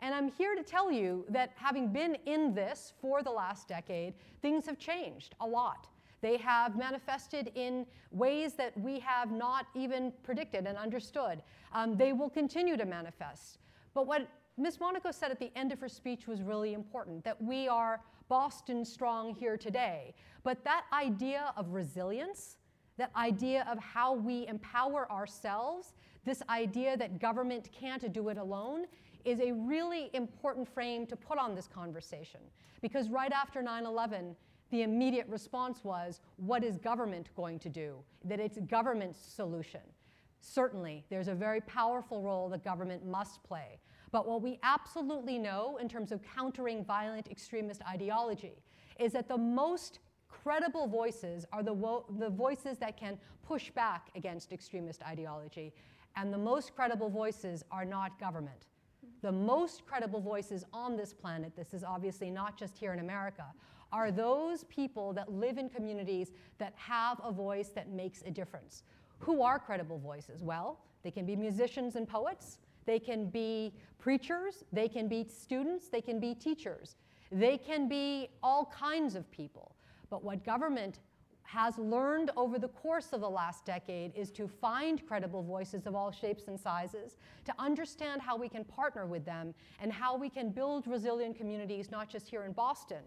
And 0.00 0.14
I'm 0.14 0.30
here 0.30 0.54
to 0.54 0.62
tell 0.62 0.92
you 0.92 1.24
that 1.30 1.52
having 1.56 1.92
been 1.92 2.16
in 2.26 2.54
this 2.54 2.92
for 3.00 3.22
the 3.22 3.30
last 3.30 3.68
decade, 3.68 4.12
things 4.42 4.66
have 4.66 4.78
changed 4.78 5.34
a 5.40 5.46
lot. 5.46 5.88
They 6.20 6.36
have 6.38 6.76
manifested 6.76 7.52
in 7.54 7.86
ways 8.10 8.54
that 8.54 8.78
we 8.78 8.98
have 9.00 9.30
not 9.30 9.66
even 9.74 10.12
predicted 10.22 10.66
and 10.66 10.76
understood. 10.76 11.42
Um, 11.72 11.96
they 11.96 12.12
will 12.12 12.30
continue 12.30 12.76
to 12.76 12.84
manifest. 12.84 13.58
But 13.94 14.06
what 14.06 14.28
Ms. 14.56 14.80
Monaco 14.80 15.12
said 15.12 15.30
at 15.30 15.38
the 15.38 15.52
end 15.56 15.72
of 15.72 15.80
her 15.80 15.88
speech 15.88 16.26
was 16.26 16.42
really 16.42 16.74
important 16.74 17.24
that 17.24 17.40
we 17.40 17.68
are 17.68 18.00
Boston 18.28 18.84
strong 18.84 19.34
here 19.34 19.56
today. 19.56 20.14
But 20.42 20.64
that 20.64 20.84
idea 20.92 21.52
of 21.56 21.70
resilience, 21.70 22.56
that 22.96 23.10
idea 23.16 23.66
of 23.70 23.78
how 23.78 24.14
we 24.14 24.46
empower 24.48 25.10
ourselves, 25.10 25.94
this 26.24 26.42
idea 26.50 26.96
that 26.96 27.20
government 27.20 27.70
can't 27.72 28.12
do 28.12 28.28
it 28.28 28.36
alone, 28.36 28.86
is 29.24 29.40
a 29.40 29.52
really 29.52 30.10
important 30.12 30.68
frame 30.68 31.06
to 31.06 31.16
put 31.16 31.38
on 31.38 31.54
this 31.54 31.68
conversation. 31.68 32.40
Because 32.82 33.08
right 33.08 33.32
after 33.32 33.62
9 33.62 33.86
11, 33.86 34.36
the 34.70 34.82
immediate 34.82 35.26
response 35.28 35.82
was, 35.82 36.20
what 36.36 36.62
is 36.62 36.76
government 36.78 37.30
going 37.34 37.58
to 37.60 37.68
do? 37.68 37.96
That 38.24 38.40
it's 38.40 38.58
government's 38.58 39.18
solution. 39.18 39.80
Certainly, 40.40 41.04
there's 41.08 41.28
a 41.28 41.34
very 41.34 41.60
powerful 41.62 42.22
role 42.22 42.48
that 42.50 42.64
government 42.64 43.04
must 43.06 43.42
play. 43.42 43.80
But 44.10 44.26
what 44.26 44.42
we 44.42 44.58
absolutely 44.62 45.38
know 45.38 45.78
in 45.80 45.88
terms 45.88 46.12
of 46.12 46.20
countering 46.22 46.84
violent 46.84 47.28
extremist 47.28 47.82
ideology 47.90 48.62
is 48.98 49.12
that 49.12 49.28
the 49.28 49.38
most 49.38 49.98
credible 50.28 50.86
voices 50.86 51.44
are 51.52 51.62
the, 51.62 51.72
wo- 51.72 52.06
the 52.18 52.30
voices 52.30 52.78
that 52.78 52.96
can 52.96 53.18
push 53.46 53.70
back 53.70 54.10
against 54.14 54.52
extremist 54.52 55.02
ideology. 55.02 55.72
And 56.16 56.32
the 56.32 56.38
most 56.38 56.74
credible 56.74 57.08
voices 57.08 57.64
are 57.70 57.84
not 57.84 58.18
government. 58.18 58.66
The 59.22 59.32
most 59.32 59.84
credible 59.84 60.20
voices 60.20 60.64
on 60.72 60.96
this 60.96 61.12
planet, 61.12 61.52
this 61.56 61.74
is 61.74 61.82
obviously 61.82 62.30
not 62.30 62.56
just 62.56 62.78
here 62.78 62.92
in 62.92 63.00
America, 63.00 63.46
are 63.92 64.10
those 64.10 64.64
people 64.64 65.12
that 65.14 65.32
live 65.32 65.58
in 65.58 65.68
communities 65.68 66.32
that 66.58 66.72
have 66.76 67.20
a 67.24 67.32
voice 67.32 67.68
that 67.68 67.90
makes 67.90 68.22
a 68.22 68.30
difference. 68.30 68.82
Who 69.20 69.42
are 69.42 69.58
credible 69.58 69.98
voices? 69.98 70.42
Well, 70.42 70.80
they 71.02 71.10
can 71.10 71.26
be 71.26 71.36
musicians 71.36 71.96
and 71.96 72.08
poets, 72.08 72.58
they 72.86 72.98
can 72.98 73.26
be 73.26 73.72
preachers, 73.98 74.64
they 74.72 74.88
can 74.88 75.08
be 75.08 75.26
students, 75.28 75.88
they 75.88 76.00
can 76.00 76.20
be 76.20 76.34
teachers, 76.34 76.96
they 77.30 77.58
can 77.58 77.88
be 77.88 78.28
all 78.42 78.72
kinds 78.76 79.14
of 79.14 79.30
people. 79.30 79.74
But 80.10 80.24
what 80.24 80.44
government 80.44 81.00
has 81.42 81.78
learned 81.78 82.30
over 82.36 82.58
the 82.58 82.68
course 82.68 83.14
of 83.14 83.22
the 83.22 83.28
last 83.28 83.64
decade 83.64 84.12
is 84.14 84.30
to 84.30 84.46
find 84.46 85.06
credible 85.06 85.42
voices 85.42 85.86
of 85.86 85.94
all 85.94 86.10
shapes 86.10 86.46
and 86.46 86.60
sizes, 86.60 87.16
to 87.46 87.54
understand 87.58 88.20
how 88.20 88.36
we 88.36 88.50
can 88.50 88.64
partner 88.64 89.06
with 89.06 89.24
them, 89.24 89.54
and 89.80 89.90
how 89.90 90.14
we 90.14 90.28
can 90.28 90.50
build 90.50 90.86
resilient 90.86 91.38
communities, 91.38 91.90
not 91.90 92.10
just 92.10 92.28
here 92.28 92.42
in 92.42 92.52
Boston, 92.52 92.98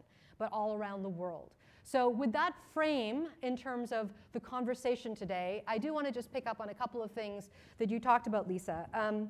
but 0.42 0.52
all 0.52 0.76
around 0.76 1.04
the 1.04 1.10
world. 1.10 1.52
So, 1.84 2.10
with 2.10 2.34
that 2.34 2.54
frame 2.74 3.28
in 3.44 3.56
terms 3.56 3.92
of 3.92 4.10
the 4.34 4.40
conversation 4.40 5.14
today, 5.16 5.64
I 5.68 5.78
do 5.78 5.94
want 5.94 6.08
to 6.08 6.12
just 6.12 6.34
pick 6.34 6.48
up 6.48 6.60
on 6.60 6.70
a 6.70 6.74
couple 6.74 7.04
of 7.04 7.12
things 7.12 7.52
that 7.78 7.92
you 7.92 8.00
talked 8.00 8.26
about, 8.26 8.48
Lisa. 8.48 8.88
Um, 8.96 9.30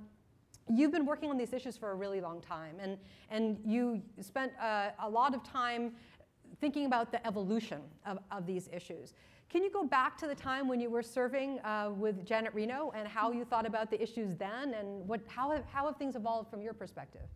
you've 0.70 0.94
been 0.94 1.06
working 1.06 1.30
on 1.30 1.38
these 1.38 1.52
issues 1.52 1.76
for 1.76 1.92
a 1.92 1.96
really 1.96 2.22
long 2.22 2.40
time, 2.40 2.76
and, 2.80 2.98
and 3.30 3.60
you 3.66 4.02
spent 4.22 4.54
uh, 4.58 4.92
a 5.04 5.10
lot 5.10 5.36
of 5.36 5.44
time 5.44 5.92
thinking 6.62 6.86
about 6.86 7.12
the 7.12 7.26
evolution 7.28 7.82
of, 8.06 8.20
of 8.32 8.46
these 8.46 8.70
issues. 8.72 9.14
Can 9.50 9.64
you 9.64 9.70
go 9.70 9.84
back 9.84 10.18
to 10.20 10.28
the 10.28 10.36
time 10.36 10.70
when 10.70 10.80
you 10.80 10.90
were 10.90 11.04
serving 11.04 11.60
uh, 11.60 11.92
with 11.94 12.26
Janet 12.26 12.54
Reno 12.54 12.94
and 12.96 13.06
how 13.06 13.34
you 13.34 13.44
thought 13.44 13.66
about 13.66 13.92
the 13.92 14.02
issues 14.02 14.38
then, 14.38 14.76
and 14.76 15.06
what, 15.10 15.20
how, 15.28 15.52
have, 15.52 15.66
how 15.66 15.88
have 15.88 15.98
things 15.98 16.16
evolved 16.16 16.50
from 16.50 16.62
your 16.62 16.74
perspective? 16.74 17.28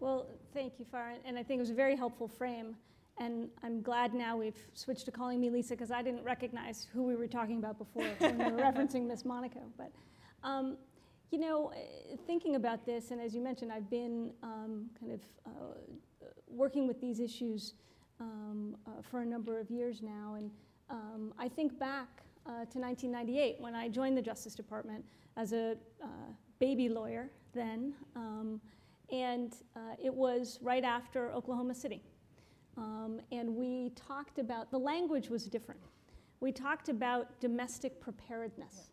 Well, 0.00 0.26
thank 0.54 0.78
you, 0.78 0.86
Farah, 0.86 1.16
and 1.26 1.38
I 1.38 1.42
think 1.42 1.58
it 1.58 1.60
was 1.60 1.70
a 1.70 1.74
very 1.74 1.94
helpful 1.94 2.26
frame. 2.26 2.74
And 3.18 3.48
I'm 3.62 3.82
glad 3.82 4.14
now 4.14 4.36
we've 4.36 4.58
switched 4.74 5.04
to 5.04 5.12
calling 5.12 5.40
me 5.40 5.50
Lisa 5.50 5.74
because 5.74 5.90
I 5.90 6.02
didn't 6.02 6.24
recognize 6.24 6.86
who 6.92 7.02
we 7.02 7.14
were 7.14 7.26
talking 7.26 7.58
about 7.58 7.78
before 7.78 8.08
when 8.18 8.38
we 8.38 8.44
were 8.44 8.62
referencing 8.72 9.06
Miss 9.06 9.24
Monaco. 9.24 9.60
But, 9.76 9.92
um, 10.42 10.76
you 11.30 11.38
know, 11.38 11.72
eh, 11.76 12.16
thinking 12.26 12.56
about 12.56 12.84
this, 12.86 13.10
and 13.10 13.20
as 13.20 13.34
you 13.34 13.40
mentioned, 13.40 13.72
I've 13.72 13.90
been 13.90 14.32
um, 14.42 14.90
kind 14.98 15.12
of 15.12 15.20
uh, 15.46 16.30
working 16.48 16.86
with 16.86 17.00
these 17.00 17.20
issues 17.20 17.74
um, 18.20 18.76
uh, 18.86 19.02
for 19.02 19.20
a 19.20 19.26
number 19.26 19.58
of 19.58 19.70
years 19.70 20.02
now. 20.02 20.34
And 20.36 20.50
um, 20.90 21.34
I 21.38 21.48
think 21.48 21.78
back 21.78 22.08
uh, 22.46 22.64
to 22.66 22.78
1998 22.78 23.56
when 23.58 23.74
I 23.74 23.88
joined 23.88 24.16
the 24.16 24.22
Justice 24.22 24.54
Department 24.54 25.04
as 25.36 25.52
a 25.52 25.76
uh, 26.02 26.06
baby 26.58 26.88
lawyer 26.88 27.30
then. 27.52 27.94
Um, 28.16 28.60
and 29.10 29.54
uh, 29.76 29.94
it 30.02 30.12
was 30.12 30.58
right 30.62 30.84
after 30.84 31.30
Oklahoma 31.32 31.74
City. 31.74 32.02
Um, 32.76 33.20
and 33.30 33.54
we 33.54 33.90
talked 33.90 34.38
about, 34.38 34.70
the 34.70 34.78
language 34.78 35.28
was 35.28 35.44
different. 35.46 35.80
We 36.40 36.52
talked 36.52 36.88
about 36.88 37.40
domestic 37.40 38.00
preparedness. 38.00 38.90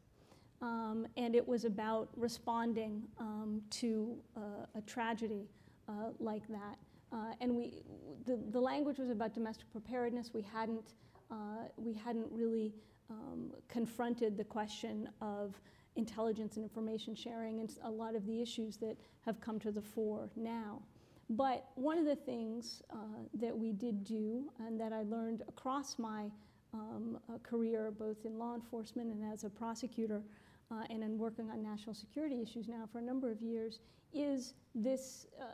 um, 0.61 1.07
and 1.17 1.35
it 1.35 1.47
was 1.47 1.65
about 1.65 2.09
responding 2.15 3.03
um, 3.19 3.61
to 3.69 4.17
uh, 4.35 4.39
a 4.75 4.81
tragedy 4.81 5.47
uh, 5.87 6.11
like 6.19 6.47
that. 6.49 6.77
Uh, 7.11 7.33
and 7.41 7.55
we, 7.55 7.81
the, 8.25 8.39
the 8.51 8.59
language 8.59 8.99
was 8.99 9.09
about 9.09 9.33
domestic 9.33 9.71
preparedness. 9.71 10.31
We 10.33 10.41
hadn't, 10.41 10.93
uh, 11.31 11.35
we 11.77 11.93
hadn't 11.93 12.27
really 12.31 12.73
um, 13.09 13.51
confronted 13.67 14.37
the 14.37 14.43
question 14.43 15.09
of 15.21 15.59
intelligence 15.95 16.57
and 16.57 16.63
information 16.63 17.15
sharing 17.15 17.61
and 17.61 17.73
a 17.83 17.89
lot 17.89 18.15
of 18.15 18.25
the 18.25 18.41
issues 18.41 18.77
that 18.77 18.97
have 19.21 19.41
come 19.41 19.59
to 19.59 19.71
the 19.71 19.81
fore 19.81 20.29
now. 20.35 20.81
But 21.29 21.65
one 21.75 21.97
of 21.99 22.05
the 22.05 22.15
things 22.15 22.81
uh, 22.91 22.95
that 23.35 23.55
we 23.55 23.71
did 23.71 24.03
do 24.03 24.51
and 24.59 24.79
that 24.79 24.91
I 24.91 25.03
learned 25.03 25.43
across 25.47 25.99
my 25.99 26.25
um, 26.73 27.19
uh, 27.29 27.37
career, 27.43 27.91
both 27.91 28.25
in 28.25 28.39
law 28.39 28.55
enforcement 28.55 29.11
and 29.11 29.31
as 29.31 29.43
a 29.43 29.49
prosecutor, 29.49 30.23
uh, 30.71 30.83
and 30.89 31.03
in 31.03 31.17
working 31.17 31.49
on 31.49 31.63
national 31.63 31.95
security 31.95 32.41
issues 32.41 32.67
now 32.67 32.87
for 32.91 32.99
a 32.99 33.01
number 33.01 33.31
of 33.31 33.41
years, 33.41 33.79
is 34.13 34.53
this, 34.75 35.27
uh, 35.39 35.45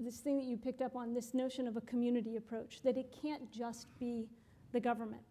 this 0.00 0.18
thing 0.18 0.36
that 0.36 0.46
you 0.46 0.56
picked 0.56 0.82
up 0.82 0.96
on, 0.96 1.12
this 1.12 1.34
notion 1.34 1.66
of 1.66 1.76
a 1.76 1.80
community 1.82 2.36
approach, 2.36 2.80
that 2.82 2.96
it 2.96 3.14
can't 3.22 3.50
just 3.50 3.86
be 3.98 4.28
the 4.72 4.80
government. 4.80 5.22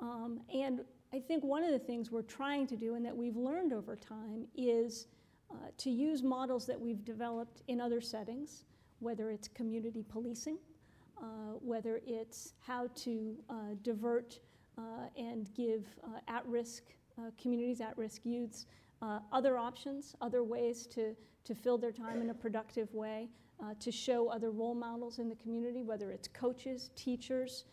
Um, 0.00 0.40
and 0.52 0.80
I 1.12 1.20
think 1.20 1.44
one 1.44 1.62
of 1.62 1.70
the 1.70 1.78
things 1.78 2.10
we're 2.10 2.22
trying 2.22 2.66
to 2.68 2.76
do 2.76 2.94
and 2.94 3.04
that 3.04 3.16
we've 3.16 3.36
learned 3.36 3.72
over 3.72 3.96
time 3.96 4.46
is 4.56 5.06
uh, 5.50 5.54
to 5.78 5.90
use 5.90 6.22
models 6.22 6.66
that 6.66 6.80
we've 6.80 7.04
developed 7.04 7.62
in 7.68 7.80
other 7.80 8.00
settings, 8.00 8.64
whether 9.02 9.30
it's 9.30 9.48
community 9.48 10.04
policing, 10.08 10.58
uh, 11.20 11.24
whether 11.60 12.00
it's 12.06 12.54
how 12.60 12.88
to 12.94 13.36
uh, 13.50 13.54
divert 13.82 14.38
uh, 14.78 14.82
and 15.16 15.52
give 15.54 15.86
at 16.28 16.46
risk 16.46 16.84
communities, 17.40 17.80
at 17.80 17.96
risk 17.98 18.22
youths, 18.24 18.66
other 19.32 19.58
options, 19.58 20.14
other 20.20 20.42
ways 20.42 20.86
to, 20.86 21.14
to 21.44 21.54
fill 21.54 21.76
their 21.76 21.92
time 21.92 22.22
in 22.22 22.30
a 22.30 22.34
productive 22.34 22.92
way, 22.94 23.28
to 23.78 23.92
show 23.92 24.28
other 24.28 24.50
role 24.50 24.74
models 24.74 25.18
in 25.18 25.28
the 25.28 25.36
community, 25.36 25.82
whether 25.82 26.10
it's 26.10 26.26
coaches, 26.26 26.90
teachers, 26.96 27.64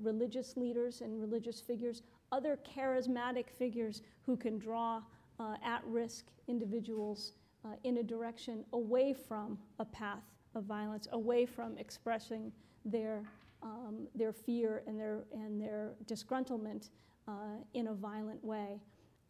religious 0.00 0.56
leaders, 0.56 1.02
and 1.02 1.20
religious 1.20 1.60
figures, 1.60 2.02
other 2.32 2.58
charismatic 2.74 3.50
figures 3.50 4.02
who 4.22 4.36
can 4.36 4.58
draw 4.58 5.02
uh, 5.38 5.54
at 5.64 5.82
risk 5.84 6.26
individuals 6.48 7.32
uh, 7.64 7.68
in 7.84 7.98
a 7.98 8.02
direction 8.02 8.64
away 8.72 9.12
from 9.12 9.58
a 9.78 9.84
path 9.84 10.24
of 10.58 10.64
violence, 10.64 11.08
away 11.12 11.46
from 11.46 11.78
expressing 11.78 12.52
their, 12.84 13.22
um, 13.62 14.06
their 14.14 14.32
fear 14.32 14.82
and 14.86 14.98
their, 14.98 15.24
and 15.32 15.60
their 15.60 15.94
disgruntlement 16.04 16.90
uh, 17.26 17.56
in 17.74 17.88
a 17.88 17.94
violent 17.94 18.42
way. 18.44 18.80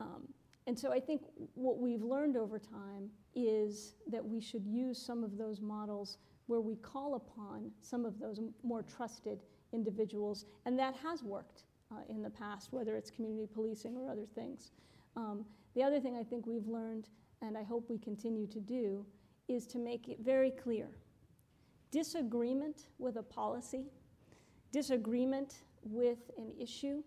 Um, 0.01 0.29
and 0.67 0.79
so 0.79 0.93
I 0.93 1.01
think 1.01 1.23
what 1.55 1.79
we've 1.79 2.03
learned 2.03 2.37
over 2.37 2.59
time 2.59 3.09
is 3.35 3.95
that 4.11 4.25
we 4.25 4.41
should 4.41 4.67
use 4.67 5.01
some 5.01 5.25
of 5.25 5.39
those 5.39 5.61
models 5.61 6.19
where 6.47 6.61
we 6.61 6.77
call 6.77 7.15
upon 7.15 7.71
some 7.81 8.05
of 8.05 8.19
those 8.19 8.41
more 8.63 8.83
trusted 8.83 9.45
individuals, 9.73 10.47
and 10.67 10.79
that 10.79 10.95
has 10.97 11.23
worked 11.23 11.65
uh, 11.91 11.97
in 12.09 12.23
the 12.23 12.31
past, 12.31 12.73
whether 12.73 12.97
it's 12.97 13.11
community 13.11 13.47
policing 13.53 13.97
or 13.97 14.11
other 14.11 14.27
things. 14.35 14.73
Um, 15.17 15.45
the 15.75 15.83
other 15.83 16.01
thing 16.01 16.17
I 16.17 16.25
think 16.25 16.47
we've 16.47 16.67
learned, 16.67 17.09
and 17.43 17.57
I 17.57 17.63
hope 17.63 17.89
we 17.89 17.99
continue 17.99 18.47
to 18.47 18.61
do, 18.61 19.05
is 19.49 19.67
to 19.69 19.79
make 19.79 20.09
it 20.09 20.19
very 20.21 20.51
clear 20.51 20.89
disagreement 21.91 22.89
with 22.99 23.17
a 23.17 23.23
policy, 23.23 23.87
disagreement 24.73 25.63
with 25.83 26.31
an 26.37 26.53
issue, 26.59 27.03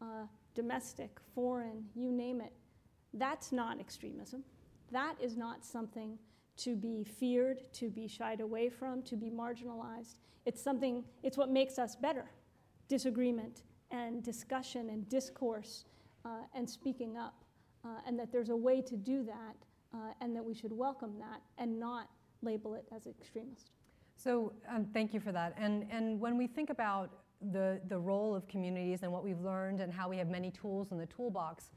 uh, 0.00 0.26
domestic, 0.54 1.18
foreign, 1.34 1.84
you 1.94 2.10
name 2.10 2.40
it, 2.40 2.52
that's 3.14 3.52
not 3.52 3.80
extremism. 3.80 4.42
That 4.90 5.16
is 5.20 5.36
not 5.36 5.64
something 5.64 6.18
to 6.58 6.76
be 6.76 7.04
feared, 7.04 7.72
to 7.74 7.88
be 7.90 8.06
shied 8.06 8.40
away 8.40 8.68
from, 8.68 9.02
to 9.02 9.16
be 9.16 9.30
marginalized. 9.30 10.16
It's 10.44 10.62
something, 10.62 11.04
it's 11.22 11.36
what 11.36 11.50
makes 11.50 11.78
us 11.78 11.96
better 11.96 12.30
disagreement 12.88 13.62
and 13.90 14.22
discussion 14.22 14.90
and 14.90 15.08
discourse 15.08 15.86
uh, 16.24 16.42
and 16.54 16.68
speaking 16.68 17.16
up, 17.16 17.42
uh, 17.84 17.88
and 18.06 18.18
that 18.18 18.30
there's 18.30 18.50
a 18.50 18.56
way 18.56 18.82
to 18.82 18.96
do 18.96 19.24
that, 19.24 19.56
uh, 19.94 20.12
and 20.20 20.36
that 20.36 20.44
we 20.44 20.54
should 20.54 20.72
welcome 20.72 21.18
that 21.18 21.40
and 21.58 21.78
not 21.78 22.08
label 22.42 22.74
it 22.74 22.86
as 22.94 23.06
extremist. 23.06 23.70
So 24.22 24.52
um, 24.68 24.86
thank 24.92 25.12
you 25.12 25.20
for 25.20 25.32
that. 25.32 25.54
And, 25.58 25.86
and 25.90 26.20
when 26.20 26.36
we 26.36 26.46
think 26.46 26.70
about 26.70 27.10
the, 27.50 27.80
the 27.88 27.98
role 27.98 28.36
of 28.36 28.46
communities 28.46 29.02
and 29.02 29.12
what 29.12 29.24
we've 29.24 29.40
learned 29.40 29.80
and 29.80 29.92
how 29.92 30.08
we 30.08 30.16
have 30.18 30.28
many 30.28 30.52
tools 30.52 30.92
in 30.92 30.98
the 30.98 31.06
toolbox, 31.06 31.70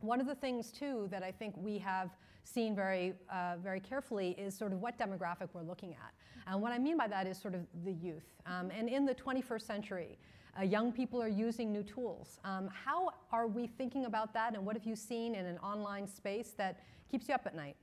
one 0.00 0.20
of 0.20 0.26
the 0.26 0.34
things 0.34 0.70
too 0.70 1.06
that 1.10 1.22
I 1.22 1.30
think 1.30 1.54
we 1.58 1.76
have 1.78 2.10
seen 2.44 2.74
very, 2.74 3.12
uh, 3.30 3.56
very 3.62 3.80
carefully 3.80 4.30
is 4.38 4.56
sort 4.56 4.72
of 4.72 4.80
what 4.80 4.98
demographic 4.98 5.48
we're 5.52 5.62
looking 5.62 5.92
at. 5.92 6.14
And 6.46 6.62
what 6.62 6.72
I 6.72 6.78
mean 6.78 6.96
by 6.96 7.08
that 7.08 7.26
is 7.26 7.36
sort 7.36 7.54
of 7.54 7.60
the 7.84 7.92
youth. 7.92 8.24
Um, 8.46 8.70
and 8.70 8.88
in 8.88 9.04
the 9.04 9.14
21st 9.14 9.62
century, 9.62 10.18
uh, 10.58 10.62
young 10.62 10.92
people 10.92 11.20
are 11.20 11.28
using 11.28 11.72
new 11.72 11.82
tools. 11.82 12.38
Um, 12.44 12.70
how 12.72 13.10
are 13.32 13.46
we 13.46 13.66
thinking 13.66 14.06
about 14.06 14.32
that, 14.32 14.54
and 14.54 14.64
what 14.64 14.74
have 14.76 14.84
you 14.84 14.96
seen 14.96 15.34
in 15.34 15.44
an 15.44 15.58
online 15.58 16.06
space 16.06 16.54
that 16.56 16.80
keeps 17.10 17.28
you 17.28 17.34
up 17.34 17.42
at 17.44 17.54
night? 17.54 17.76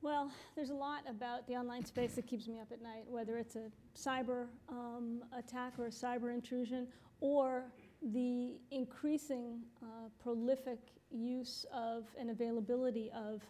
Well, 0.00 0.30
there's 0.54 0.70
a 0.70 0.74
lot 0.74 1.02
about 1.08 1.46
the 1.48 1.54
online 1.54 1.84
space 1.84 2.14
that 2.14 2.26
keeps 2.26 2.46
me 2.46 2.60
up 2.60 2.70
at 2.70 2.80
night, 2.80 3.04
whether 3.08 3.36
it's 3.36 3.56
a 3.56 3.70
cyber 3.96 4.46
um, 4.68 5.24
attack 5.36 5.72
or 5.76 5.86
a 5.86 5.90
cyber 5.90 6.32
intrusion, 6.32 6.86
or 7.20 7.64
the 8.12 8.54
increasing 8.70 9.60
uh, 9.82 10.08
prolific 10.22 10.78
use 11.10 11.66
of 11.74 12.04
and 12.18 12.30
availability 12.30 13.10
of 13.12 13.42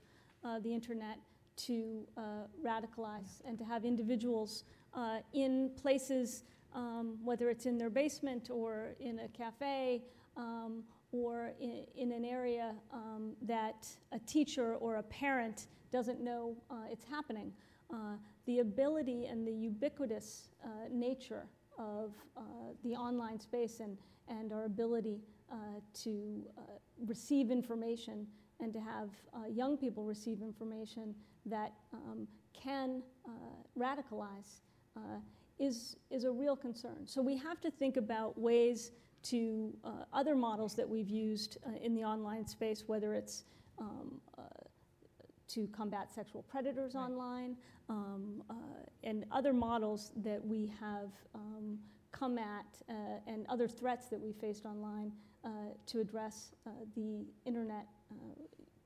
uh, 0.43 0.59
the 0.61 0.73
internet 0.73 1.19
to 1.57 2.07
uh, 2.17 2.21
radicalize 2.65 3.43
and 3.45 3.59
to 3.59 3.65
have 3.65 3.85
individuals 3.85 4.65
uh, 4.95 5.19
in 5.35 5.71
places 5.81 6.45
um, 6.75 7.19
whether 7.23 7.51
it's 7.51 7.67
in 7.67 7.77
their 7.77 7.91
basement 7.91 8.49
or 8.51 8.95
in 9.01 9.19
a 9.19 9.29
cafe 9.29 10.03
um, 10.37 10.83
or 11.13 11.53
in, 11.61 11.85
in, 11.97 12.13
an 12.13 12.25
area 12.25 12.75
um, 12.93 13.33
that 13.43 13.87
a 14.13 14.19
teacher 14.21 14.75
or 14.75 14.97
a 14.97 15.03
parent 15.05 15.67
doesn't 15.91 16.21
know 16.21 16.55
uh, 16.71 16.75
it's 16.91 17.05
happening. 17.05 17.53
Uh, 17.93 18.17
the 18.47 18.59
ability 18.59 19.27
and 19.27 19.47
the 19.47 19.53
ubiquitous 19.53 20.49
uh, 20.63 20.69
nature 20.91 21.47
of 21.79 22.13
uh, 22.37 22.41
the 22.85 22.95
online 22.95 23.41
space 23.41 23.81
and, 23.81 23.97
and 24.29 24.53
our 24.53 24.65
ability 24.65 25.21
uh, 25.51 25.55
to 25.95 26.45
uh, 26.59 26.61
receive 27.07 27.51
information 27.51 28.27
and 28.61 28.73
to 28.73 28.81
have 28.81 29.11
young 29.51 29.77
people 29.77 30.05
receive 30.05 30.43
information 30.43 31.15
that 31.47 31.73
um, 31.95 32.27
can 32.53 33.03
radicalize 33.79 34.61
is, 35.61 35.97
is 36.11 36.25
a 36.25 36.31
real 36.31 36.57
concern. 36.57 37.07
So 37.07 37.23
we 37.23 37.37
have 37.37 37.61
to 37.61 37.71
think 37.71 37.97
about 37.97 38.39
ways 38.39 38.91
to 39.25 39.77
uh, 39.85 39.91
other 40.13 40.35
models 40.35 40.75
that 40.75 40.89
we've 40.89 41.09
used 41.09 41.59
uh, 41.67 41.71
in 41.83 41.95
the 41.95 42.05
online 42.05 42.47
space, 42.47 42.85
whether 42.87 43.15
it's 43.15 43.45
um, 43.79 44.21
uh, 44.37 44.43
to 45.49 45.67
combat 45.69 46.13
sexual 46.13 46.43
predators 46.43 46.95
right. 46.95 47.03
online 47.03 47.57
um, 47.89 48.43
uh, 48.51 48.55
and 49.03 49.25
other 49.31 49.53
models 49.53 50.13
that 50.17 50.45
we 50.45 50.73
have 50.81 51.11
um, 51.35 51.79
come 52.13 52.39
at 52.39 52.67
uh, 52.89 52.93
and 53.27 53.47
other 53.49 53.69
threats 53.69 54.09
that 54.09 54.21
we 54.21 54.33
faced 54.33 54.67
online 54.67 55.13
uh, 55.45 55.49
to 55.87 56.01
address 56.01 56.51
the 56.95 57.25
internet 57.47 57.87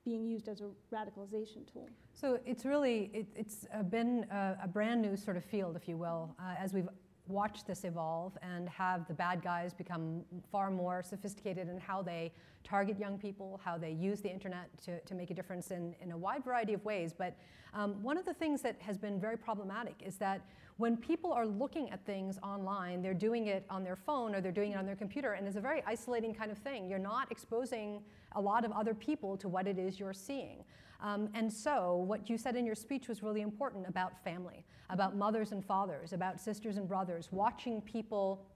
being 0.04 0.26
used 0.26 0.48
as 0.48 0.60
a 0.60 0.70
radicalization 0.92 1.70
tool. 1.72 1.88
So 2.12 2.40
it's 2.44 2.64
really, 2.64 3.10
it, 3.12 3.26
it's 3.36 3.66
uh, 3.72 3.82
been 3.82 4.26
a, 4.30 4.58
a, 4.64 4.68
brand 4.68 5.00
new 5.00 5.16
sort 5.16 5.36
of 5.36 5.44
field, 5.44 5.76
if 5.76 5.88
you 5.88 5.96
will, 5.96 6.34
uh, 6.38 6.54
as 6.58 6.72
we've 6.72 6.88
watched 7.32 7.66
this 7.66 7.84
evolve 7.84 8.36
and 8.42 8.68
have 8.68 9.08
the 9.08 9.14
bad 9.14 9.42
guys 9.42 9.72
become 9.72 10.22
far 10.50 10.70
more 10.70 11.02
sophisticated 11.02 11.68
in 11.68 11.78
how 11.78 12.02
they 12.02 12.32
target 12.62 12.98
young 12.98 13.18
people, 13.18 13.60
how 13.64 13.76
they 13.76 13.90
use 13.90 14.20
the 14.20 14.30
internet 14.30 14.68
to, 14.84 15.00
to 15.00 15.14
make 15.14 15.30
a 15.30 15.34
difference 15.34 15.70
in, 15.70 15.94
in 16.00 16.12
a 16.12 16.16
wide 16.16 16.44
variety 16.44 16.74
of 16.74 16.84
ways. 16.84 17.12
But 17.16 17.36
um, 17.74 18.02
one 18.02 18.18
of 18.18 18.24
the 18.24 18.34
things 18.34 18.60
that 18.62 18.76
has 18.80 18.98
been 18.98 19.18
very 19.18 19.36
problematic 19.36 19.94
is 20.04 20.16
that 20.16 20.42
when 20.76 20.96
people 20.96 21.32
are 21.32 21.46
looking 21.46 21.90
at 21.90 22.04
things 22.04 22.38
online, 22.42 23.02
they're 23.02 23.14
doing 23.14 23.46
it 23.46 23.64
on 23.70 23.82
their 23.82 23.96
phone 23.96 24.34
or 24.34 24.40
they're 24.40 24.52
doing 24.52 24.72
it 24.72 24.76
on 24.76 24.86
their 24.86 24.96
computer, 24.96 25.32
and 25.32 25.46
it's 25.46 25.56
a 25.56 25.60
very 25.60 25.82
isolating 25.86 26.34
kind 26.34 26.50
of 26.50 26.58
thing. 26.58 26.88
You're 26.88 26.98
not 26.98 27.30
exposing 27.30 28.02
a 28.32 28.40
lot 28.40 28.64
of 28.64 28.72
other 28.72 28.94
people 28.94 29.36
to 29.38 29.48
what 29.48 29.66
it 29.66 29.78
is 29.78 29.98
you're 29.98 30.12
seeing. 30.12 30.64
Um, 31.02 31.28
and 31.34 31.52
so, 31.52 31.96
what 31.96 32.30
you 32.30 32.38
said 32.38 32.54
in 32.54 32.64
your 32.64 32.76
speech 32.76 33.08
was 33.08 33.22
really 33.22 33.40
important 33.40 33.88
about 33.88 34.22
family, 34.22 34.64
about 34.88 35.16
mothers 35.16 35.50
and 35.50 35.64
fathers, 35.64 36.12
about 36.12 36.40
sisters 36.40 36.76
and 36.76 36.88
brothers, 36.88 37.28
watching 37.32 37.80
people 37.80 38.46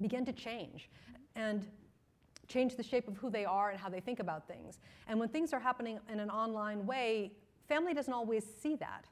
begin 0.00 0.24
to 0.24 0.32
change 0.32 0.88
and 1.36 1.68
change 2.48 2.76
the 2.76 2.82
shape 2.82 3.08
of 3.08 3.16
who 3.18 3.30
they 3.30 3.44
are 3.44 3.70
and 3.70 3.78
how 3.78 3.90
they 3.90 4.00
think 4.00 4.20
about 4.20 4.48
things. 4.48 4.80
And 5.06 5.20
when 5.20 5.28
things 5.28 5.52
are 5.52 5.60
happening 5.60 5.98
in 6.10 6.18
an 6.18 6.30
online 6.30 6.86
way, 6.86 7.32
family 7.68 7.92
doesn't 7.92 8.12
always 8.12 8.44
see 8.62 8.74
that. 8.76 9.06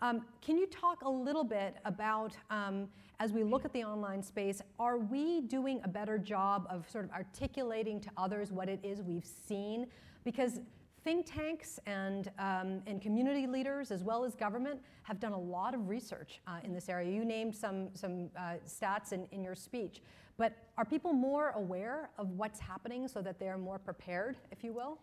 Um, 0.00 0.26
can 0.42 0.56
you 0.56 0.66
talk 0.66 1.02
a 1.02 1.10
little 1.10 1.44
bit 1.44 1.76
about, 1.84 2.36
um, 2.50 2.88
as 3.20 3.32
we 3.32 3.42
look 3.42 3.64
at 3.64 3.72
the 3.72 3.82
online 3.82 4.22
space, 4.22 4.62
are 4.78 4.98
we 4.98 5.40
doing 5.40 5.80
a 5.82 5.88
better 5.88 6.18
job 6.18 6.66
of 6.70 6.88
sort 6.88 7.04
of 7.04 7.10
articulating 7.10 8.00
to 8.00 8.10
others 8.16 8.52
what 8.52 8.68
it 8.68 8.80
is 8.84 9.02
we've 9.02 9.26
seen? 9.26 9.86
Because 10.24 10.60
think 11.08 11.24
tanks 11.24 11.80
and, 11.86 12.30
um, 12.38 12.82
and 12.86 13.00
community 13.00 13.46
leaders, 13.46 13.90
as 13.90 14.04
well 14.04 14.24
as 14.26 14.34
government, 14.34 14.78
have 15.04 15.18
done 15.18 15.32
a 15.32 15.38
lot 15.38 15.72
of 15.72 15.88
research 15.88 16.40
uh, 16.46 16.58
in 16.62 16.74
this 16.74 16.90
area. 16.90 17.10
You 17.10 17.24
named 17.24 17.56
some, 17.56 17.88
some 17.94 18.28
uh, 18.36 18.56
stats 18.66 19.12
in, 19.12 19.26
in 19.32 19.42
your 19.42 19.54
speech. 19.54 20.02
But 20.36 20.52
are 20.76 20.84
people 20.84 21.14
more 21.14 21.52
aware 21.56 22.10
of 22.18 22.28
what's 22.32 22.60
happening 22.60 23.08
so 23.08 23.22
that 23.22 23.40
they're 23.40 23.56
more 23.56 23.78
prepared, 23.78 24.36
if 24.52 24.62
you 24.62 24.74
will? 24.74 24.98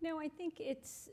No, 0.00 0.18
I 0.18 0.28
think 0.28 0.54
it's, 0.60 1.10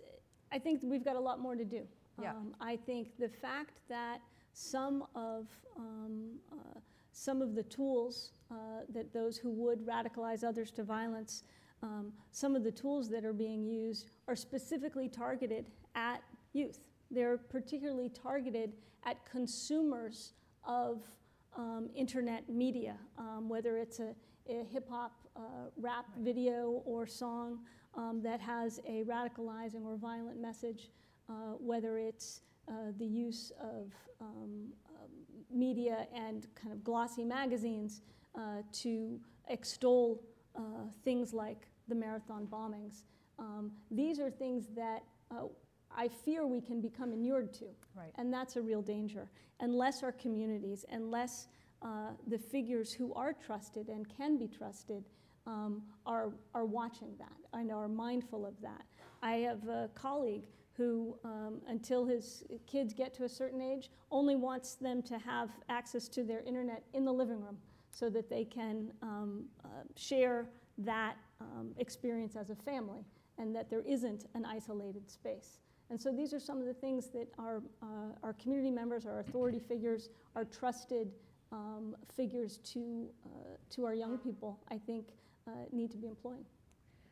I 0.50 0.60
think 0.60 0.80
we've 0.82 1.04
got 1.04 1.18
a 1.18 1.20
lot 1.20 1.42
more 1.42 1.56
to 1.56 1.66
do. 1.66 1.82
Yeah. 2.22 2.32
Um, 2.32 2.56
I 2.62 2.78
think 2.78 3.10
the 3.20 3.28
fact 3.28 3.80
that 3.90 4.22
some 4.54 5.08
of, 5.14 5.48
um, 5.78 6.40
uh, 6.54 6.80
some 7.12 7.42
of 7.42 7.54
the 7.54 7.64
tools 7.64 8.32
uh, 8.50 8.56
that 8.94 9.14
those 9.14 9.38
who 9.38 9.52
would 9.52 9.86
radicalize 9.86 10.46
others 10.46 10.72
to 10.72 10.84
violence, 10.84 11.44
um, 11.84 12.14
some 12.32 12.56
of 12.56 12.64
the 12.64 12.72
tools 12.72 13.10
that 13.10 13.26
are 13.26 13.34
being 13.34 13.66
used 13.66 14.12
are 14.28 14.36
specifically 14.36 15.10
targeted 15.10 15.66
at 15.96 16.22
youth. 16.54 16.88
They're 17.10 17.38
particularly 17.38 18.10
targeted 18.10 18.74
at 19.06 19.26
consumers 19.26 20.34
of 20.64 21.04
um, 21.58 21.90
internet 21.96 22.48
media, 22.50 22.96
um, 23.18 23.50
whether 23.50 23.78
it's 23.78 24.00
a, 24.00 24.14
a 24.48 24.64
hip 24.72 24.88
hop 24.90 25.12
uh, 25.36 25.40
rap 25.78 26.06
video 26.20 26.82
or 26.86 27.08
song 27.08 27.60
um, 27.96 28.22
that 28.24 28.40
has 28.40 28.80
a 28.88 29.04
radicalizing 29.04 29.86
or 29.86 29.98
violent 29.98 30.40
message, 30.40 30.90
uh, 31.30 31.54
whether 31.58 31.98
it's 31.98 32.42
uh, 32.70 32.92
the 32.98 33.06
use 33.06 33.52
of 33.60 33.92
um, 34.22 34.68
um, 34.90 35.10
media 35.52 36.08
and 36.16 36.48
kind 36.56 36.72
of 36.72 36.84
glossy 36.84 37.26
magazines 37.26 38.02
uh, 38.36 38.62
to 38.72 39.20
extol 39.50 40.22
uh, 40.56 40.62
things 41.04 41.34
like 41.34 41.68
the 41.92 41.96
marathon 41.96 42.48
bombings. 42.48 43.04
Um, 43.38 43.72
these 43.92 44.20
are 44.20 44.32
things 44.32 44.68
that 44.76 45.04
uh, 45.30 45.44
I 45.96 46.08
fear 46.08 46.48
we 46.48 46.62
can 46.62 46.82
become 46.82 47.12
inured 47.12 47.54
to. 47.56 47.66
Right. 47.96 48.14
And 48.16 48.34
that's 48.34 48.56
a 48.56 48.62
real 48.62 48.82
danger. 48.82 49.30
Unless 49.60 50.04
our 50.04 50.14
communities, 50.14 50.86
unless 50.92 51.48
uh, 51.82 52.12
the 52.28 52.38
figures 52.38 52.94
who 52.94 53.14
are 53.14 53.34
trusted 53.34 53.90
and 53.90 54.08
can 54.18 54.38
be 54.38 54.48
trusted 54.48 55.04
um, 55.46 55.82
are, 56.06 56.32
are 56.54 56.66
watching 56.66 57.14
that 57.18 57.36
and 57.54 57.72
are 57.72 57.88
mindful 57.88 58.46
of 58.46 58.54
that. 58.62 58.84
I 59.22 59.34
have 59.38 59.68
a 59.68 59.90
colleague 59.94 60.46
who, 60.78 61.18
um, 61.26 61.62
until 61.68 62.06
his 62.06 62.44
kids 62.66 62.94
get 62.94 63.14
to 63.16 63.26
a 63.26 63.30
certain 63.30 63.62
age, 63.62 63.90
only 64.12 64.36
wants 64.36 64.76
them 64.76 65.02
to 65.04 65.18
have 65.18 65.50
access 65.68 66.08
to 66.10 66.24
their 66.24 66.42
internet 66.42 66.84
in 66.94 67.04
the 67.04 67.12
living 67.12 67.42
room 67.42 67.58
so 67.92 68.10
that 68.10 68.30
they 68.30 68.46
can 68.46 68.92
um, 69.02 69.46
uh, 69.66 69.68
share 69.96 70.48
that 70.78 71.18
um, 71.42 71.72
experience 71.78 72.36
as 72.36 72.50
a 72.50 72.56
family 72.56 73.06
and 73.38 73.56
that 73.56 73.70
there 73.70 73.82
isn't 73.82 74.26
an 74.34 74.46
isolated 74.46 75.10
space. 75.10 75.60
And 75.90 76.00
so 76.00 76.12
these 76.12 76.34
are 76.34 76.40
some 76.40 76.60
of 76.60 76.66
the 76.66 76.74
things 76.74 77.08
that 77.10 77.28
our, 77.38 77.62
uh, 77.82 77.86
our 78.24 78.34
community 78.34 78.72
members, 78.72 79.06
our 79.06 79.20
authority 79.20 79.60
figures, 79.60 80.10
our 80.36 80.46
trusted 80.46 81.12
um, 81.52 81.96
figures 82.16 82.60
to, 82.64 83.08
uh, 83.26 83.30
to 83.72 83.86
our 83.86 83.94
young 83.94 84.18
people, 84.18 84.60
I 84.70 84.78
think, 84.78 85.08
uh, 85.48 85.52
need 85.72 85.92
to 85.92 85.98
be 85.98 86.08
employing. 86.08 86.46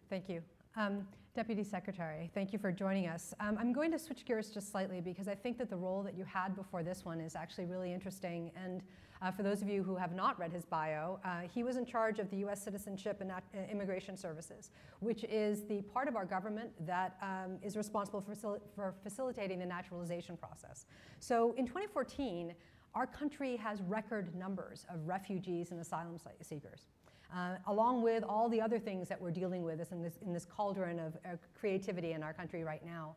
Thank 0.09 0.29
you. 0.29 0.41
Um, 0.77 1.05
Deputy 1.35 1.63
Secretary, 1.63 2.29
thank 2.33 2.53
you 2.53 2.59
for 2.59 2.71
joining 2.71 3.07
us. 3.07 3.33
Um, 3.39 3.57
I'm 3.59 3.71
going 3.71 3.91
to 3.91 3.99
switch 3.99 4.25
gears 4.25 4.49
just 4.49 4.71
slightly 4.71 5.01
because 5.01 5.27
I 5.27 5.35
think 5.35 5.57
that 5.57 5.69
the 5.69 5.75
role 5.75 6.01
that 6.03 6.17
you 6.17 6.23
had 6.23 6.55
before 6.55 6.83
this 6.83 7.05
one 7.05 7.19
is 7.19 7.35
actually 7.35 7.65
really 7.65 7.93
interesting. 7.93 8.51
And 8.55 8.81
uh, 9.21 9.31
for 9.31 9.43
those 9.43 9.61
of 9.61 9.69
you 9.69 9.83
who 9.83 9.95
have 9.95 10.13
not 10.13 10.39
read 10.39 10.51
his 10.51 10.65
bio, 10.65 11.19
uh, 11.25 11.41
he 11.53 11.63
was 11.63 11.77
in 11.77 11.85
charge 11.85 12.19
of 12.19 12.29
the 12.29 12.37
U.S. 12.37 12.63
Citizenship 12.63 13.21
and 13.21 13.31
uh, 13.31 13.39
Immigration 13.71 14.15
Services, 14.15 14.71
which 14.99 15.23
is 15.25 15.63
the 15.63 15.81
part 15.81 16.07
of 16.07 16.15
our 16.15 16.25
government 16.25 16.71
that 16.85 17.17
um, 17.21 17.57
is 17.61 17.75
responsible 17.75 18.21
for, 18.21 18.33
facil- 18.33 18.61
for 18.75 18.95
facilitating 19.03 19.59
the 19.59 19.65
naturalization 19.65 20.37
process. 20.37 20.85
So 21.19 21.53
in 21.57 21.65
2014, 21.65 22.53
our 22.95 23.05
country 23.05 23.55
has 23.57 23.81
record 23.81 24.35
numbers 24.35 24.85
of 24.89 25.07
refugees 25.07 25.71
and 25.71 25.79
asylum 25.79 26.17
seekers 26.41 26.87
uh, 27.33 27.55
along 27.67 28.01
with 28.01 28.23
all 28.23 28.49
the 28.49 28.61
other 28.61 28.79
things 28.79 29.07
that 29.07 29.21
we're 29.21 29.31
dealing 29.31 29.63
with 29.63 29.91
in 29.91 30.01
this, 30.01 30.17
in 30.25 30.33
this 30.33 30.45
cauldron 30.45 30.99
of 30.99 31.15
uh, 31.25 31.35
creativity 31.59 32.13
in 32.13 32.23
our 32.23 32.33
country 32.33 32.63
right 32.63 32.83
now. 32.85 33.15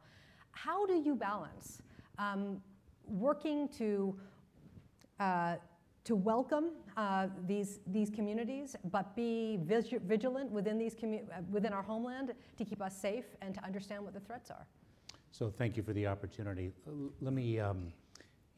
How 0.50 0.84
do 0.86 0.94
you 0.94 1.14
balance 1.14 1.80
um, 2.18 2.60
working 3.06 3.68
to, 3.78 4.14
uh, 5.18 5.56
to 6.04 6.16
welcome 6.16 6.70
uh, 6.96 7.28
these, 7.46 7.80
these 7.86 8.10
communities, 8.10 8.74
but 8.90 9.14
be 9.14 9.58
vigi- 9.62 9.98
vigilant 9.98 10.50
within, 10.50 10.78
these 10.78 10.94
commu- 10.94 11.22
uh, 11.30 11.42
within 11.50 11.72
our 11.72 11.82
homeland 11.82 12.32
to 12.58 12.64
keep 12.64 12.82
us 12.82 12.96
safe 12.96 13.24
and 13.40 13.54
to 13.54 13.64
understand 13.64 14.02
what 14.02 14.12
the 14.12 14.20
threats 14.20 14.50
are? 14.50 14.66
So 15.30 15.48
thank 15.48 15.76
you 15.76 15.82
for 15.82 15.92
the 15.92 16.06
opportunity. 16.06 16.72
L- 16.86 17.10
Let 17.20 17.32
me 17.32 17.60
um, 17.60 17.92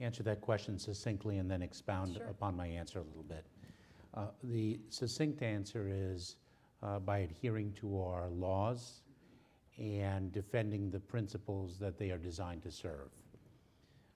answer 0.00 0.22
that 0.22 0.40
question 0.40 0.78
succinctly 0.78 1.38
and 1.38 1.50
then 1.50 1.62
expound 1.62 2.14
Sure. 2.16 2.26
upon 2.26 2.56
my 2.56 2.66
answer 2.66 2.98
a 2.98 3.02
little 3.02 3.22
bit. 3.22 3.44
Uh, 4.14 4.26
The 4.44 4.80
succinct 4.88 5.42
answer 5.42 5.88
is 5.92 6.36
uh, 6.82 6.98
by 6.98 7.18
adhering 7.18 7.72
to 7.74 8.00
our 8.00 8.28
laws 8.30 9.02
and 9.78 10.32
defending 10.32 10.90
the 10.90 11.00
principles 11.00 11.78
that 11.78 11.98
they 11.98 12.10
are 12.10 12.18
designed 12.18 12.62
to 12.62 12.70
serve. 12.70 13.10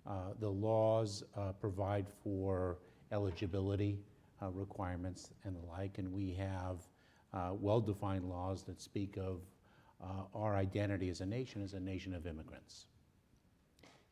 Uh, 0.06 0.32
The 0.40 0.48
laws 0.48 1.24
uh, 1.36 1.52
provide 1.52 2.06
for 2.22 2.78
eligibility 3.12 3.98
uh, 4.42 4.50
requirements 4.50 5.30
and 5.44 5.56
the 5.56 5.66
like, 5.66 5.98
and 5.98 6.12
we 6.12 6.32
have 6.32 6.78
uh, 7.34 7.50
well-defined 7.52 8.28
laws 8.28 8.62
that 8.64 8.80
speak 8.80 9.16
of 9.16 9.40
uh, 10.02 10.22
our 10.34 10.56
identity 10.56 11.08
as 11.08 11.20
a 11.20 11.26
nation 11.26 11.62
as 11.62 11.74
a 11.74 11.80
nation 11.80 12.14
of 12.14 12.26
immigrants. 12.26 12.86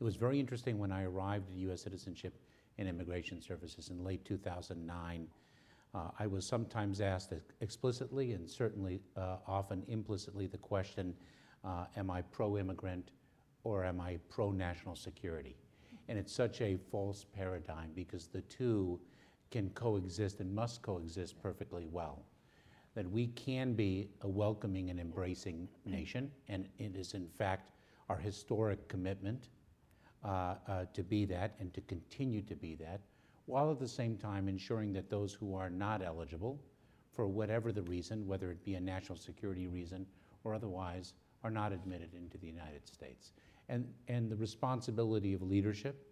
It 0.00 0.04
was 0.04 0.16
very 0.16 0.38
interesting 0.38 0.78
when 0.78 0.92
I 0.92 1.04
arrived 1.04 1.50
at 1.50 1.56
U.S. 1.56 1.82
Citizenship 1.82 2.34
and 2.78 2.88
Immigration 2.88 3.40
Services 3.40 3.88
in 3.88 4.04
late 4.04 4.24
2009. 4.24 5.28
Uh, 5.94 5.98
I 6.18 6.26
was 6.26 6.44
sometimes 6.44 7.00
asked 7.00 7.32
explicitly 7.60 8.32
and 8.32 8.50
certainly 8.50 9.00
uh, 9.16 9.36
often 9.46 9.82
implicitly 9.88 10.46
the 10.46 10.58
question 10.58 11.14
uh, 11.64 11.86
Am 11.96 12.10
I 12.10 12.22
pro 12.22 12.58
immigrant 12.58 13.12
or 13.64 13.84
am 13.84 14.00
I 14.00 14.18
pro 14.28 14.50
national 14.50 14.96
security? 14.96 15.56
And 16.08 16.18
it's 16.18 16.32
such 16.32 16.60
a 16.60 16.76
false 16.90 17.24
paradigm 17.24 17.90
because 17.94 18.26
the 18.26 18.42
two 18.42 19.00
can 19.50 19.70
coexist 19.70 20.40
and 20.40 20.54
must 20.54 20.82
coexist 20.82 21.40
perfectly 21.40 21.86
well 21.86 22.22
that 22.96 23.08
we 23.10 23.26
can 23.28 23.74
be 23.74 24.08
a 24.22 24.28
welcoming 24.28 24.88
and 24.88 24.98
embracing 24.98 25.68
nation, 25.84 26.30
and 26.48 26.66
it 26.78 26.96
is 26.96 27.12
in 27.12 27.28
fact 27.28 27.70
our 28.08 28.16
historic 28.16 28.88
commitment 28.88 29.48
uh, 30.24 30.54
uh, 30.66 30.84
to 30.94 31.02
be 31.02 31.26
that 31.26 31.54
and 31.60 31.74
to 31.74 31.82
continue 31.82 32.40
to 32.40 32.56
be 32.56 32.74
that, 32.74 33.02
while 33.44 33.70
at 33.70 33.78
the 33.78 33.86
same 33.86 34.16
time 34.16 34.48
ensuring 34.48 34.94
that 34.94 35.10
those 35.10 35.34
who 35.34 35.54
are 35.54 35.68
not 35.68 36.02
eligible, 36.02 36.58
for 37.12 37.26
whatever 37.26 37.70
the 37.70 37.82
reason, 37.82 38.26
whether 38.26 38.50
it 38.50 38.64
be 38.64 38.74
a 38.74 38.80
national 38.80 39.18
security 39.18 39.66
reason 39.66 40.06
or 40.42 40.54
otherwise, 40.54 41.12
are 41.44 41.50
not 41.50 41.72
admitted 41.72 42.14
into 42.14 42.38
the 42.38 42.46
United 42.46 42.86
States. 42.86 43.32
And, 43.68 43.86
and 44.08 44.30
the 44.30 44.36
responsibility 44.36 45.34
of 45.34 45.42
leadership 45.42 46.06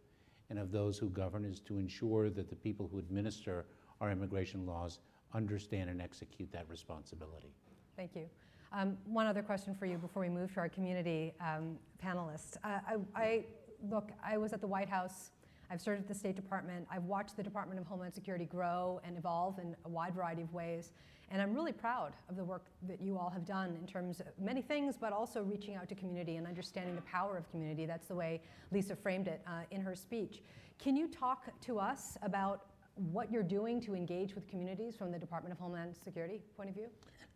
and 0.50 0.58
of 0.58 0.72
those 0.72 0.98
who 0.98 1.08
govern 1.08 1.44
is 1.44 1.60
to 1.60 1.78
ensure 1.78 2.30
that 2.30 2.48
the 2.48 2.56
people 2.56 2.88
who 2.90 2.98
administer 2.98 3.66
our 4.00 4.10
immigration 4.10 4.66
laws 4.66 4.98
understand 5.32 5.90
and 5.90 6.00
execute 6.00 6.50
that 6.52 6.68
responsibility. 6.68 7.52
Thank 7.96 8.14
you. 8.16 8.28
Um, 8.72 8.98
one 9.06 9.26
other 9.26 9.42
question 9.42 9.74
for 9.74 9.86
you 9.86 9.98
before 9.98 10.22
we 10.22 10.28
move 10.28 10.52
to 10.54 10.60
our 10.60 10.68
community 10.68 11.32
um, 11.40 11.78
panelists. 12.04 12.56
Uh, 12.64 12.80
I, 12.86 12.96
I, 13.14 13.44
look, 13.88 14.10
I 14.24 14.36
was 14.36 14.52
at 14.52 14.60
the 14.60 14.66
White 14.66 14.88
House. 14.88 15.30
I've 15.70 15.80
served 15.80 16.00
at 16.00 16.08
the 16.08 16.14
State 16.14 16.36
Department. 16.36 16.86
I've 16.90 17.04
watched 17.04 17.36
the 17.36 17.42
Department 17.42 17.80
of 17.80 17.86
Homeland 17.86 18.14
Security 18.14 18.44
grow 18.44 19.00
and 19.04 19.16
evolve 19.16 19.58
in 19.58 19.74
a 19.84 19.88
wide 19.88 20.14
variety 20.14 20.42
of 20.42 20.52
ways. 20.52 20.92
And 21.30 21.40
I'm 21.40 21.54
really 21.54 21.72
proud 21.72 22.12
of 22.28 22.36
the 22.36 22.44
work 22.44 22.66
that 22.86 23.00
you 23.00 23.18
all 23.18 23.30
have 23.30 23.46
done 23.46 23.76
in 23.80 23.86
terms 23.86 24.20
of 24.20 24.26
many 24.38 24.60
things, 24.60 24.96
but 25.00 25.12
also 25.12 25.42
reaching 25.42 25.74
out 25.74 25.88
to 25.88 25.94
community 25.94 26.36
and 26.36 26.46
understanding 26.46 26.94
the 26.94 27.02
power 27.02 27.36
of 27.36 27.50
community. 27.50 27.86
That's 27.86 28.06
the 28.06 28.14
way 28.14 28.42
Lisa 28.70 28.94
framed 28.94 29.28
it 29.28 29.40
uh, 29.46 29.62
in 29.70 29.80
her 29.80 29.94
speech. 29.94 30.42
Can 30.78 30.96
you 30.96 31.08
talk 31.08 31.48
to 31.62 31.78
us 31.78 32.18
about 32.22 32.66
what 32.96 33.32
you're 33.32 33.42
doing 33.42 33.80
to 33.80 33.94
engage 33.94 34.34
with 34.34 34.46
communities 34.46 34.96
from 34.96 35.10
the 35.10 35.18
Department 35.18 35.52
of 35.52 35.58
Homeland 35.58 35.96
Security 36.04 36.40
point 36.56 36.68
of 36.68 36.74
view? 36.74 36.88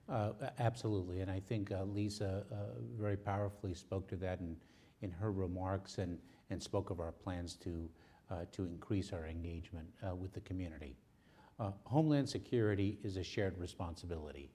Uh, 0.09 0.33
Absolutely, 0.59 1.21
and 1.21 1.31
I 1.31 1.41
think 1.41 1.73
uh, 1.73 1.85
Lisa 1.85 2.45
uh, 2.53 2.57
very 2.99 3.17
powerfully 3.17 3.75
spoke 3.75 4.09
to 4.09 4.17
that 4.17 4.41
in, 4.41 4.57
in 5.03 5.11
her 5.11 5.33
remarks 5.33 5.99
and, 5.99 6.19
and 6.51 6.63
spoke 6.63 6.91
of 6.91 7.01
our 7.01 7.13
plans 7.13 7.57
to, 7.57 7.89
to 8.53 8.65
increase 8.65 9.13
our 9.13 9.27
engagement 9.27 9.89
uh, 10.07 10.15
with 10.15 10.33
the 10.33 10.41
community. 10.41 10.97
Uh, 11.59 11.71
Homeland 11.85 12.29
security 12.29 12.99
is 13.03 13.17
a 13.17 13.23
shared 13.23 13.59
responsibility. 13.59 14.51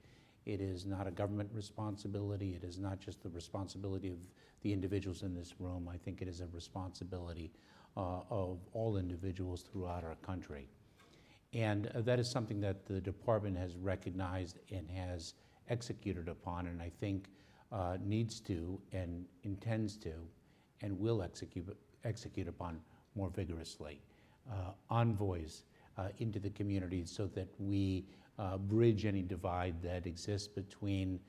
It 0.45 0.61
is 0.61 0.85
not 0.85 1.07
a 1.07 1.11
government 1.11 1.49
responsibility. 1.53 2.55
It 2.55 2.63
is 2.63 2.79
not 2.79 2.99
just 2.99 3.23
the 3.23 3.29
responsibility 3.29 4.09
of 4.09 4.17
the 4.61 4.73
individuals 4.73 5.23
in 5.23 5.33
this 5.33 5.55
room. 5.59 5.89
I 5.91 5.97
think 5.97 6.21
it 6.21 6.27
is 6.27 6.41
a 6.41 6.47
responsibility 6.47 7.51
uh, 7.95 8.21
of 8.29 8.59
all 8.73 8.97
individuals 8.97 9.61
throughout 9.61 10.03
our 10.03 10.15
country. 10.15 10.69
And 11.53 11.87
uh, 11.87 12.01
that 12.01 12.19
is 12.19 12.29
something 12.29 12.59
that 12.61 12.85
the 12.85 12.99
department 12.99 13.57
has 13.57 13.75
recognized 13.75 14.59
and 14.71 14.89
has 14.89 15.35
executed 15.69 16.27
upon. 16.27 16.67
And 16.67 16.81
I 16.81 16.91
think 16.99 17.27
uh, 17.71 17.97
needs 18.03 18.39
to 18.41 18.79
and 18.91 19.25
intends 19.43 19.97
to 19.97 20.13
and 20.81 20.97
will 20.99 21.23
execute 22.03 22.47
upon 22.47 22.79
more 23.15 23.29
vigorously. 23.29 24.01
Uh, 24.51 24.71
envoys 24.91 25.63
uh, 25.97 26.07
into 26.17 26.37
the 26.39 26.49
communities 26.49 27.09
so 27.09 27.27
that 27.27 27.47
we 27.59 28.03
uh, 28.39 28.57
bridge 28.57 29.05
any 29.05 29.21
divide 29.21 29.75
that 29.81 30.05
exists 30.05 30.47
between 30.47 31.19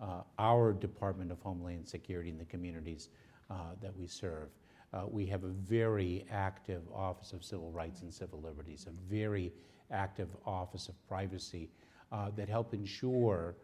uh, 0.00 0.22
our 0.38 0.72
Department 0.72 1.30
of 1.30 1.40
Homeland 1.40 1.86
Security 1.86 2.30
and 2.30 2.40
the 2.40 2.44
communities 2.46 3.10
uh, 3.48 3.54
that 3.80 3.96
we 3.96 4.06
serve. 4.08 4.48
Uh, 4.92 5.02
we 5.08 5.24
have 5.26 5.44
a 5.44 5.48
very 5.48 6.24
active 6.30 6.82
Office 6.92 7.32
of 7.32 7.44
Civil 7.44 7.70
Rights 7.70 8.02
and 8.02 8.12
Civil 8.12 8.40
Liberties, 8.40 8.86
a 8.88 9.12
very 9.12 9.52
active 9.90 10.28
Office 10.46 10.88
of 10.88 10.94
Privacy 11.08 11.68
that 12.36 12.48
help 12.48 12.74
ensure 12.74 13.56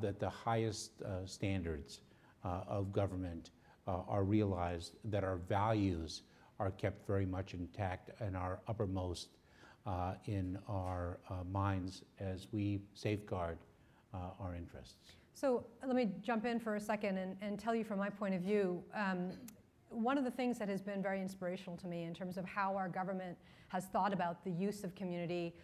that 0.00 0.20
the 0.20 0.28
highest 0.28 1.02
standards 1.24 2.00
of 2.42 2.92
government 2.92 3.50
are 3.86 4.24
realized, 4.24 4.96
that 5.04 5.24
our 5.24 5.36
values 5.36 6.22
are 6.58 6.70
kept 6.70 7.06
very 7.06 7.26
much 7.26 7.54
intact 7.54 8.10
and 8.20 8.36
are 8.36 8.60
uppermost 8.68 9.28
uh, 9.86 10.14
in 10.26 10.58
our 10.68 11.18
uh, 11.28 11.44
minds 11.50 12.02
as 12.18 12.46
we 12.52 12.80
safeguard 12.94 13.58
uh, 14.14 14.18
our 14.40 14.54
interests. 14.54 14.94
So 15.34 15.66
let 15.84 15.96
me 15.96 16.12
jump 16.22 16.46
in 16.46 16.60
for 16.60 16.76
a 16.76 16.80
second 16.80 17.18
and, 17.18 17.36
and 17.42 17.58
tell 17.58 17.74
you 17.74 17.84
from 17.84 17.98
my 17.98 18.08
point 18.08 18.34
of 18.34 18.40
view. 18.40 18.82
Um, 18.94 19.32
one 19.90 20.16
of 20.16 20.24
the 20.24 20.30
things 20.30 20.58
that 20.58 20.68
has 20.68 20.80
been 20.80 21.02
very 21.02 21.20
inspirational 21.20 21.76
to 21.78 21.86
me 21.86 22.04
in 22.04 22.14
terms 22.14 22.36
of 22.36 22.44
how 22.44 22.76
our 22.76 22.88
government 22.88 23.36
has 23.68 23.86
thought 23.86 24.12
about 24.12 24.44
the 24.44 24.50
use 24.50 24.84
of 24.84 24.94
community, 24.94 25.54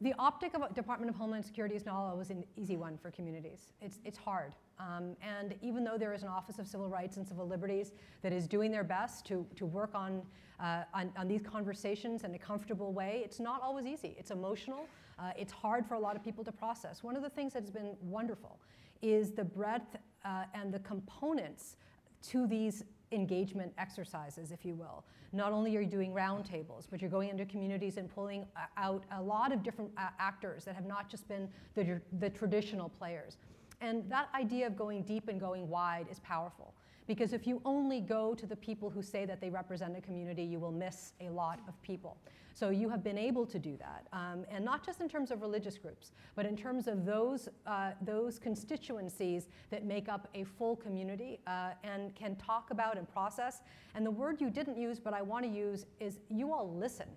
the 0.00 0.14
optic 0.18 0.54
of 0.54 0.74
Department 0.74 1.08
of 1.08 1.16
Homeland 1.16 1.44
Security 1.44 1.74
is 1.74 1.86
not 1.86 1.96
always 1.96 2.30
an 2.30 2.44
easy 2.56 2.76
one 2.76 2.98
for 2.98 3.10
communities. 3.10 3.72
It's, 3.80 3.98
it's 4.04 4.18
hard. 4.18 4.52
Um, 4.78 5.16
and 5.22 5.54
even 5.62 5.84
though 5.84 5.96
there 5.96 6.12
is 6.12 6.22
an 6.22 6.28
Office 6.28 6.58
of 6.58 6.66
Civil 6.66 6.88
Rights 6.88 7.16
and 7.16 7.26
Civil 7.26 7.48
Liberties 7.48 7.92
that 8.20 8.32
is 8.32 8.46
doing 8.46 8.70
their 8.70 8.84
best 8.84 9.24
to, 9.26 9.46
to 9.56 9.64
work 9.64 9.94
on, 9.94 10.20
uh, 10.60 10.82
on, 10.92 11.10
on 11.16 11.28
these 11.28 11.40
conversations 11.42 12.24
in 12.24 12.34
a 12.34 12.38
comfortable 12.38 12.92
way, 12.92 13.22
it's 13.24 13.40
not 13.40 13.62
always 13.62 13.86
easy. 13.86 14.14
It's 14.18 14.30
emotional. 14.30 14.86
Uh, 15.18 15.30
it's 15.38 15.52
hard 15.52 15.86
for 15.86 15.94
a 15.94 16.00
lot 16.00 16.14
of 16.14 16.22
people 16.22 16.44
to 16.44 16.52
process. 16.52 17.02
One 17.02 17.16
of 17.16 17.22
the 17.22 17.30
things 17.30 17.54
that 17.54 17.62
has 17.62 17.70
been 17.70 17.96
wonderful 18.02 18.58
is 19.00 19.30
the 19.30 19.44
breadth 19.44 19.96
uh, 20.26 20.44
and 20.52 20.74
the 20.74 20.80
components 20.80 21.76
to 22.28 22.46
these 22.46 22.84
engagement 23.12 23.72
exercises, 23.78 24.50
if 24.50 24.64
you 24.64 24.74
will. 24.74 25.04
Not 25.32 25.52
only 25.52 25.76
are 25.76 25.80
you 25.80 25.86
doing 25.86 26.12
roundtables, 26.12 26.86
but 26.90 27.00
you're 27.00 27.10
going 27.10 27.28
into 27.28 27.44
communities 27.44 27.96
and 27.96 28.12
pulling 28.12 28.46
uh, 28.56 28.60
out 28.76 29.04
a 29.12 29.22
lot 29.22 29.52
of 29.52 29.62
different 29.62 29.90
uh, 29.96 30.08
actors 30.18 30.64
that 30.64 30.74
have 30.74 30.86
not 30.86 31.08
just 31.08 31.28
been 31.28 31.48
the, 31.74 32.00
the 32.20 32.30
traditional 32.30 32.88
players. 32.88 33.36
And 33.80 34.08
that 34.10 34.28
idea 34.34 34.66
of 34.66 34.76
going 34.76 35.02
deep 35.02 35.28
and 35.28 35.38
going 35.38 35.68
wide 35.68 36.06
is 36.10 36.18
powerful. 36.20 36.74
Because 37.06 37.32
if 37.32 37.46
you 37.46 37.60
only 37.64 38.00
go 38.00 38.34
to 38.34 38.46
the 38.46 38.56
people 38.56 38.90
who 38.90 39.02
say 39.02 39.24
that 39.24 39.40
they 39.40 39.50
represent 39.50 39.96
a 39.96 40.00
community, 40.00 40.42
you 40.42 40.58
will 40.58 40.72
miss 40.72 41.12
a 41.20 41.28
lot 41.28 41.60
of 41.68 41.80
people. 41.82 42.16
So 42.52 42.70
you 42.70 42.88
have 42.88 43.04
been 43.04 43.18
able 43.18 43.44
to 43.46 43.58
do 43.58 43.76
that, 43.76 44.06
um, 44.14 44.46
and 44.50 44.64
not 44.64 44.84
just 44.84 45.02
in 45.02 45.10
terms 45.10 45.30
of 45.30 45.42
religious 45.42 45.76
groups, 45.76 46.12
but 46.34 46.46
in 46.46 46.56
terms 46.56 46.88
of 46.88 47.04
those, 47.04 47.50
uh, 47.66 47.90
those 48.00 48.38
constituencies 48.38 49.48
that 49.68 49.84
make 49.84 50.08
up 50.08 50.26
a 50.34 50.44
full 50.44 50.74
community 50.74 51.38
uh, 51.46 51.72
and 51.84 52.14
can 52.14 52.34
talk 52.36 52.70
about 52.70 52.96
and 52.96 53.06
process. 53.12 53.60
And 53.94 54.06
the 54.06 54.10
word 54.10 54.40
you 54.40 54.48
didn't 54.48 54.78
use, 54.78 54.98
but 54.98 55.12
I 55.12 55.20
want 55.20 55.44
to 55.44 55.50
use, 55.50 55.84
is 56.00 56.18
you 56.30 56.50
all 56.50 56.74
listen. 56.74 57.08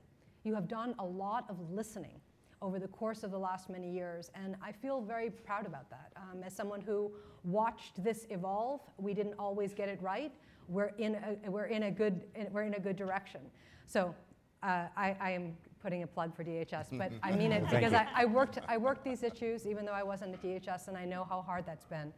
You 0.44 0.54
have 0.56 0.68
done 0.68 0.94
a 1.00 1.06
lot 1.06 1.46
of 1.50 1.58
listening 1.72 2.20
over 2.62 2.80
the 2.80 2.88
course 2.88 3.24
of 3.24 3.32
the 3.32 3.38
last 3.38 3.70
many 3.70 3.89
years, 3.89 4.32
and 4.36 4.55
I 4.64 4.72
feel 4.72 5.01
very 5.01 5.30
proud 5.30 5.66
about 5.66 5.89
that. 5.89 6.12
Um, 6.18 6.43
as 6.43 6.53
someone 6.53 6.82
who 6.82 7.12
watched 7.43 8.03
this 8.03 8.26
evolve, 8.30 8.82
we 8.97 9.14
didn't 9.14 9.36
always 9.39 9.74
get 9.74 9.89
it 9.89 10.01
right. 10.01 10.32
We're 10.68 10.93
in 10.97 11.16
a, 11.16 11.49
we're 11.49 11.66
in 11.66 11.84
a, 11.84 11.91
good, 11.91 12.22
we're 12.51 12.64
in 12.64 12.76
a 12.76 12.80
good 12.80 12.95
direction. 12.95 13.41
So 13.88 14.14
uh, 14.62 14.88
I, 14.95 15.16
I, 15.20 15.32
am 15.32 15.57
putting 15.82 16.03
a 16.03 16.07
plug 16.07 16.36
for 16.36 16.43
DHS, 16.43 16.88
but 16.97 17.12
I 17.24 17.32
mean 17.32 17.51
it 17.51 17.64
because 17.70 17.93
I, 17.93 18.07
I, 18.14 18.26
worked, 18.26 18.60
I 18.68 18.78
worked 18.78 19.03
these 19.03 19.24
issues 19.24 19.66
even 19.66 19.86
though 19.86 19.93
I 19.93 20.03
wasn't 20.03 20.34
at 20.34 20.43
DHS 20.43 20.89
and 20.89 20.97
I 20.97 21.05
know 21.05 21.26
how 21.28 21.41
hard 21.41 21.66
that's 21.66 21.86
been. 21.86 22.14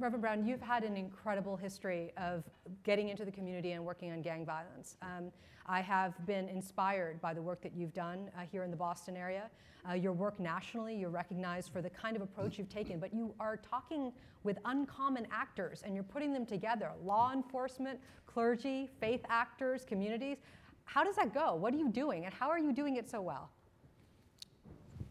Reverend 0.00 0.22
Brown, 0.22 0.46
you've 0.46 0.62
had 0.62 0.82
an 0.82 0.96
incredible 0.96 1.56
history 1.56 2.12
of 2.16 2.42
getting 2.84 3.10
into 3.10 3.26
the 3.26 3.30
community 3.30 3.72
and 3.72 3.84
working 3.84 4.10
on 4.12 4.22
gang 4.22 4.46
violence. 4.46 4.96
Um, 5.02 5.30
I 5.66 5.82
have 5.82 6.14
been 6.26 6.48
inspired 6.48 7.20
by 7.20 7.34
the 7.34 7.42
work 7.42 7.60
that 7.62 7.74
you've 7.76 7.92
done 7.92 8.30
uh, 8.34 8.40
here 8.50 8.64
in 8.64 8.70
the 8.70 8.76
Boston 8.78 9.14
area. 9.14 9.50
Uh, 9.88 9.92
your 9.92 10.12
work 10.12 10.40
nationally, 10.40 10.96
you're 10.96 11.10
recognized 11.10 11.70
for 11.70 11.82
the 11.82 11.90
kind 11.90 12.16
of 12.16 12.22
approach 12.22 12.58
you've 12.58 12.70
taken, 12.70 12.98
but 12.98 13.12
you 13.12 13.34
are 13.38 13.58
talking 13.58 14.10
with 14.42 14.58
uncommon 14.64 15.26
actors 15.30 15.82
and 15.84 15.94
you're 15.94 16.02
putting 16.04 16.32
them 16.32 16.46
together 16.46 16.92
law 17.04 17.32
enforcement, 17.32 18.00
clergy, 18.26 18.88
faith 19.00 19.20
actors, 19.28 19.84
communities. 19.84 20.38
How 20.84 21.04
does 21.04 21.16
that 21.16 21.34
go? 21.34 21.54
What 21.54 21.74
are 21.74 21.78
you 21.78 21.90
doing, 21.90 22.24
and 22.24 22.32
how 22.32 22.48
are 22.48 22.58
you 22.58 22.72
doing 22.72 22.96
it 22.96 23.08
so 23.08 23.20
well? 23.20 23.50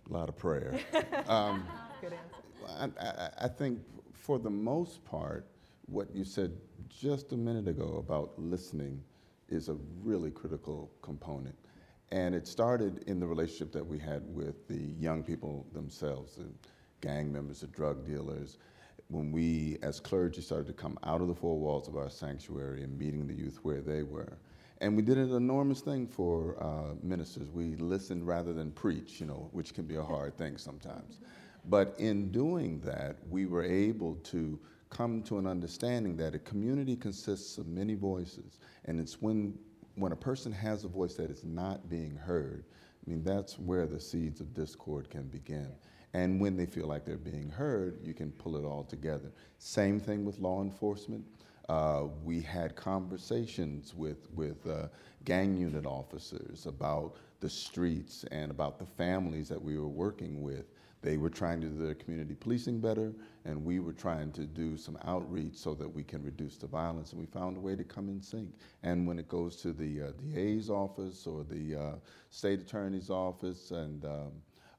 A 0.10 0.14
lot 0.14 0.30
of 0.30 0.36
prayer. 0.36 0.80
um, 1.28 1.64
Good 2.02 2.14
answer. 2.14 2.94
I, 3.00 3.06
I, 3.06 3.30
I, 3.46 3.48
think 3.48 3.80
for 4.30 4.38
the 4.38 4.48
most 4.48 5.04
part, 5.06 5.48
what 5.88 6.08
you 6.14 6.24
said 6.24 6.56
just 6.88 7.32
a 7.32 7.36
minute 7.36 7.68
ago 7.68 7.96
about 7.98 8.38
listening 8.38 9.04
is 9.48 9.70
a 9.70 9.78
really 10.04 10.30
critical 10.30 10.92
component. 11.02 11.56
And 12.12 12.36
it 12.36 12.46
started 12.48 13.04
in 13.08 13.20
the 13.20 13.26
relationship 13.26 13.72
that 13.72 13.84
we 13.84 13.98
had 13.98 14.22
with 14.28 14.68
the 14.68 14.94
young 15.00 15.24
people 15.24 15.66
themselves, 15.74 16.36
the 16.36 16.46
gang 17.02 17.34
members, 17.34 17.62
the 17.62 17.68
drug 17.70 18.06
dealers. 18.06 18.60
When 19.08 19.32
we, 19.32 19.80
as 19.82 20.00
clergy, 20.00 20.42
started 20.42 20.68
to 20.68 20.74
come 20.74 21.00
out 21.06 21.22
of 21.22 21.28
the 21.28 21.34
four 21.34 21.58
walls 21.58 21.88
of 21.88 21.98
our 21.98 22.12
sanctuary 22.12 22.84
and 22.84 23.00
meeting 23.00 23.26
the 23.26 23.34
youth 23.34 23.58
where 23.64 23.82
they 23.82 24.04
were 24.04 24.38
and 24.82 24.96
we 24.96 25.02
did 25.02 25.18
an 25.18 25.34
enormous 25.34 25.82
thing 25.82 26.08
for 26.08 26.56
uh, 26.64 26.96
ministers. 27.04 27.50
We 27.50 27.76
listened 27.76 28.26
rather 28.26 28.54
than 28.54 28.72
preach, 28.72 29.20
you 29.20 29.26
know, 29.26 29.50
which 29.52 29.74
can 29.74 29.86
be 29.86 29.96
a 29.96 30.04
hard 30.04 30.38
thing 30.38 30.58
sometimes. 30.58 31.20
But 31.70 31.96
in 32.00 32.32
doing 32.32 32.80
that, 32.82 33.18
we 33.30 33.46
were 33.46 33.64
able 33.64 34.16
to 34.16 34.60
come 34.90 35.22
to 35.24 35.38
an 35.38 35.46
understanding 35.46 36.18
that 36.18 36.34
a 36.34 36.40
community 36.40 36.96
consists 36.96 37.60
of 37.60 37.68
many 37.68 37.94
voices. 37.94 38.58
And 38.86 39.00
it's 39.00 39.22
when, 39.22 39.58
when 39.94 40.12
a 40.12 40.16
person 40.16 40.52
has 40.52 40.84
a 40.84 40.88
voice 40.88 41.14
that 41.16 41.30
is 41.30 41.44
not 41.44 41.88
being 41.88 42.16
heard, 42.16 42.64
I 43.06 43.10
mean, 43.10 43.24
that's 43.24 43.60
where 43.60 43.86
the 43.86 44.00
seeds 44.00 44.42
of 44.42 44.54
discord 44.56 45.12
can 45.12 45.28
begin. 45.28 45.70
And 46.14 46.42
when 46.42 46.58
they 46.58 46.66
feel 46.66 46.88
like 46.88 47.06
they're 47.06 47.18
being 47.18 47.50
heard, 47.50 48.00
you 48.04 48.16
can 48.16 48.32
pull 48.32 48.58
it 48.58 48.66
all 48.66 48.84
together. 48.84 49.32
Same 49.60 50.00
thing 50.00 50.26
with 50.26 50.40
law 50.40 50.64
enforcement. 50.64 51.24
Uh, 51.70 52.06
we 52.24 52.42
had 52.42 52.76
conversations 52.76 53.94
with, 53.94 54.28
with 54.34 54.66
uh, 54.66 54.88
gang 55.24 55.56
unit 55.56 55.86
officers 55.86 56.66
about 56.66 57.14
the 57.42 57.50
streets 57.50 58.26
and 58.32 58.50
about 58.50 58.80
the 58.80 58.86
families 58.86 59.48
that 59.50 59.62
we 59.62 59.78
were 59.78 59.88
working 59.88 60.42
with. 60.42 60.66
They 61.02 61.18
were 61.18 61.30
trying 61.30 61.62
to 61.62 61.68
do 61.68 61.86
their 61.86 61.95
community 61.95 62.36
policing 62.36 62.82
better, 62.82 63.14
and 63.45 63.64
we 63.64 63.80
were 63.80 63.93
trying 63.93 64.32
to 64.34 64.45
do 64.45 64.76
some 64.76 64.97
outreach 65.06 65.56
so 65.56 65.74
that 65.76 65.88
we 65.88 66.04
can 66.04 66.22
reduce 66.24 66.58
the 66.58 66.68
violence, 66.68 67.12
and 67.12 67.22
we 67.22 67.26
found 67.26 67.56
a 67.56 67.62
way 67.62 67.76
to 67.76 67.86
come 67.86 68.10
in 68.10 68.22
sync. 68.22 68.50
And 68.84 69.08
when 69.08 69.18
it 69.18 69.30
goes 69.30 69.56
to 69.58 69.72
the 69.72 70.02
uh, 70.02 70.12
DA's 70.18 70.70
office 70.70 71.26
or 71.26 71.45
the 71.45 71.76
uh, 71.76 71.95
state 72.30 72.60
attorney's 72.60 73.10
office 73.10 73.72
and 73.72 74.04
um, 74.04 74.32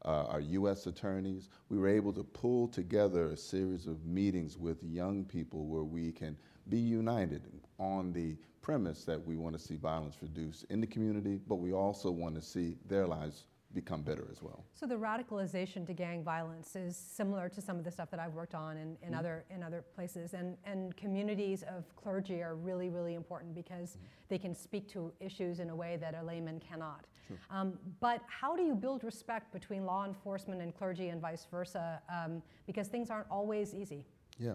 uh, 0.05 0.25
our 0.25 0.41
U.S. 0.41 0.87
attorneys, 0.87 1.49
we 1.71 1.79
were 1.79 1.89
able 1.89 2.13
to 2.13 2.23
pull 2.23 2.69
together 2.69 3.31
a 3.31 3.37
series 3.37 3.87
of 3.87 4.05
meetings 4.05 4.59
with 4.59 4.83
young 4.83 5.25
people 5.25 5.67
where 5.67 5.85
we 5.85 6.13
can 6.13 6.37
be 6.69 6.79
united 6.79 7.43
on 7.79 8.13
the 8.13 8.37
premise 8.63 9.05
that 9.05 9.27
we 9.27 9.37
want 9.37 9.57
to 9.57 9.63
see 9.63 9.77
violence 9.77 10.17
reduced 10.21 10.65
in 10.71 10.81
the 10.81 10.87
community, 10.87 11.41
but 11.49 11.57
we 11.57 11.73
also 11.73 12.11
want 12.11 12.35
to 12.35 12.43
see 12.43 12.77
their 12.87 13.07
lives 13.07 13.45
become 13.75 14.03
better 14.03 14.27
as 14.31 14.43
well. 14.43 14.65
So 14.75 14.87
the 14.87 14.97
radicalization 14.97 15.87
to 15.87 15.93
gang 15.93 16.25
violence 16.25 16.75
is 16.75 16.97
similar 16.97 17.49
to 17.49 17.61
some 17.61 17.79
of 17.79 17.85
the 17.85 17.91
stuff 17.91 18.11
that 18.11 18.21
I've 18.21 18.35
worked 18.35 18.55
on 18.55 18.77
in, 18.77 18.83
in 18.83 19.11
mm-hmm. 19.11 19.15
other 19.19 19.45
in 19.55 19.63
other 19.63 19.85
places, 19.95 20.35
and 20.35 20.57
and 20.65 20.97
communities 20.97 21.63
of 21.63 21.85
clergy 21.97 22.43
are 22.43 22.55
really 22.55 22.89
really 22.89 23.15
important 23.15 23.55
because 23.55 23.91
mm-hmm. 23.91 24.07
they 24.29 24.39
can 24.39 24.55
speak 24.55 24.89
to 24.93 25.13
issues 25.21 25.61
in 25.61 25.71
a 25.71 25.77
way 25.77 25.97
that 26.01 26.15
a 26.15 26.23
layman 26.23 26.61
cannot. 26.61 27.07
Sure. 27.29 27.37
Um, 27.51 27.79
but 28.01 28.23
how 28.27 28.57
do 28.57 28.63
you 28.63 28.75
build 28.75 29.05
respect 29.05 29.53
between 29.53 29.85
law 29.85 30.05
enforcement 30.05 30.61
and 30.61 30.75
clergy 30.75 31.09
and 31.09 31.21
vice 31.21 31.47
versa? 31.51 32.01
Um, 32.13 32.43
because 32.67 32.89
things 32.89 33.11
aren't 33.11 33.31
always 33.31 33.75
easy. 33.75 34.05
Yeah. 34.39 34.55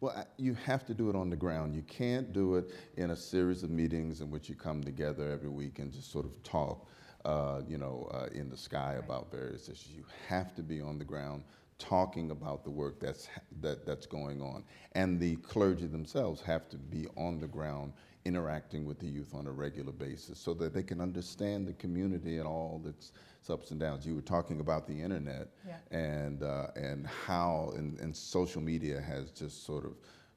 Well, 0.00 0.26
you 0.36 0.54
have 0.54 0.84
to 0.86 0.94
do 0.94 1.08
it 1.08 1.16
on 1.16 1.30
the 1.30 1.36
ground. 1.36 1.74
You 1.74 1.82
can't 1.82 2.32
do 2.32 2.56
it 2.56 2.70
in 2.96 3.10
a 3.10 3.16
series 3.16 3.62
of 3.62 3.70
meetings 3.70 4.20
in 4.20 4.30
which 4.30 4.48
you 4.48 4.54
come 4.54 4.82
together 4.82 5.30
every 5.30 5.48
week 5.48 5.78
and 5.78 5.92
just 5.92 6.10
sort 6.10 6.24
of 6.26 6.42
talk, 6.42 6.88
uh, 7.24 7.62
you 7.66 7.78
know, 7.78 8.08
uh, 8.12 8.26
in 8.32 8.48
the 8.50 8.56
sky 8.56 8.96
about 8.98 9.30
various 9.30 9.68
issues. 9.68 9.90
You 9.96 10.04
have 10.28 10.54
to 10.56 10.62
be 10.62 10.80
on 10.80 10.98
the 10.98 11.04
ground 11.04 11.44
talking 11.78 12.30
about 12.30 12.64
the 12.64 12.70
work 12.70 13.00
that's, 13.00 13.28
that, 13.60 13.84
that's 13.86 14.06
going 14.06 14.40
on. 14.40 14.64
And 14.92 15.18
the 15.18 15.36
clergy 15.36 15.86
themselves 15.86 16.40
have 16.42 16.68
to 16.70 16.76
be 16.76 17.06
on 17.16 17.40
the 17.40 17.48
ground 17.48 17.92
interacting 18.24 18.86
with 18.86 18.98
the 18.98 19.06
youth 19.06 19.34
on 19.34 19.46
a 19.46 19.50
regular 19.50 19.92
basis 19.92 20.38
so 20.38 20.54
that 20.54 20.72
they 20.72 20.82
can 20.82 21.00
understand 21.00 21.66
the 21.66 21.74
community 21.74 22.38
and 22.38 22.46
all 22.46 22.82
its 22.86 23.12
ups 23.50 23.70
and 23.70 23.80
downs. 23.80 24.06
You 24.06 24.14
were 24.14 24.22
talking 24.22 24.60
about 24.60 24.86
the 24.86 24.98
internet 24.98 25.48
yeah. 25.66 25.76
and, 25.90 26.42
uh, 26.42 26.68
and 26.76 27.06
how 27.06 27.72
and, 27.76 27.98
and 28.00 28.16
social 28.16 28.62
media 28.62 29.00
has 29.00 29.30
just 29.30 29.66
sort 29.66 29.84
of 29.84 29.92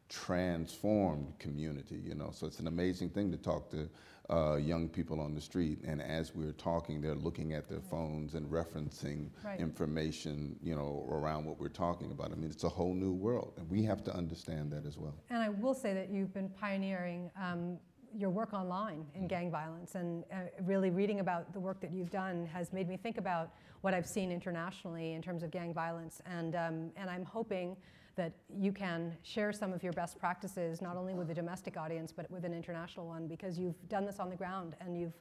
transformed 0.10 1.34
community, 1.40 2.02
you 2.04 2.16
know. 2.16 2.32
So 2.34 2.48
it's 2.48 2.60
an 2.60 2.68
amazing 2.68 3.10
thing 3.10 3.32
to 3.32 3.38
talk 3.38 3.70
to 3.72 3.90
uh, 4.30 4.56
young 4.56 4.90
people 4.90 5.22
on 5.22 5.34
the 5.34 5.42
street, 5.42 5.80
and 5.86 6.02
as 6.02 6.36
we're 6.36 6.52
talking, 6.54 7.02
they're 7.02 7.16
looking 7.16 7.54
at 7.54 7.70
their 7.70 7.80
phones 7.80 8.36
and 8.36 8.50
referencing 8.52 9.30
Right. 9.44 9.60
information, 9.60 10.58
you 10.62 10.76
know, 10.76 11.08
around 11.10 11.46
what 11.46 11.60
we're 11.60 11.70
talking 11.70 12.12
about. 12.12 12.32
I 12.32 12.36
mean, 12.36 12.52
it's 12.52 12.66
a 12.66 12.70
whole 12.70 12.94
new 12.94 13.14
world, 13.14 13.54
and 13.58 13.70
we 13.70 13.84
have 13.84 14.04
to 14.04 14.14
understand 14.14 14.72
that 14.72 14.86
as 14.86 14.98
well. 14.98 15.16
And 15.30 15.42
I 15.42 15.50
will 15.50 15.74
say 15.74 15.94
that 15.94 16.10
you've 16.10 16.34
been 16.34 16.50
pioneering 16.50 17.32
um, 17.42 17.78
your 18.18 18.30
work 18.30 18.54
online 18.54 19.06
in 19.16 19.28
gang 19.28 19.50
violence, 19.50 19.96
and 19.96 20.26
uh, 20.32 20.38
really 20.62 20.90
reading 20.90 21.20
about 21.20 21.54
the 21.54 21.60
work 21.60 21.80
that 21.82 21.92
you've 21.92 22.10
done 22.12 22.46
has 22.48 22.74
made 22.74 22.90
me 22.90 22.98
think 22.98 23.18
about 23.18 23.52
what 23.82 23.94
I've 23.94 24.08
seen 24.08 24.32
internationally 24.32 25.14
in 25.14 25.22
terms 25.22 25.44
of 25.44 25.52
gang 25.52 25.74
violence. 25.74 26.22
And, 26.26 26.56
um, 26.56 26.92
and 26.98 27.10
I'm 27.10 27.24
hoping 27.24 27.78
that 28.18 28.34
you 28.50 28.72
can 28.72 29.16
share 29.24 29.54
some 29.54 29.72
of 29.72 29.82
your 29.84 29.94
best 29.94 30.20
practices, 30.20 30.82
not 30.82 30.98
only 30.98 31.14
with 31.14 31.28
the 31.28 31.34
domestic 31.34 31.78
audience, 31.78 32.12
but 32.12 32.30
with 32.30 32.44
an 32.44 32.54
international 32.54 33.08
one, 33.08 33.28
because 33.28 33.58
you've 33.58 33.88
done 33.88 34.06
this 34.06 34.20
on 34.20 34.30
the 34.30 34.36
ground 34.36 34.76
and 34.82 35.00
you've 35.00 35.14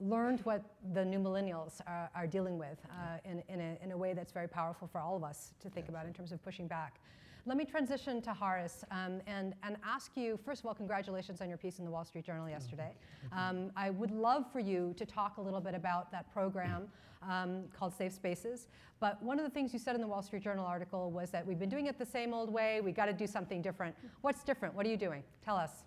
learned 0.00 0.40
what 0.40 0.64
the 0.94 1.04
new 1.04 1.18
millennials 1.18 1.80
are, 1.86 2.10
are 2.14 2.26
dealing 2.26 2.58
with 2.58 2.78
uh, 2.90 3.18
in, 3.30 3.42
in, 3.48 3.60
a, 3.60 3.78
in 3.84 3.92
a 3.92 3.96
way 3.96 4.14
that's 4.14 4.32
very 4.32 4.48
powerful 4.48 4.88
for 4.88 5.00
all 5.00 5.14
of 5.14 5.22
us 5.22 5.52
to 5.60 5.68
think 5.68 5.88
about 5.88 6.06
in 6.06 6.12
terms 6.12 6.32
of 6.32 6.42
pushing 6.42 6.66
back. 6.66 6.98
Let 7.46 7.56
me 7.56 7.64
transition 7.64 8.20
to 8.22 8.34
Haris 8.34 8.84
um, 8.90 9.20
and, 9.26 9.54
and 9.62 9.76
ask 9.84 10.12
you 10.14 10.38
first 10.44 10.60
of 10.60 10.66
all, 10.66 10.74
congratulations 10.74 11.40
on 11.40 11.48
your 11.48 11.58
piece 11.58 11.78
in 11.78 11.84
the 11.84 11.90
Wall 11.90 12.04
Street 12.04 12.24
Journal 12.24 12.48
yesterday. 12.48 12.92
Um, 13.32 13.70
I 13.76 13.90
would 13.90 14.10
love 14.10 14.44
for 14.52 14.60
you 14.60 14.94
to 14.98 15.06
talk 15.06 15.38
a 15.38 15.40
little 15.40 15.60
bit 15.60 15.74
about 15.74 16.12
that 16.12 16.32
program 16.32 16.88
um, 17.28 17.64
called 17.76 17.94
Safe 17.94 18.12
Spaces. 18.12 18.68
But 18.98 19.22
one 19.22 19.38
of 19.38 19.44
the 19.44 19.50
things 19.50 19.72
you 19.72 19.78
said 19.78 19.94
in 19.94 20.00
the 20.00 20.06
Wall 20.06 20.22
Street 20.22 20.42
Journal 20.42 20.66
article 20.66 21.10
was 21.10 21.30
that 21.30 21.46
we've 21.46 21.58
been 21.58 21.68
doing 21.70 21.86
it 21.86 21.98
the 21.98 22.06
same 22.06 22.34
old 22.34 22.52
way, 22.52 22.80
we've 22.80 22.94
got 22.94 23.06
to 23.06 23.12
do 23.12 23.26
something 23.26 23.62
different. 23.62 23.94
What's 24.20 24.44
different? 24.44 24.74
What 24.74 24.84
are 24.86 24.90
you 24.90 24.96
doing? 24.96 25.22
Tell 25.44 25.56
us. 25.56 25.84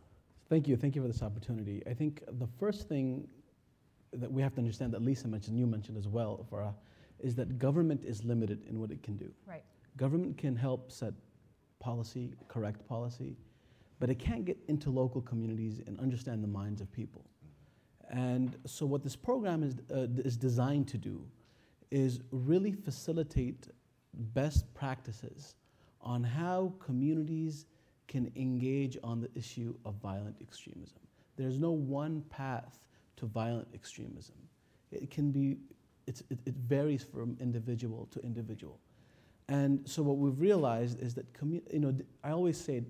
Thank 0.50 0.68
you. 0.68 0.76
Thank 0.76 0.96
you 0.96 1.02
for 1.02 1.08
this 1.08 1.22
opportunity. 1.22 1.84
I 1.90 1.94
think 1.94 2.24
the 2.40 2.48
first 2.60 2.88
thing 2.90 3.28
that 4.14 4.32
we 4.32 4.42
have 4.42 4.54
to 4.54 4.60
understand 4.60 4.94
that 4.94 5.02
Lisa 5.02 5.28
mentioned, 5.28 5.58
you 5.58 5.66
mentioned 5.66 5.98
as 5.98 6.08
well, 6.08 6.46
Farah, 6.52 6.74
is 7.20 7.36
that 7.36 7.58
government 7.58 8.04
is 8.04 8.24
limited 8.24 8.64
in 8.68 8.80
what 8.80 8.92
it 8.92 9.02
can 9.02 9.18
do. 9.18 9.32
Right. 9.48 9.64
Government 9.98 10.38
can 10.38 10.56
help 10.56 10.92
set 10.92 11.14
policy, 11.84 12.34
correct 12.48 12.88
policy, 12.88 13.36
but 14.00 14.10
it 14.10 14.18
can't 14.18 14.46
get 14.46 14.58
into 14.68 14.90
local 14.90 15.22
communities 15.22 15.82
and 15.86 16.00
understand 16.00 16.44
the 16.44 16.48
minds 16.48 16.82
of 16.82 16.92
people. 16.92 17.26
And 18.10 18.56
so, 18.66 18.86
what 18.86 19.04
this 19.04 19.16
program 19.16 19.64
is, 19.64 19.76
uh, 19.92 20.08
is 20.24 20.38
designed 20.38 20.88
to 20.90 20.98
do 20.98 21.26
is 21.92 22.22
really 22.32 22.72
facilitate 22.72 23.68
best 24.14 24.72
practices 24.74 25.56
on 26.02 26.24
how 26.24 26.74
communities 26.80 27.66
can 28.08 28.32
engage 28.36 28.98
on 29.04 29.22
the 29.22 29.30
issue 29.36 29.76
of 29.86 29.96
violent 29.96 30.36
extremism. 30.42 31.00
There's 31.36 31.60
no 31.60 31.72
one 31.72 32.22
path 32.30 32.80
to 33.18 33.26
violent 33.26 33.68
extremism. 33.74 34.36
It 34.92 35.10
can 35.10 35.32
be, 35.32 35.58
it, 36.06 36.22
it 36.46 36.56
varies 36.56 37.04
from 37.04 37.38
individual 37.40 38.08
to 38.12 38.20
individual. 38.22 38.80
And 39.54 39.88
so 39.88 40.02
what 40.02 40.18
we've 40.18 40.40
realized 40.40 41.00
is 41.00 41.14
that, 41.14 41.32
commu- 41.32 41.62
you 41.72 41.80
know, 41.80 41.96
I 42.24 42.32
always 42.32 42.60
say 42.60 42.82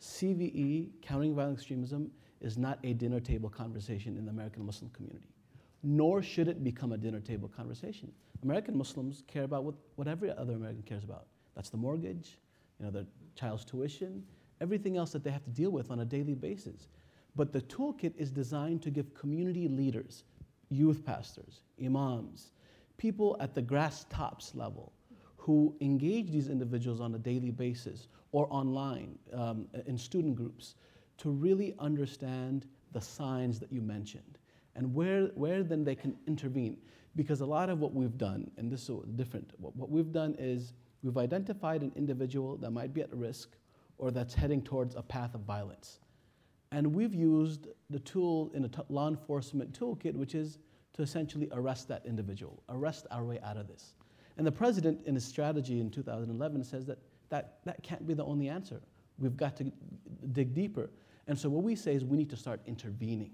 CVE, 0.00 0.88
countering 1.00 1.32
violent 1.32 1.58
extremism, 1.58 2.10
is 2.40 2.58
not 2.58 2.80
a 2.82 2.92
dinner 2.92 3.20
table 3.20 3.48
conversation 3.48 4.16
in 4.16 4.24
the 4.24 4.32
American 4.32 4.66
Muslim 4.66 4.90
community, 4.90 5.28
nor 5.84 6.20
should 6.20 6.48
it 6.48 6.64
become 6.64 6.90
a 6.90 6.98
dinner 6.98 7.20
table 7.20 7.48
conversation. 7.48 8.10
American 8.42 8.76
Muslims 8.76 9.22
care 9.28 9.44
about 9.44 9.62
what, 9.62 9.76
what 9.94 10.08
every 10.08 10.32
other 10.32 10.54
American 10.54 10.82
cares 10.82 11.04
about. 11.04 11.26
That's 11.54 11.70
the 11.70 11.76
mortgage, 11.76 12.36
you 12.80 12.86
know, 12.86 12.90
their 12.90 13.06
child's 13.36 13.64
tuition, 13.64 14.24
everything 14.60 14.96
else 14.96 15.12
that 15.12 15.22
they 15.22 15.30
have 15.30 15.44
to 15.44 15.50
deal 15.50 15.70
with 15.70 15.92
on 15.92 16.00
a 16.00 16.04
daily 16.04 16.34
basis. 16.34 16.88
But 17.36 17.52
the 17.52 17.60
toolkit 17.60 18.14
is 18.16 18.32
designed 18.32 18.82
to 18.82 18.90
give 18.90 19.14
community 19.14 19.68
leaders, 19.68 20.24
youth 20.68 21.06
pastors, 21.06 21.62
imams, 21.80 22.50
people 22.96 23.36
at 23.38 23.54
the 23.54 23.62
grass 23.62 24.04
tops 24.10 24.52
level 24.56 24.92
who 25.42 25.74
engage 25.80 26.30
these 26.30 26.48
individuals 26.48 27.00
on 27.00 27.16
a 27.16 27.18
daily 27.18 27.50
basis 27.50 28.06
or 28.30 28.46
online 28.50 29.18
um, 29.34 29.66
in 29.86 29.98
student 29.98 30.36
groups 30.36 30.76
to 31.18 31.30
really 31.30 31.74
understand 31.80 32.64
the 32.92 33.00
signs 33.00 33.58
that 33.58 33.72
you 33.72 33.80
mentioned 33.80 34.38
and 34.76 34.94
where, 34.94 35.24
where 35.34 35.64
then 35.64 35.82
they 35.82 35.96
can 35.96 36.16
intervene. 36.28 36.76
Because 37.16 37.40
a 37.40 37.46
lot 37.46 37.70
of 37.70 37.80
what 37.80 37.92
we've 37.92 38.16
done, 38.16 38.52
and 38.56 38.70
this 38.70 38.88
is 38.88 39.00
different, 39.16 39.52
what, 39.58 39.74
what 39.74 39.90
we've 39.90 40.12
done 40.12 40.36
is 40.38 40.74
we've 41.02 41.18
identified 41.18 41.82
an 41.82 41.90
individual 41.96 42.56
that 42.58 42.70
might 42.70 42.94
be 42.94 43.00
at 43.00 43.12
risk 43.12 43.56
or 43.98 44.12
that's 44.12 44.34
heading 44.34 44.62
towards 44.62 44.94
a 44.94 45.02
path 45.02 45.34
of 45.34 45.40
violence. 45.40 45.98
And 46.70 46.86
we've 46.94 47.14
used 47.14 47.66
the 47.90 47.98
tool 47.98 48.52
in 48.54 48.64
a 48.64 48.68
t- 48.68 48.82
law 48.90 49.08
enforcement 49.08 49.76
toolkit, 49.78 50.14
which 50.14 50.36
is 50.36 50.58
to 50.92 51.02
essentially 51.02 51.48
arrest 51.50 51.88
that 51.88 52.06
individual, 52.06 52.62
arrest 52.68 53.08
our 53.10 53.24
way 53.24 53.40
out 53.42 53.56
of 53.56 53.66
this. 53.66 53.94
And 54.36 54.46
the 54.46 54.52
president, 54.52 55.00
in 55.06 55.14
his 55.14 55.24
strategy 55.24 55.80
in 55.80 55.90
2011, 55.90 56.64
says 56.64 56.86
that 56.86 56.98
that, 57.28 57.58
that 57.64 57.82
can't 57.82 58.06
be 58.06 58.14
the 58.14 58.24
only 58.24 58.48
answer. 58.48 58.80
We've 59.18 59.36
got 59.36 59.56
to 59.58 59.72
dig 60.32 60.54
deeper. 60.54 60.90
And 61.26 61.38
so, 61.38 61.48
what 61.48 61.62
we 61.62 61.76
say 61.76 61.94
is 61.94 62.04
we 62.04 62.16
need 62.16 62.30
to 62.30 62.36
start 62.36 62.60
intervening. 62.66 63.30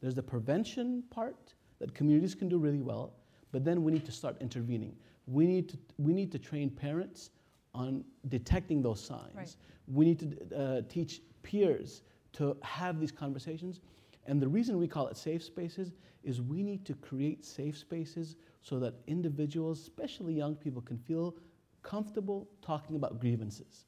There's 0.00 0.14
the 0.14 0.22
prevention 0.22 1.04
part 1.10 1.54
that 1.78 1.94
communities 1.94 2.34
can 2.34 2.48
do 2.48 2.58
really 2.58 2.80
well, 2.80 3.12
but 3.52 3.64
then 3.64 3.82
we 3.82 3.92
need 3.92 4.04
to 4.06 4.12
start 4.12 4.36
intervening. 4.40 4.96
We 5.26 5.46
need 5.46 5.68
to, 5.70 5.78
we 5.98 6.12
need 6.12 6.32
to 6.32 6.38
train 6.38 6.70
parents 6.70 7.30
on 7.74 8.04
detecting 8.28 8.82
those 8.82 9.00
signs. 9.00 9.34
Right. 9.34 9.56
We 9.86 10.04
need 10.04 10.18
to 10.20 10.56
uh, 10.56 10.82
teach 10.88 11.22
peers 11.42 12.02
to 12.32 12.56
have 12.62 13.00
these 13.00 13.12
conversations. 13.12 13.80
And 14.26 14.40
the 14.40 14.48
reason 14.48 14.78
we 14.78 14.88
call 14.88 15.08
it 15.08 15.16
safe 15.16 15.42
spaces 15.42 15.92
is 16.22 16.42
we 16.42 16.62
need 16.62 16.84
to 16.86 16.94
create 16.94 17.44
safe 17.44 17.76
spaces 17.76 18.36
so 18.62 18.78
that 18.78 18.94
individuals, 19.06 19.80
especially 19.80 20.34
young 20.34 20.54
people, 20.54 20.82
can 20.82 20.98
feel 20.98 21.34
comfortable 21.82 22.48
talking 22.62 22.96
about 22.96 23.20
grievances. 23.20 23.86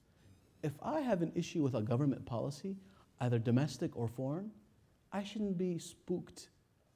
If 0.63 0.73
I 0.83 1.01
have 1.01 1.23
an 1.23 1.33
issue 1.35 1.63
with 1.63 1.75
a 1.75 1.83
government 1.83 2.25
policy, 2.25 2.77
either 3.21 3.39
domestic 3.39 3.97
or 3.97 4.09
foreign, 4.09 4.51
I 5.13 5.23
shouldn't 5.23 5.59
be 5.59 5.79
spooked 5.79 6.49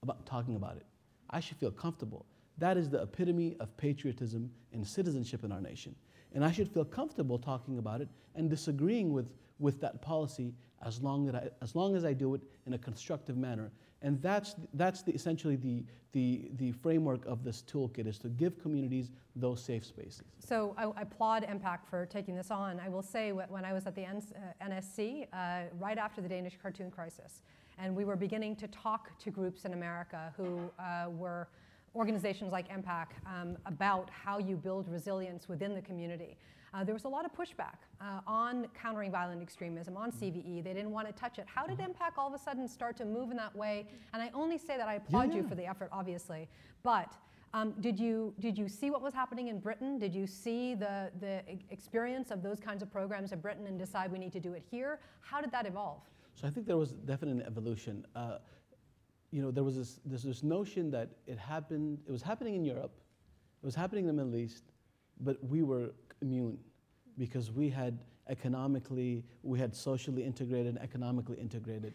about 0.02 0.24
talking 0.24 0.56
about 0.56 0.76
it. 0.76 0.86
I 1.30 1.40
should 1.40 1.58
feel 1.58 1.70
comfortable. 1.70 2.24
That 2.58 2.76
is 2.76 2.88
the 2.88 3.02
epitome 3.02 3.56
of 3.60 3.76
patriotism 3.76 4.50
and 4.72 4.86
citizenship 4.86 5.44
in 5.44 5.52
our 5.52 5.60
nation. 5.60 5.94
And 6.32 6.44
I 6.44 6.52
should 6.52 6.68
feel 6.68 6.84
comfortable 6.84 7.38
talking 7.38 7.78
about 7.78 8.00
it 8.00 8.08
and 8.34 8.48
disagreeing 8.48 9.12
with, 9.12 9.28
with 9.58 9.80
that 9.80 10.02
policy 10.02 10.54
as 10.84 11.00
long, 11.02 11.26
that 11.26 11.34
I, 11.34 11.48
as 11.62 11.74
long 11.74 11.96
as 11.96 12.04
I 12.04 12.12
do 12.12 12.34
it 12.34 12.42
in 12.66 12.74
a 12.74 12.78
constructive 12.78 13.36
manner. 13.36 13.70
And 14.02 14.20
that's, 14.20 14.54
that's 14.74 15.02
the, 15.02 15.12
essentially 15.12 15.56
the, 15.56 15.84
the, 16.12 16.50
the 16.56 16.72
framework 16.72 17.24
of 17.26 17.42
this 17.42 17.62
toolkit 17.66 18.06
is 18.06 18.18
to 18.20 18.28
give 18.28 18.60
communities 18.60 19.10
those 19.34 19.62
safe 19.62 19.84
spaces. 19.84 20.24
So 20.38 20.74
I, 20.76 20.84
I 20.84 21.02
applaud 21.02 21.44
MPAC 21.44 21.78
for 21.88 22.06
taking 22.06 22.36
this 22.36 22.50
on. 22.50 22.78
I 22.78 22.88
will 22.88 23.02
say 23.02 23.32
when 23.32 23.64
I 23.64 23.72
was 23.72 23.86
at 23.86 23.94
the 23.94 24.04
uh, 24.04 24.20
NSC, 24.62 25.26
uh, 25.32 25.62
right 25.78 25.98
after 25.98 26.20
the 26.20 26.28
Danish 26.28 26.54
cartoon 26.60 26.90
crisis, 26.90 27.42
and 27.78 27.94
we 27.94 28.04
were 28.04 28.16
beginning 28.16 28.56
to 28.56 28.68
talk 28.68 29.18
to 29.18 29.30
groups 29.30 29.64
in 29.64 29.72
America 29.72 30.32
who 30.36 30.70
uh, 30.78 31.10
were 31.10 31.48
organizations 31.94 32.52
like 32.52 32.68
MPAC 32.68 33.06
um, 33.26 33.56
about 33.66 34.10
how 34.10 34.38
you 34.38 34.56
build 34.56 34.88
resilience 34.88 35.48
within 35.48 35.74
the 35.74 35.80
community. 35.80 36.36
Uh, 36.74 36.84
there 36.84 36.94
was 36.94 37.04
a 37.04 37.08
lot 37.08 37.24
of 37.24 37.32
pushback 37.32 37.76
uh, 38.00 38.20
on 38.26 38.66
countering 38.80 39.10
violent 39.10 39.40
extremism, 39.40 39.96
on 39.96 40.10
CVE. 40.10 40.62
They 40.62 40.74
didn't 40.74 40.90
want 40.90 41.06
to 41.06 41.12
touch 41.12 41.38
it. 41.38 41.46
How 41.46 41.66
did 41.66 41.78
MPAC 41.78 42.18
all 42.18 42.28
of 42.28 42.34
a 42.34 42.38
sudden 42.38 42.68
start 42.68 42.96
to 42.98 43.04
move 43.04 43.30
in 43.30 43.36
that 43.36 43.54
way? 43.54 43.86
And 44.12 44.22
I 44.22 44.30
only 44.34 44.58
say 44.58 44.76
that 44.76 44.88
I 44.88 44.94
applaud 44.94 45.34
you 45.34 45.42
for 45.42 45.54
the 45.54 45.64
effort, 45.64 45.88
obviously. 45.92 46.48
But 46.82 47.16
um, 47.54 47.72
did, 47.80 47.98
you, 47.98 48.34
did 48.40 48.58
you 48.58 48.68
see 48.68 48.90
what 48.90 49.00
was 49.00 49.14
happening 49.14 49.48
in 49.48 49.58
Britain? 49.58 49.98
Did 49.98 50.14
you 50.14 50.26
see 50.26 50.74
the, 50.74 51.10
the 51.20 51.42
experience 51.70 52.30
of 52.30 52.42
those 52.42 52.60
kinds 52.60 52.82
of 52.82 52.92
programs 52.92 53.32
in 53.32 53.40
Britain 53.40 53.66
and 53.66 53.78
decide 53.78 54.12
we 54.12 54.18
need 54.18 54.32
to 54.32 54.40
do 54.40 54.52
it 54.52 54.62
here? 54.70 54.98
How 55.20 55.40
did 55.40 55.52
that 55.52 55.66
evolve? 55.66 56.02
So 56.34 56.46
I 56.46 56.50
think 56.50 56.66
there 56.66 56.76
was 56.76 56.92
definitely 56.92 57.40
an 57.40 57.46
evolution. 57.46 58.04
Uh, 58.14 58.38
you 59.30 59.40
know, 59.40 59.50
there 59.50 59.64
was 59.64 59.76
this, 59.76 60.00
this, 60.04 60.22
this 60.22 60.42
notion 60.42 60.90
that 60.90 61.08
it 61.26 61.38
happened, 61.38 61.98
it 62.06 62.12
was 62.12 62.22
happening 62.22 62.54
in 62.56 62.64
Europe, 62.64 62.92
it 63.62 63.64
was 63.64 63.74
happening 63.74 64.06
in 64.06 64.14
the 64.14 64.24
Middle 64.24 64.38
East, 64.38 64.64
but 65.20 65.42
we 65.42 65.62
were 65.62 65.90
immune 66.20 66.58
because 67.18 67.50
we 67.50 67.70
had 67.70 67.98
economically, 68.28 69.24
we 69.42 69.58
had 69.58 69.74
socially 69.74 70.24
integrated 70.24 70.76
economically 70.78 71.38
integrated. 71.38 71.94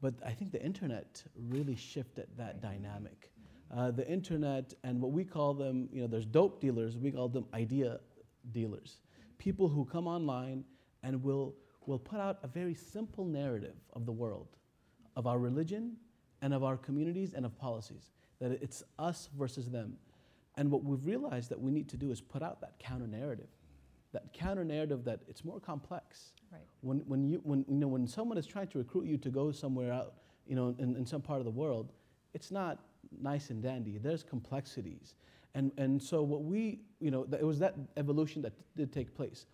But 0.00 0.14
I 0.24 0.30
think 0.32 0.52
the 0.52 0.62
internet 0.62 1.22
really 1.48 1.76
shifted 1.76 2.28
that 2.36 2.60
dynamic. 2.60 3.30
Uh, 3.74 3.90
the 3.90 4.06
internet 4.08 4.74
and 4.84 5.00
what 5.00 5.12
we 5.12 5.24
call 5.24 5.54
them, 5.54 5.88
you 5.92 6.00
know, 6.00 6.06
there's 6.06 6.26
dope 6.26 6.60
dealers, 6.60 6.96
we 6.96 7.10
call 7.10 7.28
them 7.28 7.46
idea 7.54 7.98
dealers. 8.52 8.98
People 9.38 9.68
who 9.68 9.84
come 9.84 10.06
online 10.06 10.64
and 11.02 11.22
will, 11.22 11.54
will 11.86 11.98
put 11.98 12.20
out 12.20 12.38
a 12.42 12.46
very 12.46 12.74
simple 12.74 13.24
narrative 13.24 13.74
of 13.94 14.06
the 14.06 14.12
world, 14.12 14.48
of 15.16 15.26
our 15.26 15.38
religion, 15.38 15.96
and 16.42 16.54
of 16.54 16.62
our 16.62 16.76
communities 16.76 17.34
and 17.34 17.44
of 17.44 17.58
policies. 17.58 18.10
That 18.40 18.52
it's 18.62 18.82
us 18.98 19.28
versus 19.36 19.70
them. 19.70 19.96
And 20.56 20.70
what 20.70 20.84
we've 20.84 21.04
realized 21.04 21.50
that 21.50 21.60
we 21.60 21.70
need 21.70 21.88
to 21.88 21.96
do 21.96 22.10
is 22.10 22.20
put 22.20 22.42
out 22.42 22.60
that 22.60 22.78
counter 22.78 23.06
narrative. 23.06 23.48
that 24.14 24.32
counter 24.32 24.64
narrative 24.64 25.04
that 25.04 25.20
it's 25.28 25.44
more 25.44 25.60
complex. 25.60 26.32
Right. 26.50 26.62
When, 26.80 26.98
when, 27.00 27.28
you, 27.28 27.40
when, 27.42 27.64
you 27.68 27.74
know, 27.74 27.88
when 27.88 28.06
someone 28.06 28.38
is 28.38 28.46
trying 28.46 28.68
to 28.68 28.78
recruit 28.78 29.06
you 29.06 29.18
to 29.18 29.28
go 29.28 29.50
somewhere 29.52 29.92
out, 29.92 30.14
you 30.46 30.54
know, 30.54 30.74
in, 30.78 30.96
in 30.96 31.04
some 31.04 31.20
part 31.20 31.40
of 31.40 31.44
the 31.44 31.50
world, 31.50 31.92
it's 32.32 32.50
not 32.50 32.78
nice 33.20 33.50
and 33.50 33.62
dandy. 33.62 33.98
There's 33.98 34.22
complexities. 34.22 35.14
And, 35.54 35.72
and 35.76 36.02
so 36.02 36.22
what 36.22 36.44
we, 36.44 36.80
you 37.00 37.10
know, 37.10 37.26
it 37.32 37.44
was 37.44 37.58
that 37.58 37.74
evolution 37.96 38.40
that 38.42 38.52
did 38.76 38.92
take 38.92 39.14
place. 39.14 39.46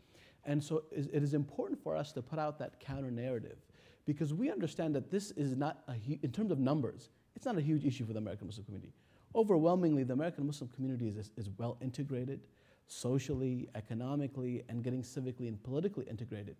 And 0.45 0.63
so 0.63 0.85
it 0.91 1.23
is 1.23 1.35
important 1.35 1.83
for 1.83 1.97
us 1.97 2.13
to 2.13 2.23
put 2.23 2.39
out 2.39 2.59
that 2.59 2.81
counter 2.81 3.11
narrative 3.11 3.59
because 4.07 4.33
we 4.33 4.51
understand 4.51 4.95
that 4.95 5.11
this 5.11 5.31
is 5.33 5.57
not, 5.57 5.83
a 5.89 5.93
hu- 5.93 6.19
in 6.23 6.33
terms 6.33 6.51
of 6.51 6.59
numbers, 6.59 7.11
it's 7.37 7.45
not 7.45 7.57
a 7.59 7.61
huge 7.61 7.85
issue 7.85 8.07
for 8.07 8.13
the 8.13 8.19
American 8.19 8.47
Muslim 8.47 8.65
community. 8.65 8.93
Overwhelmingly, 9.35 10.03
the 10.03 10.12
American 10.12 10.47
Muslim 10.47 10.68
community 10.70 11.09
is, 11.09 11.31
is 11.37 11.49
well 11.57 11.76
integrated, 11.81 12.41
socially, 12.87 13.68
economically, 13.74 14.64
and 14.68 14.83
getting 14.83 15.03
civically 15.03 15.47
and 15.49 15.62
politically 15.62 16.05
integrated. 16.07 16.57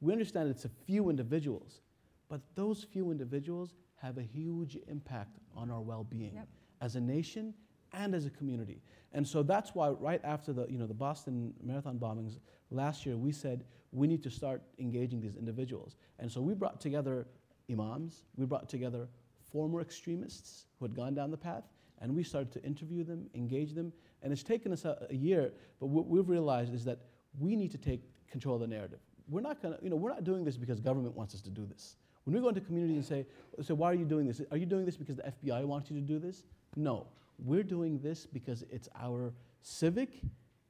We 0.00 0.12
understand 0.12 0.48
it's 0.48 0.64
a 0.64 0.70
few 0.86 1.10
individuals, 1.10 1.82
but 2.28 2.40
those 2.54 2.82
few 2.84 3.10
individuals 3.10 3.74
have 3.96 4.18
a 4.18 4.22
huge 4.22 4.78
impact 4.88 5.38
on 5.54 5.70
our 5.70 5.80
well-being 5.80 6.34
Yep. 6.34 6.48
as 6.80 6.96
a 6.96 7.00
nation 7.00 7.54
and 7.92 8.14
as 8.14 8.26
a 8.26 8.30
community. 8.30 8.80
And 9.12 9.26
so 9.26 9.42
that's 9.42 9.74
why 9.74 9.90
right 9.90 10.20
after 10.24 10.52
the, 10.52 10.66
you 10.68 10.78
know, 10.78 10.86
the 10.86 10.94
Boston 10.94 11.54
Marathon 11.62 11.98
bombings 11.98 12.38
last 12.70 13.06
year, 13.06 13.16
we 13.16 13.30
said 13.32 13.64
we 13.92 14.06
need 14.06 14.22
to 14.24 14.30
start 14.30 14.62
engaging 14.78 15.20
these 15.20 15.36
individuals. 15.36 15.96
And 16.18 16.30
so 16.30 16.40
we 16.40 16.54
brought 16.54 16.80
together 16.80 17.26
imams, 17.70 18.24
we 18.36 18.46
brought 18.46 18.68
together 18.68 19.08
former 19.52 19.80
extremists 19.80 20.66
who 20.78 20.86
had 20.86 20.94
gone 20.96 21.14
down 21.14 21.30
the 21.30 21.36
path, 21.36 21.64
and 22.00 22.14
we 22.14 22.22
started 22.22 22.52
to 22.52 22.62
interview 22.64 23.04
them, 23.04 23.26
engage 23.34 23.72
them. 23.74 23.92
And 24.22 24.32
it's 24.32 24.42
taken 24.42 24.72
us 24.72 24.84
a, 24.84 25.06
a 25.10 25.14
year, 25.14 25.52
but 25.80 25.86
what 25.86 26.06
we've 26.06 26.28
realized 26.28 26.74
is 26.74 26.84
that 26.84 26.98
we 27.38 27.56
need 27.56 27.70
to 27.72 27.78
take 27.78 28.02
control 28.30 28.56
of 28.56 28.60
the 28.60 28.66
narrative. 28.66 29.00
We're 29.28 29.40
not 29.40 29.62
gonna, 29.62 29.78
you 29.82 29.90
know, 29.90 29.96
we're 29.96 30.10
not 30.10 30.24
doing 30.24 30.44
this 30.44 30.56
because 30.56 30.80
government 30.80 31.16
wants 31.16 31.34
us 31.34 31.40
to 31.42 31.50
do 31.50 31.66
this. 31.66 31.96
When 32.24 32.34
we 32.34 32.40
go 32.40 32.48
into 32.48 32.60
communities 32.60 32.96
and 32.96 33.04
say, 33.04 33.26
so 33.62 33.74
why 33.74 33.90
are 33.90 33.94
you 33.94 34.04
doing 34.04 34.26
this? 34.26 34.40
Are 34.50 34.56
you 34.56 34.66
doing 34.66 34.86
this 34.86 34.96
because 34.96 35.16
the 35.16 35.32
FBI 35.44 35.64
wants 35.64 35.90
you 35.90 35.96
to 35.96 36.02
do 36.02 36.18
this? 36.18 36.44
No. 36.76 37.06
We're 37.38 37.62
doing 37.62 37.98
this 37.98 38.26
because 38.26 38.64
it's 38.70 38.88
our 39.00 39.32
civic 39.62 40.20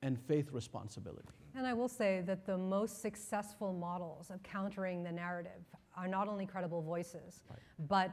and 0.02 0.20
faith 0.20 0.50
responsibility. 0.52 1.28
And 1.56 1.66
I 1.66 1.72
will 1.72 1.88
say 1.88 2.22
that 2.26 2.46
the 2.46 2.58
most 2.58 3.00
successful 3.00 3.72
models 3.72 4.30
of 4.30 4.42
countering 4.42 5.04
the 5.04 5.12
narrative 5.12 5.62
are 5.96 6.08
not 6.08 6.28
only 6.28 6.46
credible 6.46 6.82
voices, 6.82 7.42
but 7.88 8.10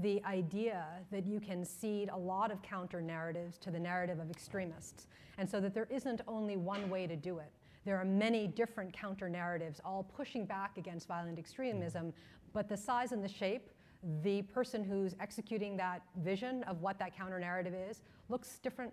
the 0.00 0.22
idea 0.24 0.86
that 1.10 1.26
you 1.26 1.40
can 1.40 1.64
seed 1.64 2.08
a 2.12 2.18
lot 2.18 2.50
of 2.50 2.62
counter 2.62 3.02
narratives 3.02 3.58
to 3.58 3.70
the 3.70 3.78
narrative 3.78 4.18
of 4.18 4.30
extremists. 4.30 5.06
And 5.38 5.48
so 5.48 5.60
that 5.60 5.74
there 5.74 5.88
isn't 5.90 6.20
only 6.26 6.56
one 6.56 6.88
way 6.88 7.06
to 7.06 7.16
do 7.16 7.38
it. 7.38 7.50
There 7.84 7.96
are 7.96 8.04
many 8.04 8.46
different 8.46 8.92
counter 8.92 9.28
narratives 9.28 9.80
all 9.84 10.04
pushing 10.04 10.46
back 10.46 10.78
against 10.78 11.08
violent 11.08 11.38
extremism, 11.38 12.12
but 12.52 12.68
the 12.68 12.76
size 12.76 13.12
and 13.12 13.24
the 13.24 13.28
shape, 13.28 13.70
the 14.22 14.42
person 14.42 14.84
who's 14.84 15.14
executing 15.20 15.76
that 15.76 16.02
vision 16.18 16.62
of 16.64 16.80
what 16.80 16.98
that 16.98 17.16
counter 17.16 17.38
narrative 17.38 17.74
is, 17.74 18.02
looks 18.28 18.58
different 18.58 18.92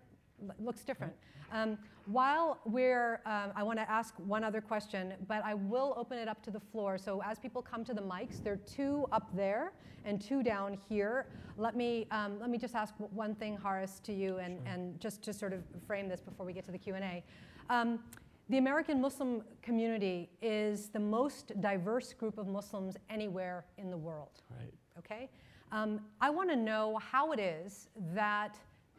looks 0.59 0.83
different. 0.83 1.13
Um, 1.51 1.77
while 2.05 2.59
we're, 2.65 3.21
um, 3.25 3.51
I 3.55 3.63
want 3.63 3.79
to 3.79 3.89
ask 3.89 4.13
one 4.17 4.43
other 4.43 4.61
question, 4.61 5.13
but 5.27 5.43
I 5.43 5.53
will 5.55 5.93
open 5.97 6.17
it 6.17 6.27
up 6.27 6.41
to 6.43 6.51
the 6.51 6.59
floor. 6.59 6.97
So 6.97 7.21
as 7.23 7.39
people 7.39 7.61
come 7.61 7.83
to 7.85 7.93
the 7.93 8.01
mics, 8.01 8.43
there 8.43 8.53
are 8.53 8.57
two 8.57 9.05
up 9.11 9.35
there 9.35 9.73
and 10.05 10.21
two 10.21 10.43
down 10.43 10.77
here. 10.87 11.27
Let 11.57 11.75
me 11.75 12.07
um, 12.11 12.39
let 12.39 12.49
me 12.49 12.57
just 12.57 12.75
ask 12.75 12.93
one 12.97 13.35
thing, 13.35 13.57
Haris, 13.61 13.99
to 14.01 14.13
you, 14.13 14.37
and, 14.37 14.59
and 14.67 14.99
just 14.99 15.21
to 15.23 15.33
sort 15.33 15.53
of 15.53 15.63
frame 15.87 16.07
this 16.07 16.21
before 16.21 16.45
we 16.45 16.53
get 16.53 16.65
to 16.65 16.71
the 16.71 16.77
Q 16.77 16.95
and 16.95 17.03
A. 17.03 17.23
Um, 17.69 17.99
the 18.49 18.57
American 18.57 18.99
Muslim 18.99 19.43
community 19.61 20.29
is 20.41 20.89
the 20.89 20.99
most 20.99 21.59
diverse 21.61 22.13
group 22.13 22.39
of 22.39 22.47
Muslims 22.47 22.95
anywhere 23.09 23.65
in 23.77 23.91
the 23.91 23.97
world 23.97 24.41
Right. 24.49 24.73
okay? 24.97 25.29
Um, 25.71 26.01
I 26.19 26.31
want 26.31 26.49
to 26.49 26.55
know 26.55 26.97
how 26.97 27.31
it 27.31 27.39
is 27.39 27.89
that, 28.15 28.57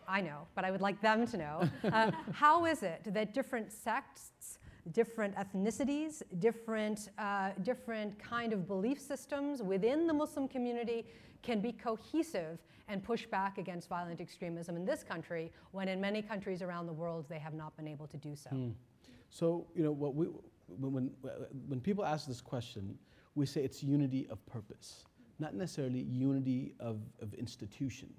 I 0.08 0.20
know, 0.20 0.46
but 0.54 0.64
I 0.64 0.70
would 0.70 0.80
like 0.80 1.00
them 1.00 1.26
to 1.26 1.36
know, 1.36 1.70
uh, 1.84 2.10
how 2.32 2.66
is 2.66 2.82
it 2.82 3.02
that 3.06 3.34
different 3.34 3.72
sects, 3.72 4.58
different 4.92 5.34
ethnicities, 5.36 6.22
different, 6.38 7.10
uh, 7.18 7.50
different 7.62 8.18
kind 8.18 8.52
of 8.52 8.66
belief 8.66 9.00
systems 9.00 9.62
within 9.62 10.06
the 10.06 10.12
Muslim 10.14 10.48
community 10.48 11.06
can 11.42 11.60
be 11.60 11.72
cohesive 11.72 12.58
and 12.88 13.02
push 13.02 13.26
back 13.26 13.58
against 13.58 13.88
violent 13.88 14.20
extremism 14.20 14.76
in 14.76 14.84
this 14.84 15.02
country 15.02 15.52
when 15.70 15.88
in 15.88 16.00
many 16.00 16.20
countries 16.22 16.60
around 16.60 16.86
the 16.86 16.92
world 16.92 17.24
they 17.28 17.38
have 17.38 17.54
not 17.54 17.76
been 17.76 17.86
able 17.86 18.06
to 18.08 18.16
do 18.16 18.34
so? 18.34 18.50
So, 19.30 19.66
you 19.76 19.84
know, 19.84 19.92
what 19.92 20.14
we, 20.14 20.26
when, 20.66 20.92
when, 20.92 21.10
when 21.68 21.80
people 21.80 22.04
ask 22.04 22.26
this 22.26 22.40
question, 22.40 22.98
we 23.34 23.46
say 23.46 23.62
it's 23.62 23.82
unity 23.82 24.26
of 24.28 24.44
purpose, 24.46 25.04
not 25.38 25.54
necessarily 25.54 26.00
unity 26.00 26.74
of, 26.80 26.98
of 27.22 27.32
institution. 27.34 28.12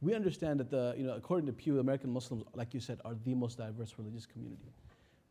We 0.00 0.14
understand 0.14 0.60
that 0.60 0.70
the, 0.70 0.94
you 0.96 1.04
know, 1.04 1.14
according 1.14 1.46
to 1.46 1.52
Pew, 1.52 1.80
American 1.80 2.10
Muslims, 2.10 2.44
like 2.54 2.72
you 2.72 2.80
said, 2.80 3.00
are 3.04 3.14
the 3.24 3.34
most 3.34 3.58
diverse 3.58 3.94
religious 3.98 4.26
community. 4.26 4.72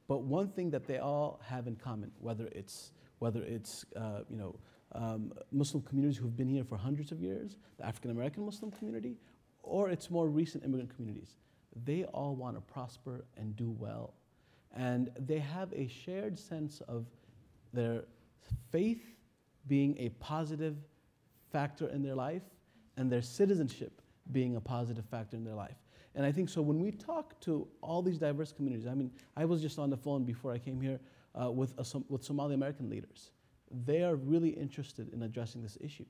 But 0.07 0.23
one 0.23 0.49
thing 0.49 0.69
that 0.71 0.87
they 0.87 0.99
all 0.99 1.39
have 1.45 1.67
in 1.67 1.75
common, 1.75 2.11
whether 2.19 2.47
it's, 2.47 2.91
whether 3.19 3.43
it's 3.43 3.85
uh, 3.95 4.21
you 4.29 4.37
know, 4.37 4.55
um, 4.93 5.33
Muslim 5.51 5.83
communities 5.83 6.17
who've 6.17 6.35
been 6.35 6.47
here 6.47 6.63
for 6.63 6.77
hundreds 6.77 7.11
of 7.11 7.21
years, 7.21 7.57
the 7.77 7.85
African 7.85 8.11
American 8.11 8.45
Muslim 8.45 8.71
community, 8.71 9.17
or 9.63 9.89
it's 9.89 10.09
more 10.09 10.27
recent 10.29 10.63
immigrant 10.63 10.93
communities, 10.95 11.35
they 11.85 12.05
all 12.05 12.35
want 12.35 12.55
to 12.55 12.61
prosper 12.61 13.25
and 13.37 13.55
do 13.55 13.75
well. 13.77 14.13
And 14.75 15.09
they 15.19 15.39
have 15.39 15.73
a 15.73 15.87
shared 15.87 16.37
sense 16.37 16.81
of 16.87 17.05
their 17.73 18.05
faith 18.71 19.03
being 19.67 19.95
a 19.97 20.09
positive 20.09 20.75
factor 21.51 21.87
in 21.89 22.01
their 22.01 22.15
life 22.15 22.43
and 22.95 23.11
their 23.11 23.21
citizenship 23.21 23.96
being 24.31 24.55
a 24.55 24.61
positive 24.61 25.05
factor 25.05 25.35
in 25.37 25.43
their 25.43 25.55
life. 25.55 25.77
And 26.15 26.25
I 26.25 26.31
think 26.31 26.49
so 26.49 26.61
when 26.61 26.79
we 26.79 26.91
talk 26.91 27.39
to 27.41 27.67
all 27.81 28.01
these 28.01 28.17
diverse 28.17 28.51
communities, 28.51 28.87
I 28.87 28.95
mean, 28.95 29.11
I 29.35 29.45
was 29.45 29.61
just 29.61 29.77
on 29.77 29.89
the 29.89 29.97
phone 29.97 30.23
before 30.23 30.51
I 30.51 30.57
came 30.57 30.81
here 30.81 30.99
uh, 31.39 31.51
with, 31.51 31.73
a, 31.77 31.99
with 32.09 32.23
Somali 32.23 32.55
American 32.55 32.89
leaders. 32.89 33.31
They 33.85 34.03
are 34.03 34.15
really 34.15 34.49
interested 34.49 35.13
in 35.13 35.23
addressing 35.23 35.61
this 35.61 35.77
issue. 35.79 36.05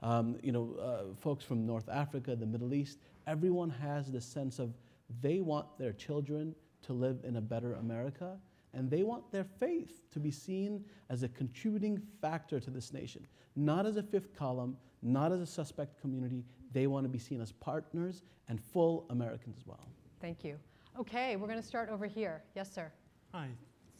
Um, 0.00 0.36
you 0.42 0.52
know, 0.52 0.76
uh, 0.80 1.14
folks 1.16 1.44
from 1.44 1.66
North 1.66 1.88
Africa, 1.88 2.36
the 2.36 2.46
Middle 2.46 2.72
East, 2.72 2.98
everyone 3.26 3.70
has 3.70 4.12
this 4.12 4.24
sense 4.24 4.58
of 4.58 4.74
they 5.20 5.40
want 5.40 5.66
their 5.78 5.92
children 5.92 6.54
to 6.82 6.92
live 6.92 7.18
in 7.24 7.36
a 7.36 7.40
better 7.40 7.74
America, 7.74 8.36
and 8.74 8.88
they 8.88 9.02
want 9.02 9.32
their 9.32 9.44
faith 9.44 10.02
to 10.12 10.20
be 10.20 10.30
seen 10.30 10.84
as 11.10 11.22
a 11.22 11.28
contributing 11.28 12.00
factor 12.20 12.60
to 12.60 12.70
this 12.70 12.92
nation, 12.92 13.26
not 13.56 13.86
as 13.86 13.96
a 13.96 14.02
fifth 14.02 14.36
column, 14.36 14.76
not 15.02 15.32
as 15.32 15.40
a 15.40 15.46
suspect 15.46 16.00
community. 16.00 16.44
They 16.72 16.86
want 16.86 17.04
to 17.04 17.08
be 17.08 17.18
seen 17.18 17.40
as 17.40 17.52
partners 17.52 18.22
and 18.48 18.60
full 18.60 19.06
Americans 19.10 19.56
as 19.58 19.66
well. 19.66 19.88
Thank 20.20 20.44
you. 20.44 20.56
Okay, 20.98 21.36
we're 21.36 21.46
going 21.46 21.60
to 21.60 21.66
start 21.66 21.88
over 21.90 22.06
here. 22.06 22.42
Yes, 22.54 22.72
sir. 22.72 22.90
Hi, 23.32 23.48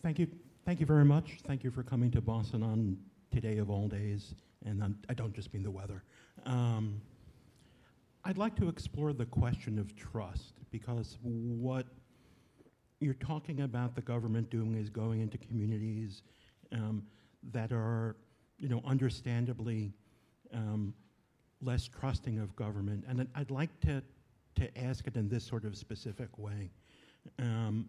thank 0.03 0.19
you, 0.19 0.27
thank 0.65 0.81
you 0.81 0.87
very 0.87 1.05
much. 1.05 1.39
Thank 1.47 1.63
you 1.63 1.71
for 1.71 1.83
coming 1.83 2.11
to 2.13 2.21
Boston 2.21 2.63
on 2.63 2.97
today 3.31 3.59
of 3.59 3.71
all 3.71 3.89
days, 3.89 4.35
and 4.65 4.83
I'm, 4.83 4.99
I 5.09 5.15
don't 5.15 5.33
just 5.33 5.53
mean 5.53 5.63
the 5.63 5.71
weather. 5.71 6.03
Um, 6.45 7.01
I'd 8.25 8.39
like 8.39 8.57
to 8.57 8.69
explore 8.69 9.13
the 9.13 9.27
question 9.27 9.79
of 9.79 9.95
trust 9.97 10.55
because 10.71 11.19
what 11.23 11.87
you're 13.01 13.15
talking 13.15 13.61
about 13.61 13.95
the 13.95 14.03
government 14.03 14.51
doing 14.51 14.75
is 14.75 14.91
going 14.91 15.21
into 15.21 15.39
communities 15.39 16.23
um, 16.73 17.05
that 17.53 17.71
are, 17.73 18.17
you 18.59 18.69
know, 18.69 18.83
understandably 18.85 19.93
um, 20.53 20.93
less 21.61 21.89
trusting 21.89 22.39
of 22.39 22.55
government, 22.57 23.05
and 23.09 23.27
I'd- 23.35 23.53
like 23.53 23.81
to 23.81 24.03
to 24.55 24.79
ask 24.79 25.07
it 25.07 25.17
in 25.17 25.29
this 25.29 25.45
sort 25.45 25.65
of 25.65 25.77
specific 25.77 26.37
way. 26.37 26.71
Um, 27.39 27.89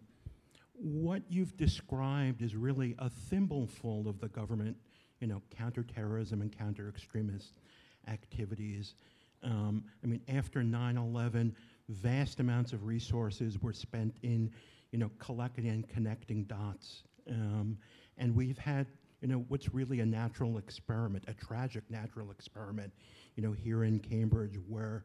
what 0.74 1.22
you've 1.28 1.56
described 1.56 2.42
is 2.42 2.54
really 2.54 2.94
a 2.98 3.10
thimbleful 3.10 4.06
of 4.08 4.20
the 4.20 4.28
government, 4.28 4.76
you 5.18 5.26
know, 5.26 5.42
counterterrorism 5.50 6.40
and 6.42 6.52
counter-extremist 6.52 7.58
activities. 8.06 8.94
Um, 9.42 9.84
I 10.04 10.06
mean, 10.06 10.20
after 10.28 10.62
9/11, 10.62 11.56
vast 11.88 12.38
amounts 12.38 12.72
of 12.72 12.84
resources 12.84 13.60
were 13.60 13.72
spent 13.72 14.14
in, 14.22 14.52
you 14.92 14.98
know, 14.98 15.10
collecting 15.18 15.66
and 15.66 15.88
connecting 15.88 16.44
dots, 16.44 17.02
um, 17.28 17.78
and 18.16 18.34
we've 18.36 18.58
had, 18.58 18.86
you 19.20 19.28
know, 19.28 19.44
what's 19.48 19.72
really 19.72 20.00
a 20.00 20.06
natural 20.06 20.58
experiment, 20.58 21.24
a 21.28 21.34
tragic 21.34 21.82
natural 21.90 22.30
experiment, 22.30 22.92
you 23.36 23.42
know, 23.42 23.52
here 23.52 23.84
in 23.84 23.98
Cambridge, 23.98 24.58
where 24.68 25.04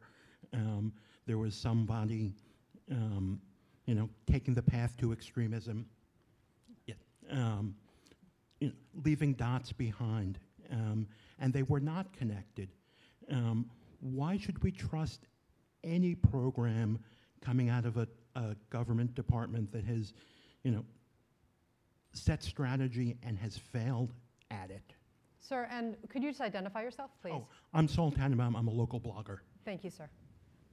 um, 0.52 0.92
there 1.26 1.38
was 1.38 1.54
somebody. 1.54 2.32
Um, 2.90 3.40
you 3.86 3.94
know, 3.94 4.08
taking 4.26 4.52
the 4.52 4.62
path 4.62 4.96
to 4.98 5.12
extremism, 5.12 5.86
yeah, 6.86 6.94
um, 7.30 7.74
you 8.60 8.68
know, 8.68 8.74
leaving 9.04 9.32
dots 9.34 9.72
behind, 9.72 10.38
um, 10.72 11.06
and 11.38 11.52
they 11.52 11.62
were 11.62 11.80
not 11.80 12.12
connected. 12.12 12.68
Um, 13.30 13.70
why 14.00 14.36
should 14.36 14.62
we 14.62 14.72
trust 14.72 15.26
any 15.84 16.14
program 16.14 16.98
coming 17.40 17.68
out 17.68 17.84
of 17.84 17.96
a, 17.96 18.08
a 18.34 18.56
government 18.70 19.14
department 19.14 19.70
that 19.72 19.84
has, 19.84 20.12
you 20.64 20.72
know, 20.72 20.84
set 22.16 22.42
strategy 22.42 23.16
and 23.22 23.38
has 23.38 23.56
failed 23.56 24.12
at 24.50 24.70
it. 24.70 24.94
Sir, 25.38 25.68
and 25.70 25.96
could 26.08 26.22
you 26.22 26.30
just 26.30 26.40
identify 26.40 26.82
yourself, 26.82 27.10
please? 27.22 27.32
Oh, 27.34 27.46
I'm 27.72 27.86
Saul 27.86 28.10
Tannenbaum. 28.10 28.56
I'm 28.56 28.66
a 28.66 28.72
local 28.72 29.00
blogger. 29.00 29.38
Thank 29.64 29.84
you, 29.84 29.90
sir. 29.90 30.08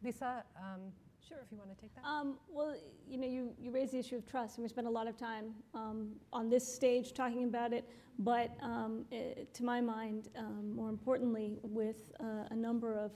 Lisa, 0.03 0.43
um, 0.57 0.81
sure, 1.27 1.37
if 1.43 1.51
you 1.51 1.57
want 1.57 1.69
to 1.75 1.79
take 1.79 1.93
that. 1.95 2.03
Um, 2.03 2.37
well, 2.49 2.75
you 3.07 3.17
know, 3.17 3.27
you, 3.27 3.51
you 3.59 3.71
raise 3.71 3.91
the 3.91 3.99
issue 3.99 4.15
of 4.15 4.25
trust, 4.25 4.57
and 4.57 4.63
we 4.63 4.69
spent 4.69 4.87
a 4.87 4.89
lot 4.89 5.07
of 5.07 5.15
time 5.15 5.53
um, 5.73 6.09
on 6.31 6.49
this 6.49 6.67
stage 6.67 7.13
talking 7.13 7.43
about 7.45 7.71
it. 7.71 7.87
But 8.19 8.51
um, 8.61 9.05
eh, 9.11 9.43
to 9.53 9.63
my 9.63 9.81
mind, 9.81 10.29
um, 10.37 10.75
more 10.75 10.89
importantly, 10.89 11.59
with 11.63 12.11
uh, 12.19 12.47
a 12.51 12.55
number 12.55 12.95
of, 12.95 13.11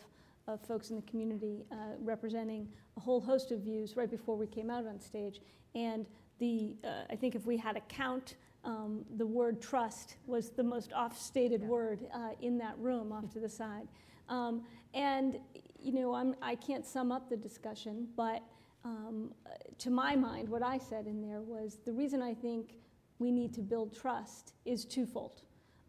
of 0.48 0.62
folks 0.62 0.90
in 0.92 0.96
the 0.96 1.02
community 1.04 1.66
uh, 1.72 1.76
representing 2.00 2.68
a 2.96 3.00
whole 3.00 3.22
host 3.22 3.52
of 3.52 3.60
views 3.60 3.96
right 3.96 4.10
before 4.10 4.36
we 4.36 4.48
came 4.48 4.70
out 4.70 4.86
on 4.86 5.00
stage, 5.00 5.42
and 5.76 6.08
the 6.40 6.76
uh, 6.84 7.04
I 7.10 7.16
think 7.16 7.36
if 7.36 7.46
we 7.46 7.58
had 7.58 7.78
a 7.78 7.82
count. 7.82 8.36
Um, 8.64 9.06
the 9.16 9.26
word 9.26 9.62
trust 9.62 10.18
was 10.26 10.50
the 10.50 10.64
most 10.64 10.92
off-stated 10.92 11.62
Yeah. 11.62 11.68
word 11.68 12.00
uh, 12.14 12.32
in 12.42 12.58
that 12.58 12.78
room, 12.80 13.14
off 13.14 13.30
to 13.32 13.40
the 13.40 13.48
side. 13.48 13.88
Um, 14.28 14.64
and 14.94 15.40
you 15.80 15.94
know, 15.94 16.14
I'm, 16.14 16.36
I 16.42 16.56
can't 16.56 16.86
sum 16.86 17.12
up 17.12 17.30
the 17.30 17.38
discussion, 17.38 18.10
but 18.18 18.42
um, 18.84 19.34
uh, 19.46 19.50
to 19.78 19.90
my 19.90 20.18
mind, 20.18 20.50
what 20.50 20.64
I 20.64 20.80
said 20.80 21.08
in 21.08 21.22
there 21.22 21.40
was 21.42 21.78
the 21.86 21.94
reason 21.94 22.22
I 22.22 22.34
think 22.34 22.78
we 23.20 23.32
need 23.32 23.54
to 23.54 23.62
build 23.62 23.96
trust 23.96 24.54
is 24.66 24.84
twofold. 24.84 25.44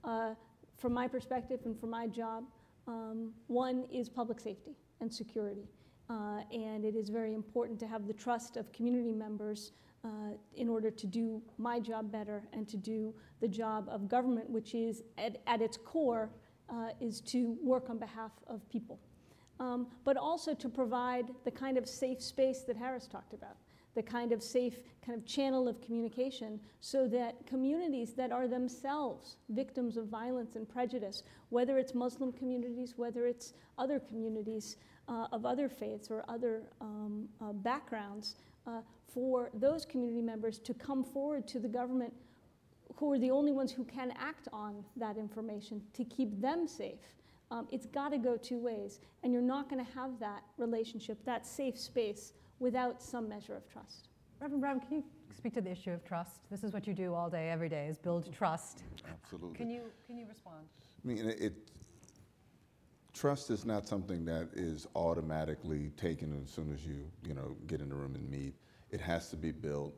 Uh, 0.04 0.34
from 0.76 0.92
my 0.92 1.08
perspective 1.08 1.60
and 1.64 1.78
from 1.80 1.90
my 1.90 2.06
job, 2.06 2.44
um, 2.86 3.32
one 3.48 3.86
is 3.92 4.08
public 4.08 4.38
safety 4.38 4.76
and 5.00 5.12
security. 5.12 5.68
Uh, 6.08 6.42
and 6.52 6.84
it 6.84 6.94
is 6.94 7.08
very 7.08 7.34
important 7.34 7.80
to 7.80 7.86
have 7.86 8.06
the 8.06 8.14
trust 8.14 8.56
of 8.56 8.70
community 8.72 9.12
members 9.12 9.72
uh, 10.04 10.08
in 10.56 10.68
order 10.68 10.90
to 10.90 11.06
do 11.06 11.42
my 11.56 11.80
job 11.80 12.12
better 12.12 12.42
and 12.52 12.68
to 12.68 12.76
do 12.76 13.14
the 13.40 13.48
job 13.48 13.88
of 13.90 14.08
government, 14.08 14.48
which 14.48 14.74
is 14.74 15.02
at, 15.16 15.42
at 15.46 15.60
its 15.60 15.76
core 15.76 16.30
uh, 16.70 16.90
is 17.00 17.20
to 17.20 17.56
work 17.62 17.90
on 17.90 17.98
behalf 17.98 18.32
of 18.46 18.68
people. 18.68 18.98
Um, 19.60 19.88
but 20.04 20.16
also 20.16 20.54
to 20.54 20.68
provide 20.68 21.26
the 21.44 21.50
kind 21.50 21.76
of 21.76 21.88
safe 21.88 22.22
space 22.22 22.60
that 22.62 22.76
Haris 22.76 23.08
talked 23.08 23.34
about, 23.34 23.56
the 23.96 24.02
kind 24.02 24.30
of 24.30 24.40
safe 24.40 24.78
kind 25.04 25.18
of 25.18 25.26
channel 25.26 25.66
of 25.66 25.80
communication 25.80 26.60
so 26.80 27.08
that 27.08 27.44
communities 27.46 28.12
that 28.14 28.30
are 28.30 28.46
themselves 28.46 29.36
victims 29.48 29.96
of 29.96 30.06
violence 30.06 30.54
and 30.54 30.68
prejudice, 30.68 31.24
whether 31.48 31.76
it's 31.76 31.92
Muslim 31.92 32.30
communities, 32.30 32.94
whether 32.96 33.26
it's 33.26 33.54
other 33.78 33.98
communities 33.98 34.76
uh, 35.08 35.26
of 35.32 35.44
other 35.44 35.68
faiths 35.68 36.08
or 36.10 36.24
other 36.28 36.62
um, 36.80 37.28
uh, 37.40 37.52
backgrounds, 37.52 38.36
uh, 38.68 38.80
for 39.12 39.50
those 39.54 39.84
community 39.84 40.20
members 40.20 40.58
to 40.58 40.74
come 40.74 41.02
forward 41.02 41.48
to 41.48 41.58
the 41.58 41.68
government 41.68 42.12
who 42.96 43.12
are 43.12 43.18
the 43.18 43.30
only 43.30 43.52
ones 43.52 43.72
who 43.72 43.84
can 43.84 44.12
act 44.18 44.48
on 44.52 44.84
that 44.96 45.16
information 45.16 45.80
to 45.94 46.04
keep 46.04 46.40
them 46.40 46.66
safe. 46.66 47.00
Um, 47.50 47.66
it's 47.72 47.86
got 47.86 48.10
to 48.10 48.18
go 48.18 48.36
two 48.36 48.58
ways, 48.58 49.00
and 49.22 49.32
you're 49.32 49.40
not 49.40 49.70
going 49.70 49.84
to 49.84 49.92
have 49.92 50.18
that 50.20 50.42
relationship, 50.58 51.24
that 51.24 51.46
safe 51.46 51.78
space, 51.78 52.34
without 52.58 53.02
some 53.02 53.28
measure 53.28 53.54
of 53.54 53.70
trust. 53.72 54.08
Reverend 54.40 54.60
Brown, 54.60 54.80
can 54.80 54.96
you 54.98 55.04
speak 55.36 55.54
to 55.54 55.60
the 55.60 55.70
issue 55.70 55.90
of 55.92 56.04
trust? 56.04 56.40
This 56.50 56.62
is 56.62 56.72
what 56.72 56.86
you 56.86 56.92
do 56.92 57.14
all 57.14 57.30
day, 57.30 57.48
every 57.50 57.68
day, 57.68 57.86
is 57.86 57.98
build 57.98 58.30
trust. 58.32 58.82
Absolutely. 59.08 59.56
Can 59.56 59.70
you, 59.70 59.82
can 60.06 60.18
you 60.18 60.26
respond? 60.28 60.66
I 61.04 61.08
mean, 61.08 61.28
it, 61.28 61.54
trust 63.18 63.50
is 63.50 63.64
not 63.64 63.88
something 63.88 64.24
that 64.24 64.48
is 64.54 64.86
automatically 64.94 65.90
taken 65.96 66.40
as 66.42 66.50
soon 66.50 66.72
as 66.72 66.86
you, 66.86 67.10
you 67.26 67.34
know, 67.34 67.56
get 67.66 67.80
in 67.80 67.88
the 67.88 67.94
room 67.94 68.14
and 68.14 68.30
meet. 68.30 68.54
It 68.90 69.00
has 69.00 69.28
to 69.30 69.36
be 69.36 69.50
built. 69.50 69.94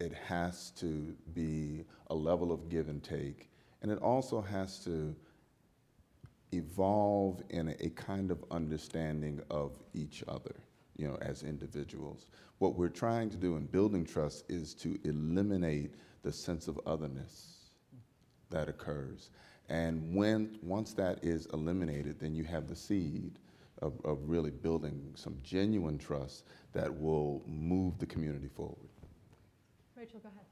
It 0.00 0.12
has 0.12 0.70
to 0.78 1.14
be 1.34 1.84
a 2.08 2.14
level 2.14 2.52
of 2.52 2.68
give 2.68 2.88
and 2.88 3.02
take. 3.02 3.50
And 3.82 3.90
it 3.90 3.98
also 4.00 4.40
has 4.40 4.82
to 4.84 5.14
evolve 6.52 7.42
in 7.50 7.74
a, 7.80 7.90
kind 7.90 8.30
of 8.30 8.44
understanding 8.50 9.40
of 9.50 9.78
each 9.94 10.24
other, 10.26 10.54
you 10.96 11.06
know, 11.06 11.16
as 11.20 11.42
individuals. 11.42 12.26
What 12.58 12.74
we're 12.74 12.88
trying 12.88 13.30
to 13.30 13.36
do 13.36 13.56
in 13.56 13.66
building 13.66 14.04
trust 14.04 14.44
is 14.48 14.74
to 14.76 14.98
eliminate 15.04 15.94
the 16.22 16.32
sense 16.32 16.66
of 16.66 16.80
otherness 16.86 17.70
that 18.50 18.68
occurs. 18.68 19.30
And 19.68 20.14
when 20.14 20.58
once 20.62 20.94
that 20.94 21.22
is 21.22 21.46
eliminated, 21.52 22.18
then 22.18 22.34
you 22.34 22.44
have 22.44 22.68
the 22.68 22.76
seed 22.76 23.38
of, 23.82 24.00
of 24.04 24.18
really 24.28 24.50
building 24.50 25.12
some 25.14 25.36
genuine 25.42 25.98
trust 25.98 26.44
that 26.72 26.92
will 26.92 27.42
move 27.46 27.98
the 27.98 28.06
community 28.06 28.48
forward. 28.48 28.88
Rachel, 29.96 30.20
go 30.20 30.28
ahead. 30.28 30.44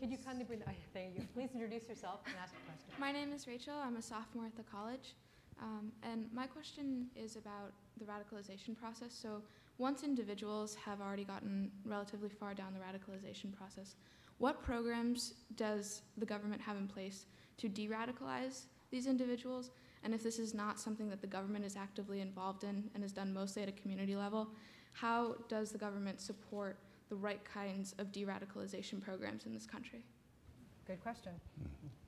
Could 0.00 0.10
you 0.12 0.18
kindly 0.24 0.44
bring, 0.44 0.62
I 0.66 0.74
thank 0.94 1.16
you. 1.16 1.26
Please 1.34 1.50
introduce 1.52 1.88
yourself 1.88 2.20
and 2.26 2.34
ask 2.40 2.54
a 2.54 2.64
question. 2.66 2.88
My 2.98 3.12
name 3.12 3.32
is 3.32 3.46
Rachel. 3.46 3.74
I'm 3.74 3.96
a 3.96 4.02
sophomore 4.02 4.46
at 4.46 4.56
the 4.56 4.62
college. 4.62 5.14
Um, 5.60 5.90
and 6.04 6.26
my 6.32 6.46
question 6.46 7.06
is 7.16 7.36
about 7.36 7.72
the 7.98 8.04
radicalization 8.04 8.76
process. 8.76 9.12
So, 9.12 9.42
once 9.78 10.02
individuals 10.02 10.76
have 10.76 11.00
already 11.00 11.24
gotten 11.24 11.70
relatively 11.84 12.28
far 12.28 12.54
down 12.54 12.74
the 12.74 12.80
radicalization 12.80 13.52
process, 13.56 13.94
what 14.38 14.62
programs 14.62 15.34
does 15.56 16.02
the 16.16 16.26
government 16.26 16.60
have 16.62 16.76
in 16.76 16.86
place 16.86 17.26
to 17.58 17.68
de 17.68 17.88
radicalize 17.88 18.62
these 18.90 19.06
individuals? 19.06 19.70
And 20.04 20.14
if 20.14 20.22
this 20.22 20.38
is 20.38 20.54
not 20.54 20.78
something 20.78 21.08
that 21.10 21.20
the 21.20 21.26
government 21.26 21.64
is 21.64 21.76
actively 21.76 22.20
involved 22.20 22.64
in 22.64 22.88
and 22.94 23.02
is 23.04 23.12
done 23.12 23.34
mostly 23.34 23.62
at 23.62 23.68
a 23.68 23.72
community 23.72 24.14
level, 24.14 24.48
how 24.92 25.34
does 25.48 25.72
the 25.72 25.78
government 25.78 26.20
support 26.20 26.78
the 27.08 27.16
right 27.16 27.44
kinds 27.44 27.94
of 27.98 28.12
de 28.12 28.24
radicalization 28.24 29.00
programs 29.00 29.46
in 29.46 29.52
this 29.52 29.66
country? 29.66 30.04
Good 30.86 31.02
question. 31.02 31.32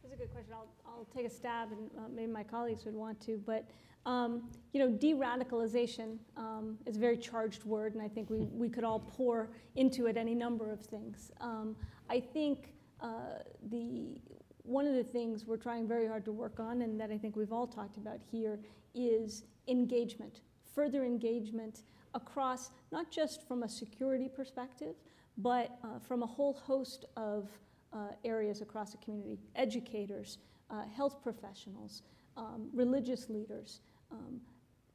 That's 0.02 0.14
a 0.14 0.16
good 0.16 0.32
question. 0.32 0.54
I'll, 0.54 0.68
I'll 0.86 1.06
take 1.14 1.26
a 1.26 1.30
stab, 1.30 1.72
and 1.72 1.90
uh, 1.98 2.08
maybe 2.14 2.30
my 2.32 2.42
colleagues 2.42 2.84
would 2.84 2.94
want 2.94 3.20
to. 3.22 3.42
But 3.44 3.68
um, 4.06 4.48
you 4.72 4.80
know, 4.80 4.88
de-radicalization 4.88 6.16
um, 6.36 6.78
is 6.86 6.96
a 6.96 7.00
very 7.00 7.18
charged 7.18 7.64
word, 7.64 7.94
and 7.94 8.02
I 8.02 8.08
think 8.08 8.30
we, 8.30 8.38
we 8.38 8.68
could 8.68 8.84
all 8.84 9.00
pour 9.00 9.50
into 9.76 10.06
it 10.06 10.16
any 10.16 10.34
number 10.34 10.70
of 10.70 10.80
things. 10.80 11.30
Um, 11.40 11.76
I 12.10 12.18
think 12.18 12.72
uh, 13.00 13.44
the 13.70 14.18
one 14.64 14.86
of 14.86 14.94
the 14.94 15.04
things 15.04 15.46
we're 15.46 15.56
trying 15.56 15.88
very 15.88 16.06
hard 16.06 16.24
to 16.26 16.32
work 16.32 16.60
on, 16.60 16.82
and 16.82 17.00
that 17.00 17.10
I 17.10 17.16
think 17.16 17.36
we've 17.36 17.52
all 17.52 17.66
talked 17.66 17.96
about 17.96 18.20
here, 18.30 18.58
is 18.94 19.44
engagement, 19.68 20.40
further 20.74 21.04
engagement 21.04 21.82
across 22.14 22.70
not 22.92 23.10
just 23.10 23.46
from 23.46 23.62
a 23.62 23.68
security 23.68 24.28
perspective, 24.28 24.96
but 25.38 25.78
uh, 25.84 25.98
from 26.00 26.22
a 26.22 26.26
whole 26.26 26.52
host 26.52 27.04
of 27.16 27.48
uh, 27.92 28.08
areas 28.24 28.60
across 28.60 28.90
the 28.90 28.98
community 28.98 29.38
educators, 29.54 30.38
uh, 30.70 30.82
health 30.84 31.22
professionals, 31.22 32.02
um, 32.36 32.68
religious 32.72 33.28
leaders. 33.28 33.80
Um, 34.10 34.40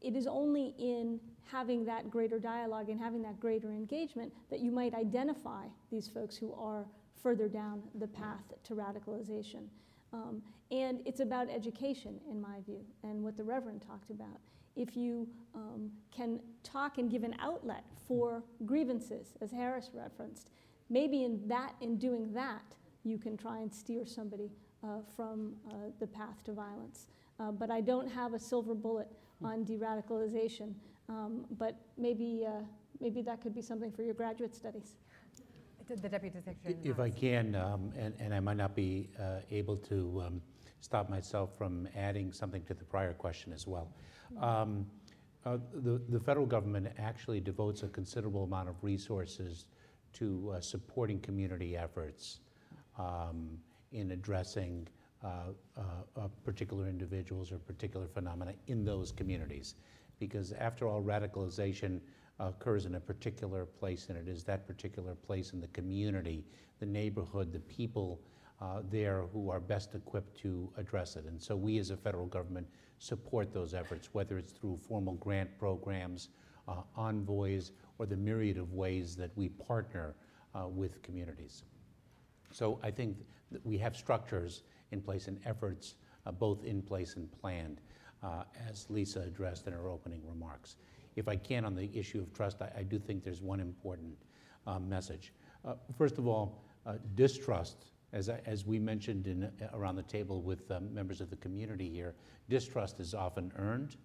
it 0.01 0.15
is 0.15 0.27
only 0.27 0.75
in 0.77 1.19
having 1.51 1.85
that 1.85 2.11
greater 2.11 2.39
dialogue 2.39 2.89
and 2.89 2.99
having 2.99 3.21
that 3.23 3.39
greater 3.39 3.71
engagement 3.71 4.31
that 4.49 4.59
you 4.59 4.71
might 4.71 4.93
identify 4.93 5.65
these 5.89 6.07
folks 6.07 6.35
who 6.35 6.53
are 6.53 6.85
further 7.25 7.47
down 7.47 7.81
the 7.95 8.07
path 8.07 8.53
to 8.63 8.75
radicalization. 8.75 9.63
Um, 10.13 10.43
and 10.69 10.99
it's 11.05 11.21
about 11.21 11.49
education, 11.49 12.19
in 12.29 12.39
my 12.39 12.61
view, 12.67 12.81
and 13.01 13.23
what 13.23 13.35
the 13.35 13.43
Reverend 13.43 13.81
talked 13.81 14.11
about. 14.11 14.37
If 14.75 14.95
you 14.95 15.27
um, 15.55 15.89
can 16.15 16.39
talk 16.61 16.99
and 16.99 17.09
give 17.09 17.23
an 17.23 17.35
outlet 17.39 17.83
for 18.07 18.43
grievances, 18.67 19.33
as 19.41 19.51
Haris 19.51 19.89
referenced, 19.91 20.51
maybe 20.91 21.23
in 21.23 21.41
that, 21.47 21.73
in 21.81 21.97
doing 21.97 22.31
that, 22.33 22.75
you 23.03 23.17
can 23.17 23.35
try 23.37 23.57
and 23.57 23.73
steer 23.73 24.05
somebody 24.05 24.51
uh, 24.83 24.99
from 25.15 25.53
uh, 25.71 25.73
the 25.99 26.05
path 26.05 26.43
to 26.43 26.51
violence. 26.51 27.07
Uh, 27.39 27.51
but 27.51 27.71
I 27.71 27.81
don't 27.81 28.07
have 28.07 28.35
a 28.35 28.39
silver 28.39 28.75
bullet 28.75 29.07
on 29.43 29.63
de-radicalization. 29.63 30.75
Um, 31.09 31.45
but 31.57 31.75
maybe, 31.97 32.45
uh, 32.47 32.61
maybe 32.99 33.23
that 33.23 33.41
could 33.41 33.55
be 33.55 33.63
something 33.63 33.91
for 33.91 34.03
your 34.03 34.13
graduate 34.13 34.55
studies. 34.55 34.93
The 35.87 35.95
the 35.95 36.09
Deputy 36.09 36.39
Secretary. 36.43 36.77
If 36.83 36.99
I 36.99 37.09
can, 37.09 37.55
um, 37.55 37.91
and, 37.97 38.13
and 38.19 38.33
I 38.33 38.39
might 38.39 38.57
not 38.57 38.75
be 38.75 39.09
uh, 39.19 39.39
able 39.51 39.77
to 39.77 40.23
um, 40.25 40.41
stop 40.79 41.09
myself 41.09 41.49
from 41.57 41.87
adding 41.95 42.31
something 42.31 42.63
to 42.63 42.73
the 42.73 42.83
prior 42.83 43.13
question 43.13 43.53
as 43.53 43.67
well. 43.67 43.87
Um, 44.39 44.85
uh, 45.45 45.57
the, 45.73 46.01
the 46.09 46.19
federal 46.19 46.47
government 46.47 46.87
actually 46.97 47.39
devotes 47.39 47.83
a 47.83 47.87
considerable 47.87 48.43
amount 48.43 48.67
of 48.67 48.75
resources 48.83 49.65
to 50.13 50.53
uh, 50.55 50.61
supporting 50.61 51.19
community 51.19 51.77
efforts 51.77 52.39
um, 52.97 53.57
in 53.91 54.11
addressing 54.11 54.87
uh, 55.23 55.27
uh, 55.77 55.81
uh, 56.17 56.27
particular 56.43 56.87
individuals 56.87 57.51
or 57.51 57.57
particular 57.57 58.07
phenomena 58.07 58.53
in 58.67 58.83
those 58.85 59.11
communities. 59.11 59.75
Because 60.19 60.51
after 60.53 60.87
all, 60.87 61.01
radicalization 61.03 61.99
occurs 62.39 62.85
in 62.85 62.95
a 62.95 62.99
particular 62.99 63.65
place, 63.65 64.07
and 64.09 64.17
it 64.17 64.27
is 64.27 64.43
that 64.43 64.67
particular 64.67 65.15
place 65.15 65.53
in 65.53 65.61
the 65.61 65.67
community, 65.67 66.43
the 66.79 66.85
neighborhood, 66.85 67.53
the 67.53 67.59
people 67.61 68.21
uh, 68.61 68.81
there 68.89 69.23
who 69.33 69.49
are 69.49 69.59
best 69.59 69.95
equipped 69.95 70.37
to 70.37 70.71
address 70.77 71.15
it. 71.15 71.25
And 71.25 71.41
so 71.41 71.55
we 71.55 71.77
as 71.77 71.89
a 71.89 71.97
federal 71.97 72.25
government 72.25 72.67
support 72.99 73.53
those 73.53 73.73
efforts, 73.73 74.09
whether 74.13 74.37
it's 74.37 74.53
through 74.53 74.77
formal 74.77 75.15
grant 75.15 75.57
programs, 75.57 76.29
uh, 76.67 76.81
envoys, 76.95 77.71
or 77.97 78.05
the 78.05 78.15
myriad 78.15 78.57
of 78.57 78.73
ways 78.73 79.15
that 79.17 79.31
we 79.35 79.49
partner 79.49 80.15
uh, 80.53 80.67
with 80.67 81.01
communities. 81.03 81.63
So 82.51 82.79
I 82.81 82.91
think 82.91 83.17
that 83.51 83.65
we 83.65 83.77
have 83.79 83.95
structures 83.95 84.63
in 84.91 85.01
place 85.01 85.27
and 85.27 85.39
efforts 85.45 85.95
uh, 86.25 86.31
both 86.31 86.63
in 86.63 86.81
place 86.81 87.17
and 87.17 87.31
planned, 87.31 87.81
uh, 88.23 88.43
as 88.69 88.89
Lisa 88.89 89.21
addressed 89.21 89.67
in 89.67 89.73
her 89.73 89.89
opening 89.89 90.21
remarks. 90.25 90.77
If 91.15 91.27
I 91.27 91.35
can, 91.35 91.65
on 91.65 91.75
the 91.75 91.89
issue 91.93 92.19
of 92.19 92.33
trust, 92.33 92.61
I, 92.61 92.71
I 92.79 92.83
do 92.83 92.99
think 92.99 93.23
there's 93.23 93.41
one 93.41 93.59
important 93.59 94.15
uh, 94.67 94.79
message. 94.79 95.33
Uh, 95.63 95.75
first 95.97 96.17
of 96.17 96.27
all, 96.27 96.63
uh, 96.85 96.95
distrust, 97.15 97.91
as, 98.13 98.29
I, 98.29 98.39
as 98.45 98.65
we 98.65 98.79
mentioned 98.79 99.27
in, 99.27 99.51
around 99.73 99.95
the 99.95 100.03
table 100.03 100.41
with 100.41 100.69
um, 100.71 100.93
members 100.93 101.21
of 101.21 101.29
the 101.29 101.37
community 101.37 101.89
here, 101.89 102.15
distrust 102.49 102.99
is 102.99 103.13
often 103.13 103.51
earned, 103.57 103.95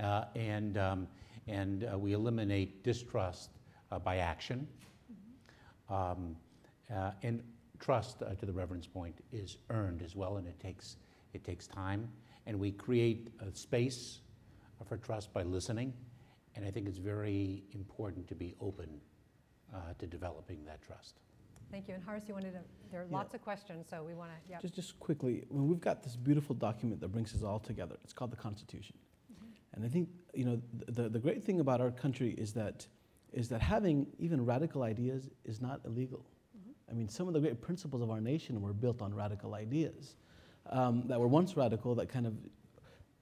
uh, 0.00 0.24
and, 0.36 0.78
um, 0.78 1.08
and 1.48 1.88
uh, 1.92 1.98
we 1.98 2.12
eliminate 2.12 2.84
distrust 2.84 3.50
uh, 3.90 3.98
by 3.98 4.18
action. 4.18 4.66
Um, 5.90 6.36
uh, 6.94 7.10
and 7.22 7.42
trust, 7.78 8.22
uh, 8.22 8.34
to 8.34 8.46
the 8.46 8.52
Reverend's 8.52 8.86
point, 8.86 9.16
is 9.32 9.58
earned 9.68 10.02
as 10.02 10.14
well, 10.14 10.36
and 10.36 10.46
it 10.46 10.58
takes, 10.60 10.96
it 11.34 11.44
takes 11.44 11.66
time. 11.66 12.08
And 12.46 12.58
we 12.58 12.72
create 12.72 13.28
a 13.40 13.54
space 13.54 14.20
for 14.88 14.96
trust 14.96 15.32
by 15.32 15.42
listening, 15.42 15.92
and 16.54 16.64
I 16.64 16.70
think 16.70 16.86
it's 16.88 16.98
very 16.98 17.64
important 17.72 18.28
to 18.28 18.34
be 18.34 18.54
open 18.60 19.00
uh, 19.74 19.78
to 19.98 20.06
developing 20.06 20.64
that 20.66 20.82
trust. 20.82 21.20
Thank 21.70 21.88
you. 21.88 21.94
And 21.94 22.04
Haris, 22.04 22.24
you 22.28 22.34
wanted 22.34 22.52
to, 22.52 22.58
there 22.90 23.00
are 23.00 23.06
Yeah. 23.06 23.16
lots 23.16 23.34
of 23.34 23.40
questions, 23.42 23.86
so 23.88 24.04
we 24.04 24.14
want 24.14 24.30
to, 24.30 24.50
yeah. 24.50 24.58
Just, 24.60 24.74
just 24.74 25.00
quickly, 25.00 25.44
when 25.48 25.66
we've 25.68 25.80
got 25.80 26.02
this 26.02 26.16
beautiful 26.16 26.54
document 26.54 27.00
that 27.00 27.08
brings 27.08 27.34
us 27.34 27.42
all 27.42 27.58
together, 27.58 27.96
it's 28.04 28.12
called 28.12 28.30
the 28.30 28.36
Constitution. 28.36 28.96
And 29.74 29.82
I 29.86 29.88
think, 29.88 30.10
you 30.34 30.44
know, 30.44 30.60
th- 30.80 30.96
the, 30.96 31.08
the 31.08 31.18
great 31.18 31.42
thing 31.42 31.60
about 31.60 31.80
our 31.80 31.90
country 31.90 32.32
is 32.36 32.52
that, 32.52 32.86
is 33.32 33.48
that 33.48 33.62
having 33.62 34.06
even 34.18 34.44
radical 34.44 34.82
ideas 34.82 35.30
is 35.46 35.62
not 35.62 35.80
illegal. 35.86 36.26
I 36.90 36.92
mean, 36.94 37.08
some 37.08 37.26
of 37.26 37.32
the 37.32 37.40
great 37.40 37.62
principles 37.62 38.02
of 38.02 38.10
our 38.10 38.20
nation 38.20 38.60
were 38.60 38.74
built 38.74 39.00
on 39.00 39.14
radical 39.14 39.54
ideas 39.54 40.16
um, 40.68 41.04
that 41.06 41.18
were 41.18 41.26
once 41.26 41.56
radical, 41.56 41.94
that 41.94 42.10
kind 42.10 42.26
of, 42.26 42.34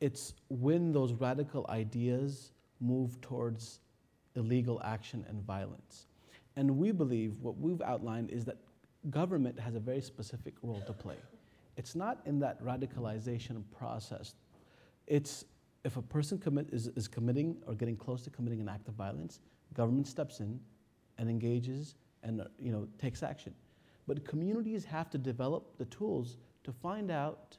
it's 0.00 0.34
when 0.48 0.92
those 0.92 1.12
radical 1.12 1.66
ideas 1.68 2.50
move 2.80 3.20
towards 3.20 3.80
illegal 4.36 4.80
action 4.84 5.24
and 5.28 5.42
violence. 5.42 6.06
And 6.56 6.78
we 6.78 6.92
believe 6.92 7.34
what 7.40 7.58
we've 7.58 7.82
outlined 7.82 8.30
is 8.30 8.44
that 8.44 8.56
government 9.10 9.58
has 9.58 9.74
a 9.74 9.80
very 9.80 10.00
specific 10.00 10.54
role 10.62 10.82
to 10.86 10.92
play. 10.92 11.16
It's 11.76 11.94
not 11.94 12.18
in 12.26 12.38
that 12.40 12.62
radicalization 12.62 13.62
process. 13.76 14.34
It's 15.06 15.44
if 15.84 15.96
a 15.96 16.02
person 16.02 16.38
commit, 16.38 16.68
is, 16.72 16.88
is 16.88 17.08
committing 17.08 17.56
or 17.66 17.74
getting 17.74 17.96
close 17.96 18.22
to 18.22 18.30
committing 18.30 18.60
an 18.60 18.68
act 18.68 18.88
of 18.88 18.94
violence, 18.94 19.40
government 19.74 20.06
steps 20.06 20.40
in 20.40 20.60
and 21.18 21.30
engages 21.30 21.94
and 22.22 22.42
uh, 22.42 22.44
you 22.58 22.70
know, 22.70 22.86
takes 22.98 23.22
action. 23.22 23.54
But 24.06 24.24
communities 24.24 24.84
have 24.84 25.08
to 25.10 25.18
develop 25.18 25.78
the 25.78 25.86
tools 25.86 26.36
to 26.64 26.72
find 26.72 27.10
out 27.10 27.56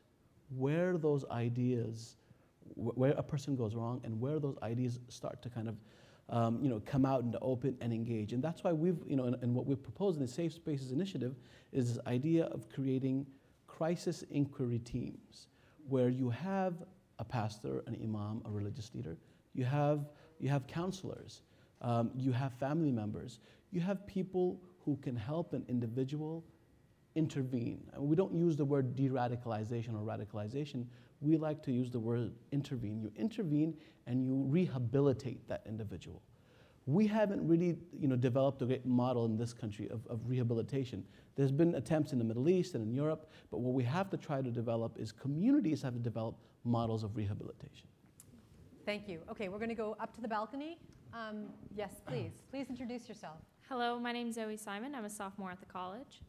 where 0.55 0.97
those 0.97 1.25
ideas, 1.31 2.17
where 2.81 3.11
a 3.11 3.23
person 3.23 3.55
goes 3.55 3.75
wrong, 3.75 4.01
and 4.03 4.19
where 4.19 4.39
those 4.39 4.57
ideas 4.63 4.99
start 5.09 5.41
to 5.43 5.49
kind 5.49 5.67
of 5.67 5.75
um, 6.31 6.59
you 6.63 6.69
know, 6.69 6.81
come 6.85 7.05
out 7.05 7.23
into 7.23 7.37
open 7.39 7.77
and 7.81 7.91
engage. 7.91 8.31
And 8.31 8.41
that's 8.41 8.63
why 8.63 8.71
we've, 8.71 8.99
you 9.05 9.17
know, 9.17 9.25
and, 9.25 9.35
and 9.41 9.53
what 9.53 9.65
we've 9.65 9.81
proposed 9.81 10.17
in 10.17 10.25
the 10.25 10.31
Safe 10.31 10.53
Spaces 10.53 10.91
Initiative 10.91 11.35
is 11.73 11.93
this 11.93 12.05
idea 12.07 12.45
of 12.45 12.69
creating 12.69 13.25
crisis 13.67 14.23
inquiry 14.31 14.79
teams 14.79 15.47
where 15.87 16.09
you 16.09 16.29
have 16.29 16.83
a 17.19 17.25
pastor, 17.25 17.83
an 17.85 17.97
imam, 18.01 18.41
a 18.45 18.49
religious 18.49 18.91
leader, 18.95 19.17
you 19.53 19.65
have, 19.65 20.09
you 20.39 20.49
have 20.49 20.65
counselors, 20.67 21.41
um, 21.81 22.11
you 22.15 22.31
have 22.31 22.53
family 22.53 22.91
members, 22.91 23.39
you 23.71 23.81
have 23.81 24.07
people 24.07 24.61
who 24.85 24.97
can 24.97 25.15
help 25.15 25.53
an 25.53 25.65
individual 25.67 26.45
intervene. 27.15 27.81
And 27.93 28.03
we 28.03 28.15
don't 28.15 28.33
use 28.33 28.55
the 28.55 28.65
word 28.65 28.95
de 28.95 29.09
radicalization 29.09 29.93
or 29.93 30.05
radicalization. 30.05 30.85
We 31.19 31.37
like 31.37 31.61
to 31.63 31.71
use 31.71 31.91
the 31.91 31.99
word 31.99 32.31
intervene. 32.51 32.99
You 32.99 33.11
intervene 33.15 33.75
and 34.07 34.25
you 34.25 34.35
rehabilitate 34.47 35.47
that 35.47 35.63
individual. 35.67 36.21
We 36.87 37.05
haven't 37.05 37.47
really 37.47 37.77
you 37.97 38.07
know, 38.07 38.15
developed 38.15 38.61
a 38.63 38.65
great 38.65 38.85
model 38.85 39.25
in 39.25 39.37
this 39.37 39.53
country 39.53 39.87
of, 39.89 40.05
of 40.07 40.19
rehabilitation. 40.25 41.03
There's 41.35 41.51
been 41.51 41.75
attempts 41.75 42.11
in 42.11 42.17
the 42.17 42.25
Middle 42.25 42.49
East 42.49 42.73
and 42.73 42.83
in 42.83 42.91
Europe, 42.91 43.29
but 43.51 43.59
what 43.59 43.73
we 43.73 43.83
have 43.83 44.09
to 44.09 44.17
try 44.17 44.41
to 44.41 44.49
develop 44.49 44.97
is 44.99 45.11
communities 45.11 45.81
have 45.83 45.93
to 45.93 45.99
develop 45.99 46.35
models 46.63 47.03
of 47.03 47.15
rehabilitation. 47.15 47.87
Thank 48.85 49.07
you. 49.07 49.19
Okay, 49.29 49.47
we're 49.47 49.59
going 49.59 49.69
to 49.69 49.75
go 49.75 49.95
up 49.99 50.13
to 50.15 50.21
the 50.21 50.27
balcony. 50.27 50.79
Um, 51.13 51.45
yes, 51.75 52.01
please. 52.07 52.41
Please 52.49 52.67
introduce 52.69 53.07
yourself. 53.07 53.37
Hello, 53.69 53.99
my 53.99 54.11
name's 54.11 54.35
Zoe 54.35 54.57
Simon. 54.57 54.95
I'm 54.95 55.05
a 55.05 55.09
sophomore 55.09 55.51
at 55.51 55.59
the 55.59 55.65
college. 55.65 56.21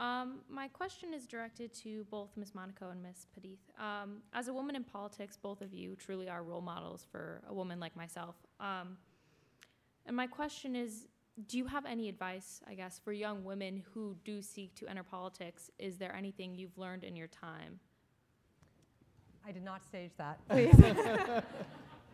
Um, 0.00 0.38
my 0.48 0.66
question 0.66 1.12
is 1.12 1.26
directed 1.26 1.74
to 1.82 2.06
both 2.10 2.30
Ms. 2.34 2.54
Monaco 2.54 2.88
and 2.88 3.02
Ms. 3.02 3.26
Pandith. 3.36 3.58
Um, 3.78 4.22
as 4.32 4.48
a 4.48 4.52
woman 4.52 4.74
in 4.74 4.82
politics, 4.82 5.36
both 5.36 5.60
of 5.60 5.74
you 5.74 5.94
truly 5.94 6.26
are 6.26 6.42
role 6.42 6.62
models 6.62 7.06
for 7.12 7.42
a 7.46 7.52
woman 7.52 7.78
like 7.78 7.94
myself. 7.94 8.34
Um, 8.58 8.96
and 10.06 10.16
my 10.16 10.26
question 10.26 10.74
is 10.74 11.06
do 11.46 11.58
you 11.58 11.66
have 11.66 11.84
any 11.84 12.08
advice, 12.08 12.60
I 12.66 12.74
guess, 12.74 12.98
for 12.98 13.12
young 13.12 13.44
women 13.44 13.82
who 13.92 14.16
do 14.24 14.40
seek 14.42 14.74
to 14.76 14.88
enter 14.88 15.02
politics? 15.02 15.70
Is 15.78 15.96
there 15.96 16.14
anything 16.14 16.54
you've 16.54 16.76
learned 16.76 17.04
in 17.04 17.14
your 17.14 17.28
time? 17.28 17.78
I 19.46 19.52
did 19.52 19.62
not 19.62 19.84
stage 19.84 20.12
that. 20.16 20.38
Please. 20.48 20.74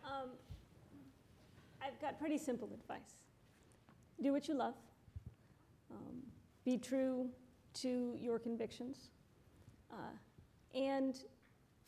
Um, 0.05 0.30
I've 1.82 2.01
got 2.01 2.18
pretty 2.18 2.39
simple 2.39 2.68
advice. 2.72 3.14
Do 4.22 4.32
what 4.32 4.49
you 4.49 4.55
love. 4.55 4.74
Um, 5.91 6.22
be 6.64 6.78
true 6.78 7.30
to 7.83 8.14
your 8.20 8.39
convictions. 8.39 9.11
Uh, 9.93 9.97
and 10.74 11.20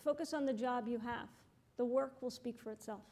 focus 0.05 0.33
on 0.33 0.47
the 0.47 0.53
job 0.53 0.89
you 0.89 0.99
have. 0.99 1.29
The 1.77 1.85
work 1.85 2.21
will 2.23 2.31
speak 2.31 2.59
for 2.59 2.73
itself. 2.73 3.03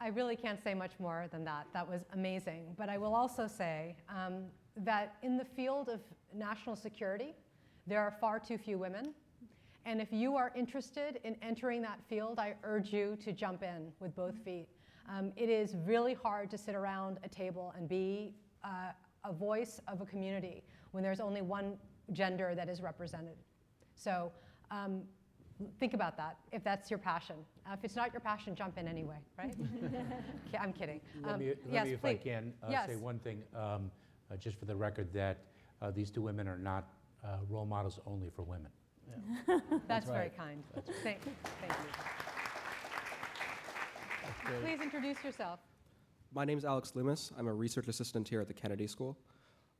I 0.00 0.08
really 0.08 0.36
can't 0.36 0.62
say 0.62 0.74
much 0.74 0.92
more 0.98 1.26
than 1.30 1.44
that. 1.44 1.66
That 1.72 1.88
was 1.88 2.02
amazing. 2.12 2.74
But 2.76 2.88
I 2.88 2.98
will 2.98 3.14
also 3.14 3.46
say 3.46 3.96
um, 4.08 4.44
that 4.76 5.14
in 5.22 5.36
the 5.36 5.44
field 5.44 5.88
of 5.88 6.00
national 6.34 6.76
security, 6.76 7.34
there 7.86 8.00
are 8.00 8.10
far 8.20 8.40
too 8.40 8.58
few 8.58 8.78
women. 8.78 9.14
And 9.84 10.00
if 10.00 10.12
you 10.12 10.36
are 10.36 10.52
interested 10.56 11.20
in 11.24 11.36
entering 11.42 11.82
that 11.82 12.00
field, 12.08 12.38
I 12.38 12.54
urge 12.62 12.92
you 12.92 13.16
to 13.24 13.32
jump 13.32 13.62
in 13.62 13.92
with 14.00 14.14
both 14.14 14.36
feet. 14.44 14.68
Um, 15.08 15.32
it 15.36 15.48
is 15.48 15.76
really 15.84 16.14
hard 16.14 16.50
to 16.50 16.58
sit 16.58 16.74
around 16.74 17.18
a 17.24 17.28
table 17.28 17.74
and 17.76 17.88
be 17.88 18.34
uh, 18.64 18.92
a 19.24 19.32
voice 19.32 19.80
of 19.88 20.00
a 20.00 20.06
community 20.06 20.62
when 20.92 21.02
there's 21.02 21.20
only 21.20 21.42
one 21.42 21.76
gender 22.12 22.54
that 22.54 22.68
is 22.68 22.80
represented. 22.82 23.36
So 23.94 24.32
um, 24.70 25.02
think 25.78 25.94
about 25.94 26.16
that 26.16 26.36
if 26.50 26.64
that's 26.64 26.90
your 26.90 26.98
passion. 26.98 27.36
Uh, 27.66 27.74
if 27.74 27.84
it's 27.84 27.96
not 27.96 28.12
your 28.12 28.20
passion, 28.20 28.54
jump 28.54 28.78
in 28.78 28.88
anyway, 28.88 29.18
right? 29.38 29.54
I'm 30.60 30.72
kidding. 30.72 31.00
Let 31.22 31.34
Um, 31.34 31.40
me, 31.40 31.46
let 31.48 31.58
yes, 31.72 31.86
me, 31.86 31.92
if 31.92 32.04
I 32.04 32.14
can, 32.16 32.52
uh, 32.62 32.86
say 32.86 32.96
one 32.96 33.18
thing, 33.20 33.42
um, 33.54 33.90
uh, 34.30 34.36
just 34.36 34.56
for 34.58 34.64
the 34.64 34.74
record, 34.74 35.12
that 35.12 35.38
uh, 35.80 35.90
these 35.90 36.10
two 36.10 36.22
women 36.22 36.48
are 36.48 36.58
not 36.58 36.88
uh, 37.24 37.36
role 37.48 37.66
models 37.66 38.00
only 38.06 38.30
for 38.30 38.42
women. 38.42 38.70
That's 39.88 40.06
very 40.06 40.18
right. 40.28 40.36
kind. 40.36 40.62
Thank, 41.02 41.20
thank 41.60 41.72
you. 44.48 44.60
Please 44.62 44.80
introduce 44.80 45.22
yourself. 45.24 45.60
My 46.34 46.46
name 46.46 46.56
is 46.56 46.64
Alex 46.64 46.92
Loomis. 46.94 47.30
I'm 47.38 47.46
a 47.46 47.52
research 47.52 47.88
assistant 47.88 48.26
here 48.26 48.40
at 48.40 48.48
the 48.48 48.54
Kennedy 48.54 48.86
School. 48.86 49.18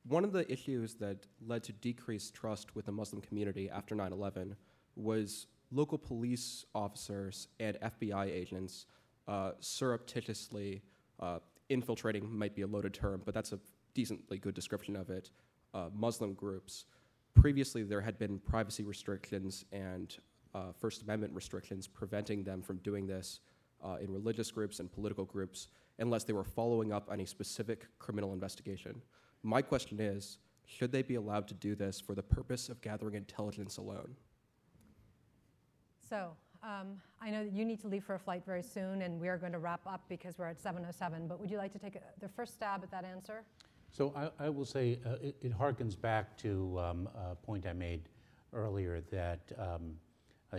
One 0.07 0.23
of 0.23 0.33
the 0.33 0.51
issues 0.51 0.93
that 0.95 1.25
led 1.43 1.63
to 1.63 1.73
decreased 1.73 2.35
trust 2.35 2.75
with 2.75 2.85
the 2.85 2.91
Muslim 2.91 3.23
community 3.23 3.71
after 3.71 3.95
9 3.95 4.13
11 4.13 4.55
was 4.95 5.47
local 5.71 5.97
police 5.97 6.63
officers 6.75 7.47
and 7.59 7.79
FBI 7.81 8.29
agents 8.29 8.85
uh, 9.27 9.53
surreptitiously 9.61 10.83
uh, 11.19 11.39
infiltrating, 11.69 12.31
might 12.31 12.53
be 12.53 12.61
a 12.61 12.67
loaded 12.67 12.93
term, 12.93 13.23
but 13.25 13.33
that's 13.33 13.51
a 13.51 13.59
decently 13.95 14.37
good 14.37 14.53
description 14.53 14.95
of 14.95 15.09
it, 15.09 15.31
uh, 15.73 15.89
Muslim 15.91 16.35
groups. 16.35 16.85
Previously, 17.33 17.81
there 17.81 18.01
had 18.01 18.19
been 18.19 18.37
privacy 18.37 18.83
restrictions 18.83 19.65
and 19.71 20.17
uh, 20.53 20.71
First 20.79 21.01
Amendment 21.01 21.33
restrictions 21.33 21.87
preventing 21.87 22.43
them 22.43 22.61
from 22.61 22.77
doing 22.77 23.07
this 23.07 23.39
uh, 23.83 23.95
in 23.99 24.13
religious 24.13 24.51
groups 24.51 24.79
and 24.79 24.91
political 24.91 25.25
groups 25.25 25.69
unless 25.99 26.23
they 26.23 26.33
were 26.33 26.43
following 26.43 26.91
up 26.91 27.09
on 27.11 27.19
a 27.19 27.25
specific 27.25 27.87
criminal 27.99 28.33
investigation. 28.33 29.01
My 29.43 29.61
question 29.61 29.99
is 29.99 30.37
should 30.65 30.91
they 30.91 31.01
be 31.01 31.15
allowed 31.15 31.47
to 31.49 31.53
do 31.53 31.75
this 31.75 31.99
for 31.99 32.15
the 32.15 32.23
purpose 32.23 32.69
of 32.69 32.81
gathering 32.81 33.15
intelligence 33.15 33.77
alone? 33.77 34.15
So 36.09 36.31
um, 36.63 37.01
I 37.21 37.29
know 37.29 37.43
that 37.43 37.51
you 37.51 37.65
need 37.65 37.81
to 37.81 37.87
leave 37.87 38.03
for 38.03 38.15
a 38.15 38.19
flight 38.19 38.43
very 38.45 38.63
soon, 38.63 39.01
and 39.01 39.19
we 39.19 39.27
are 39.27 39.37
going 39.37 39.51
to 39.51 39.59
wrap 39.59 39.81
up 39.85 40.03
because 40.07 40.37
we're 40.37 40.47
at 40.47 40.61
7:07. 40.61 41.27
But 41.27 41.39
would 41.39 41.51
you 41.51 41.57
like 41.57 41.73
to 41.73 41.79
take 41.79 41.95
a, 41.95 42.01
the 42.21 42.29
first 42.29 42.53
stab 42.53 42.83
at 42.83 42.91
that 42.91 43.03
answer? 43.03 43.43
So 43.91 44.13
I, 44.15 44.45
I 44.45 44.49
will 44.49 44.65
say 44.65 44.99
uh, 45.05 45.15
it, 45.21 45.35
it 45.41 45.57
harkens 45.57 45.99
back 45.99 46.37
to 46.37 46.79
um, 46.79 47.09
a 47.15 47.35
point 47.35 47.67
I 47.67 47.73
made 47.73 48.09
earlier 48.53 49.01
that 49.11 49.51
um, 49.59 49.95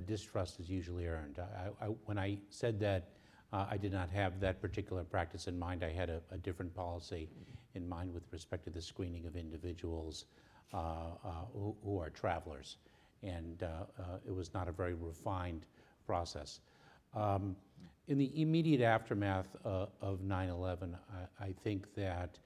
distrust 0.06 0.60
is 0.60 0.68
usually 0.68 1.06
earned. 1.06 1.38
I, 1.38 1.86
I, 1.86 1.88
when 2.04 2.18
I 2.18 2.38
said 2.50 2.78
that 2.80 3.10
Uh, 3.54 3.66
I 3.70 3.76
did 3.76 3.92
not 3.92 4.10
have 4.10 4.40
that 4.40 4.60
particular 4.60 5.04
practice 5.04 5.46
in 5.46 5.56
mind. 5.56 5.84
I 5.84 5.92
had 5.92 6.10
a, 6.10 6.20
a 6.32 6.36
different 6.36 6.74
policy 6.74 7.28
in 7.74 7.88
mind 7.88 8.12
with 8.12 8.24
respect 8.32 8.64
to 8.64 8.70
the 8.70 8.82
screening 8.82 9.26
of 9.26 9.36
individuals 9.36 10.24
uh, 10.72 10.76
uh, 10.76 11.30
who, 11.52 11.76
who 11.84 12.00
are 12.00 12.10
travelers. 12.10 12.78
And 13.22 13.62
uh, 13.62 13.84
uh, 13.96 14.02
it 14.26 14.34
was 14.34 14.52
not 14.54 14.66
a 14.66 14.72
very 14.72 14.94
refined 14.94 15.66
process. 16.04 16.58
Um, 17.14 17.54
in 18.08 18.18
the 18.18 18.42
immediate 18.42 18.80
aftermath 18.80 19.46
uh, 19.64 19.86
of 20.00 20.20
9 20.20 20.48
11, 20.48 20.96
I, 21.40 21.44
I 21.44 21.52
think 21.52 21.94
that 21.94 22.38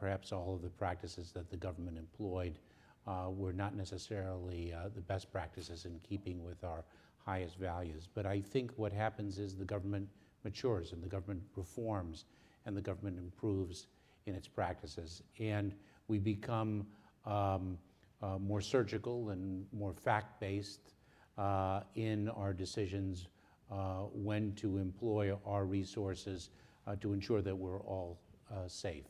perhaps 0.00 0.32
all 0.32 0.54
of 0.54 0.62
the 0.62 0.70
practices 0.70 1.30
that 1.32 1.50
the 1.50 1.58
government 1.58 1.98
employed 1.98 2.58
were 3.06 3.52
not 3.52 3.76
necessarily 3.76 4.72
the 4.94 5.02
best 5.02 5.30
practices 5.30 5.84
in 5.84 6.00
keeping 6.08 6.42
with 6.42 6.64
our 6.64 6.84
highest 7.18 7.58
values. 7.58 8.08
But 8.14 8.24
I 8.24 8.40
think 8.40 8.72
what 8.76 8.94
happens 8.94 9.38
is 9.38 9.56
the 9.56 9.64
government 9.66 10.08
matures 10.44 10.92
and 10.92 11.02
the 11.02 11.08
government 11.08 11.42
reforms 11.56 12.26
and 12.66 12.76
the 12.76 12.80
government 12.80 13.18
improves 13.18 13.86
in 14.26 14.34
its 14.34 14.48
practices. 14.48 15.22
And 15.38 15.74
we 16.08 16.18
become 16.18 16.86
um, 17.26 17.78
uh, 18.22 18.38
more 18.38 18.60
surgical 18.60 19.30
and 19.30 19.66
more 19.72 19.92
fact 19.92 20.40
based 20.40 20.94
uh, 21.36 21.80
in 21.94 22.28
our 22.30 22.52
decisions 22.52 23.28
uh, 23.70 24.02
when 24.12 24.52
to 24.54 24.78
employ 24.78 25.36
our 25.46 25.64
resources 25.64 26.50
uh, 26.86 26.94
to 27.00 27.12
ensure 27.12 27.42
that 27.42 27.56
we're 27.56 27.80
all 27.80 28.18
uh, 28.52 28.68
safe. 28.68 29.06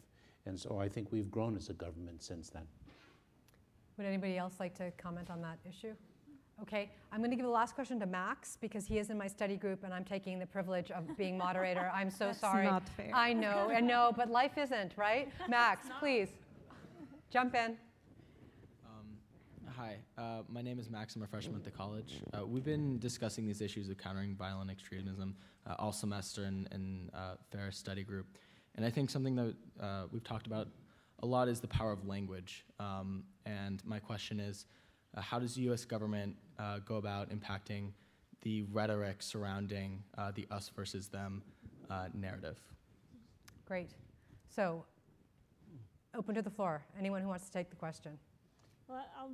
And 0.46 0.58
so 0.58 0.78
I 0.78 0.88
think 0.88 1.10
we've 1.10 1.30
grown 1.30 1.56
as 1.56 1.68
a 1.70 1.72
government 1.72 2.22
since 2.22 2.50
then. 2.50 2.62
Would 3.96 4.06
anybody 4.06 4.36
else 4.36 4.54
like 4.58 4.74
to 4.76 4.90
comment 4.92 5.30
on 5.30 5.40
that 5.42 5.58
issue? 5.68 5.94
Okay, 6.62 6.90
I'm 7.10 7.18
going 7.18 7.30
to 7.30 7.36
give 7.36 7.44
the 7.44 7.50
last 7.50 7.74
question 7.74 7.98
to 8.00 8.06
Max 8.06 8.56
because 8.60 8.86
he 8.86 8.98
is 8.98 9.10
in 9.10 9.18
my 9.18 9.26
study 9.26 9.56
group 9.56 9.82
and 9.82 9.92
I'm 9.92 10.04
taking 10.04 10.38
the 10.38 10.46
privilege 10.46 10.90
of 10.92 11.04
being 11.16 11.36
moderator. 11.36 11.90
I'm 11.92 12.10
so 12.10 12.26
That's 12.26 12.40
sorry. 12.40 12.64
not 12.64 12.88
fair. 12.90 13.10
I 13.12 13.32
know, 13.32 13.70
I 13.74 13.80
know, 13.80 14.12
but 14.16 14.30
life 14.30 14.56
isn't, 14.56 14.92
right? 14.96 15.28
Max, 15.48 15.88
please 15.98 16.28
jump 17.30 17.56
in. 17.56 17.76
Um, 18.86 19.06
hi, 19.68 19.96
uh, 20.16 20.42
my 20.48 20.62
name 20.62 20.78
is 20.78 20.88
Max. 20.88 21.16
I'm 21.16 21.22
a 21.22 21.26
freshman 21.26 21.56
at 21.56 21.64
the 21.64 21.72
college. 21.72 22.20
Uh, 22.32 22.46
we've 22.46 22.64
been 22.64 23.00
discussing 23.00 23.46
these 23.46 23.60
issues 23.60 23.88
of 23.88 23.98
countering 23.98 24.36
violent 24.36 24.70
extremism 24.70 25.34
uh, 25.66 25.74
all 25.78 25.92
semester 25.92 26.44
in, 26.44 26.68
in 26.70 27.10
uh, 27.14 27.34
Farah's 27.52 27.76
study 27.76 28.04
group. 28.04 28.26
And 28.76 28.86
I 28.86 28.90
think 28.90 29.10
something 29.10 29.34
that 29.34 29.54
uh, 29.80 30.04
we've 30.12 30.24
talked 30.24 30.46
about 30.46 30.68
a 31.20 31.26
lot 31.26 31.48
is 31.48 31.60
the 31.60 31.68
power 31.68 31.90
of 31.90 32.06
language. 32.06 32.64
Um, 32.78 33.24
and 33.44 33.84
my 33.84 33.98
question 33.98 34.38
is, 34.38 34.66
uh, 35.16 35.20
how 35.20 35.38
does 35.38 35.54
the 35.54 35.62
U.S. 35.62 35.84
government 35.84 36.36
uh, 36.58 36.78
go 36.80 36.96
about 36.96 37.30
impacting 37.30 37.90
the 38.42 38.62
rhetoric 38.72 39.22
surrounding 39.22 40.02
uh, 40.18 40.32
the 40.34 40.46
us 40.50 40.70
versus 40.74 41.08
them 41.08 41.42
uh, 41.90 42.08
narrative? 42.14 42.58
Great. 43.66 43.90
So, 44.54 44.84
open 46.14 46.34
to 46.34 46.42
the 46.42 46.50
floor. 46.50 46.82
Anyone 46.98 47.22
who 47.22 47.28
wants 47.28 47.46
to 47.46 47.52
take 47.52 47.70
the 47.70 47.76
question? 47.76 48.18
Well, 48.88 49.04
I'll 49.18 49.32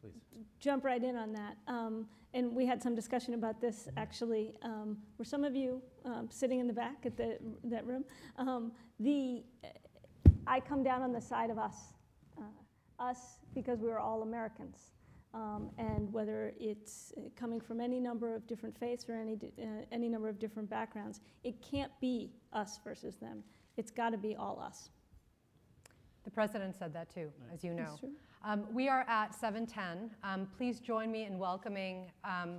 Please. 0.00 0.12
jump 0.58 0.84
right 0.84 1.02
in 1.02 1.16
on 1.16 1.32
that. 1.32 1.56
Um, 1.68 2.06
and 2.32 2.54
we 2.54 2.66
had 2.66 2.82
some 2.82 2.94
discussion 2.94 3.34
about 3.34 3.60
this 3.60 3.88
actually. 3.96 4.54
Um, 4.62 4.98
were 5.18 5.24
some 5.24 5.44
of 5.44 5.54
you 5.54 5.80
um, 6.04 6.28
sitting 6.30 6.58
in 6.58 6.66
the 6.66 6.72
back 6.72 7.06
at 7.06 7.16
the, 7.16 7.38
that 7.64 7.86
room? 7.86 8.04
Um, 8.38 8.72
the, 8.98 9.44
I 10.46 10.60
come 10.60 10.82
down 10.82 11.02
on 11.02 11.12
the 11.12 11.20
side 11.20 11.50
of 11.50 11.58
us. 11.58 11.76
Uh, 12.36 12.42
us 12.98 13.38
because 13.54 13.80
we 13.80 13.90
are 13.90 13.98
all 13.98 14.22
Americans. 14.22 14.90
Um, 15.34 15.70
and 15.78 16.12
whether 16.12 16.54
it's 16.60 17.12
uh, 17.16 17.22
coming 17.34 17.60
from 17.60 17.80
any 17.80 17.98
number 17.98 18.36
of 18.36 18.46
different 18.46 18.78
faiths 18.78 19.06
or 19.08 19.16
any, 19.16 19.34
uh, 19.34 19.64
any 19.90 20.08
number 20.08 20.28
of 20.28 20.38
different 20.38 20.70
backgrounds, 20.70 21.20
it 21.42 21.60
can't 21.60 21.90
be 22.00 22.30
us 22.52 22.78
versus 22.84 23.16
them. 23.16 23.42
It's 23.76 23.90
got 23.90 24.10
to 24.10 24.16
be 24.16 24.36
all 24.36 24.60
us. 24.60 24.90
The 26.22 26.30
president 26.30 26.76
said 26.76 26.94
that 26.94 27.12
too, 27.12 27.30
as 27.52 27.64
you 27.64 27.74
know. 27.74 27.98
Um, 28.44 28.64
we 28.72 28.88
are 28.88 29.04
at 29.08 29.34
7:10. 29.34 30.10
Um, 30.22 30.46
please 30.56 30.78
join 30.78 31.10
me 31.10 31.24
in 31.24 31.38
welcoming, 31.38 32.10
um, 32.24 32.58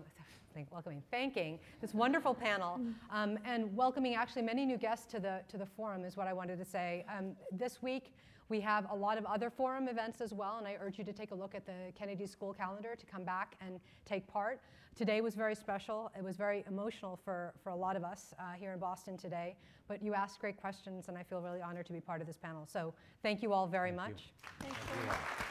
thank, 0.54 0.72
welcoming, 0.72 1.02
thanking 1.12 1.60
this 1.80 1.94
wonderful 1.94 2.34
panel, 2.34 2.82
um, 3.10 3.40
and 3.46 3.76
welcoming 3.76 4.16
actually 4.16 4.42
many 4.42 4.66
new 4.66 4.78
guests 4.78 5.06
to 5.14 5.20
the 5.20 5.42
to 5.48 5.58
the 5.58 5.66
forum 5.66 6.04
is 6.04 6.18
what 6.18 6.28
I 6.28 6.34
wanted 6.34 6.58
to 6.60 6.66
say. 6.66 7.06
Um, 7.16 7.36
this 7.52 7.82
week. 7.82 8.14
We 8.50 8.62
have 8.62 8.90
a 8.92 8.96
lot 8.96 9.18
of 9.18 9.26
other 9.26 9.50
forum 9.50 9.88
events 9.88 10.22
as 10.22 10.32
well, 10.34 10.58
and 10.58 10.68
I 10.68 10.78
urge 10.80 11.00
you 11.00 11.04
to 11.06 11.14
take 11.14 11.32
a 11.32 11.36
look 11.36 11.56
at 11.56 11.66
the 11.66 11.92
Kennedy 11.98 12.28
School 12.28 12.54
calendar 12.54 12.96
to 12.96 13.06
come 13.06 13.24
back 13.24 13.56
and 13.60 13.80
take 14.06 14.28
part. 14.28 14.62
Today 14.96 15.20
was 15.22 15.36
very 15.36 15.56
special. 15.56 16.12
It 16.18 16.24
was 16.24 16.38
very 16.38 16.64
emotional 16.68 17.20
for, 17.26 17.54
for 17.64 17.72
a 17.72 17.76
lot 17.76 17.96
of 17.96 18.04
us 18.04 18.34
uh, 18.40 18.54
here 18.54 18.72
in 18.72 18.80
Boston 18.80 19.18
today, 19.18 19.56
but 19.88 20.02
you 20.02 20.14
asked 20.14 20.40
great 20.40 20.58
questions, 20.58 21.10
and 21.10 21.18
I 21.18 21.24
feel 21.24 21.42
really 21.42 21.62
honored 21.62 21.88
to 21.88 21.94
be 21.94 22.00
part 22.00 22.22
of 22.22 22.28
this 22.28 22.38
panel. 22.38 22.66
So 22.66 22.94
thank 23.24 23.42
you 23.42 23.52
all 23.52 23.68
very 23.68 23.92
Thank 23.92 24.10
you. 24.10 24.14
much. 24.14 24.30
Thanks 24.62 24.86
very 24.86 25.08
much. 25.08 25.45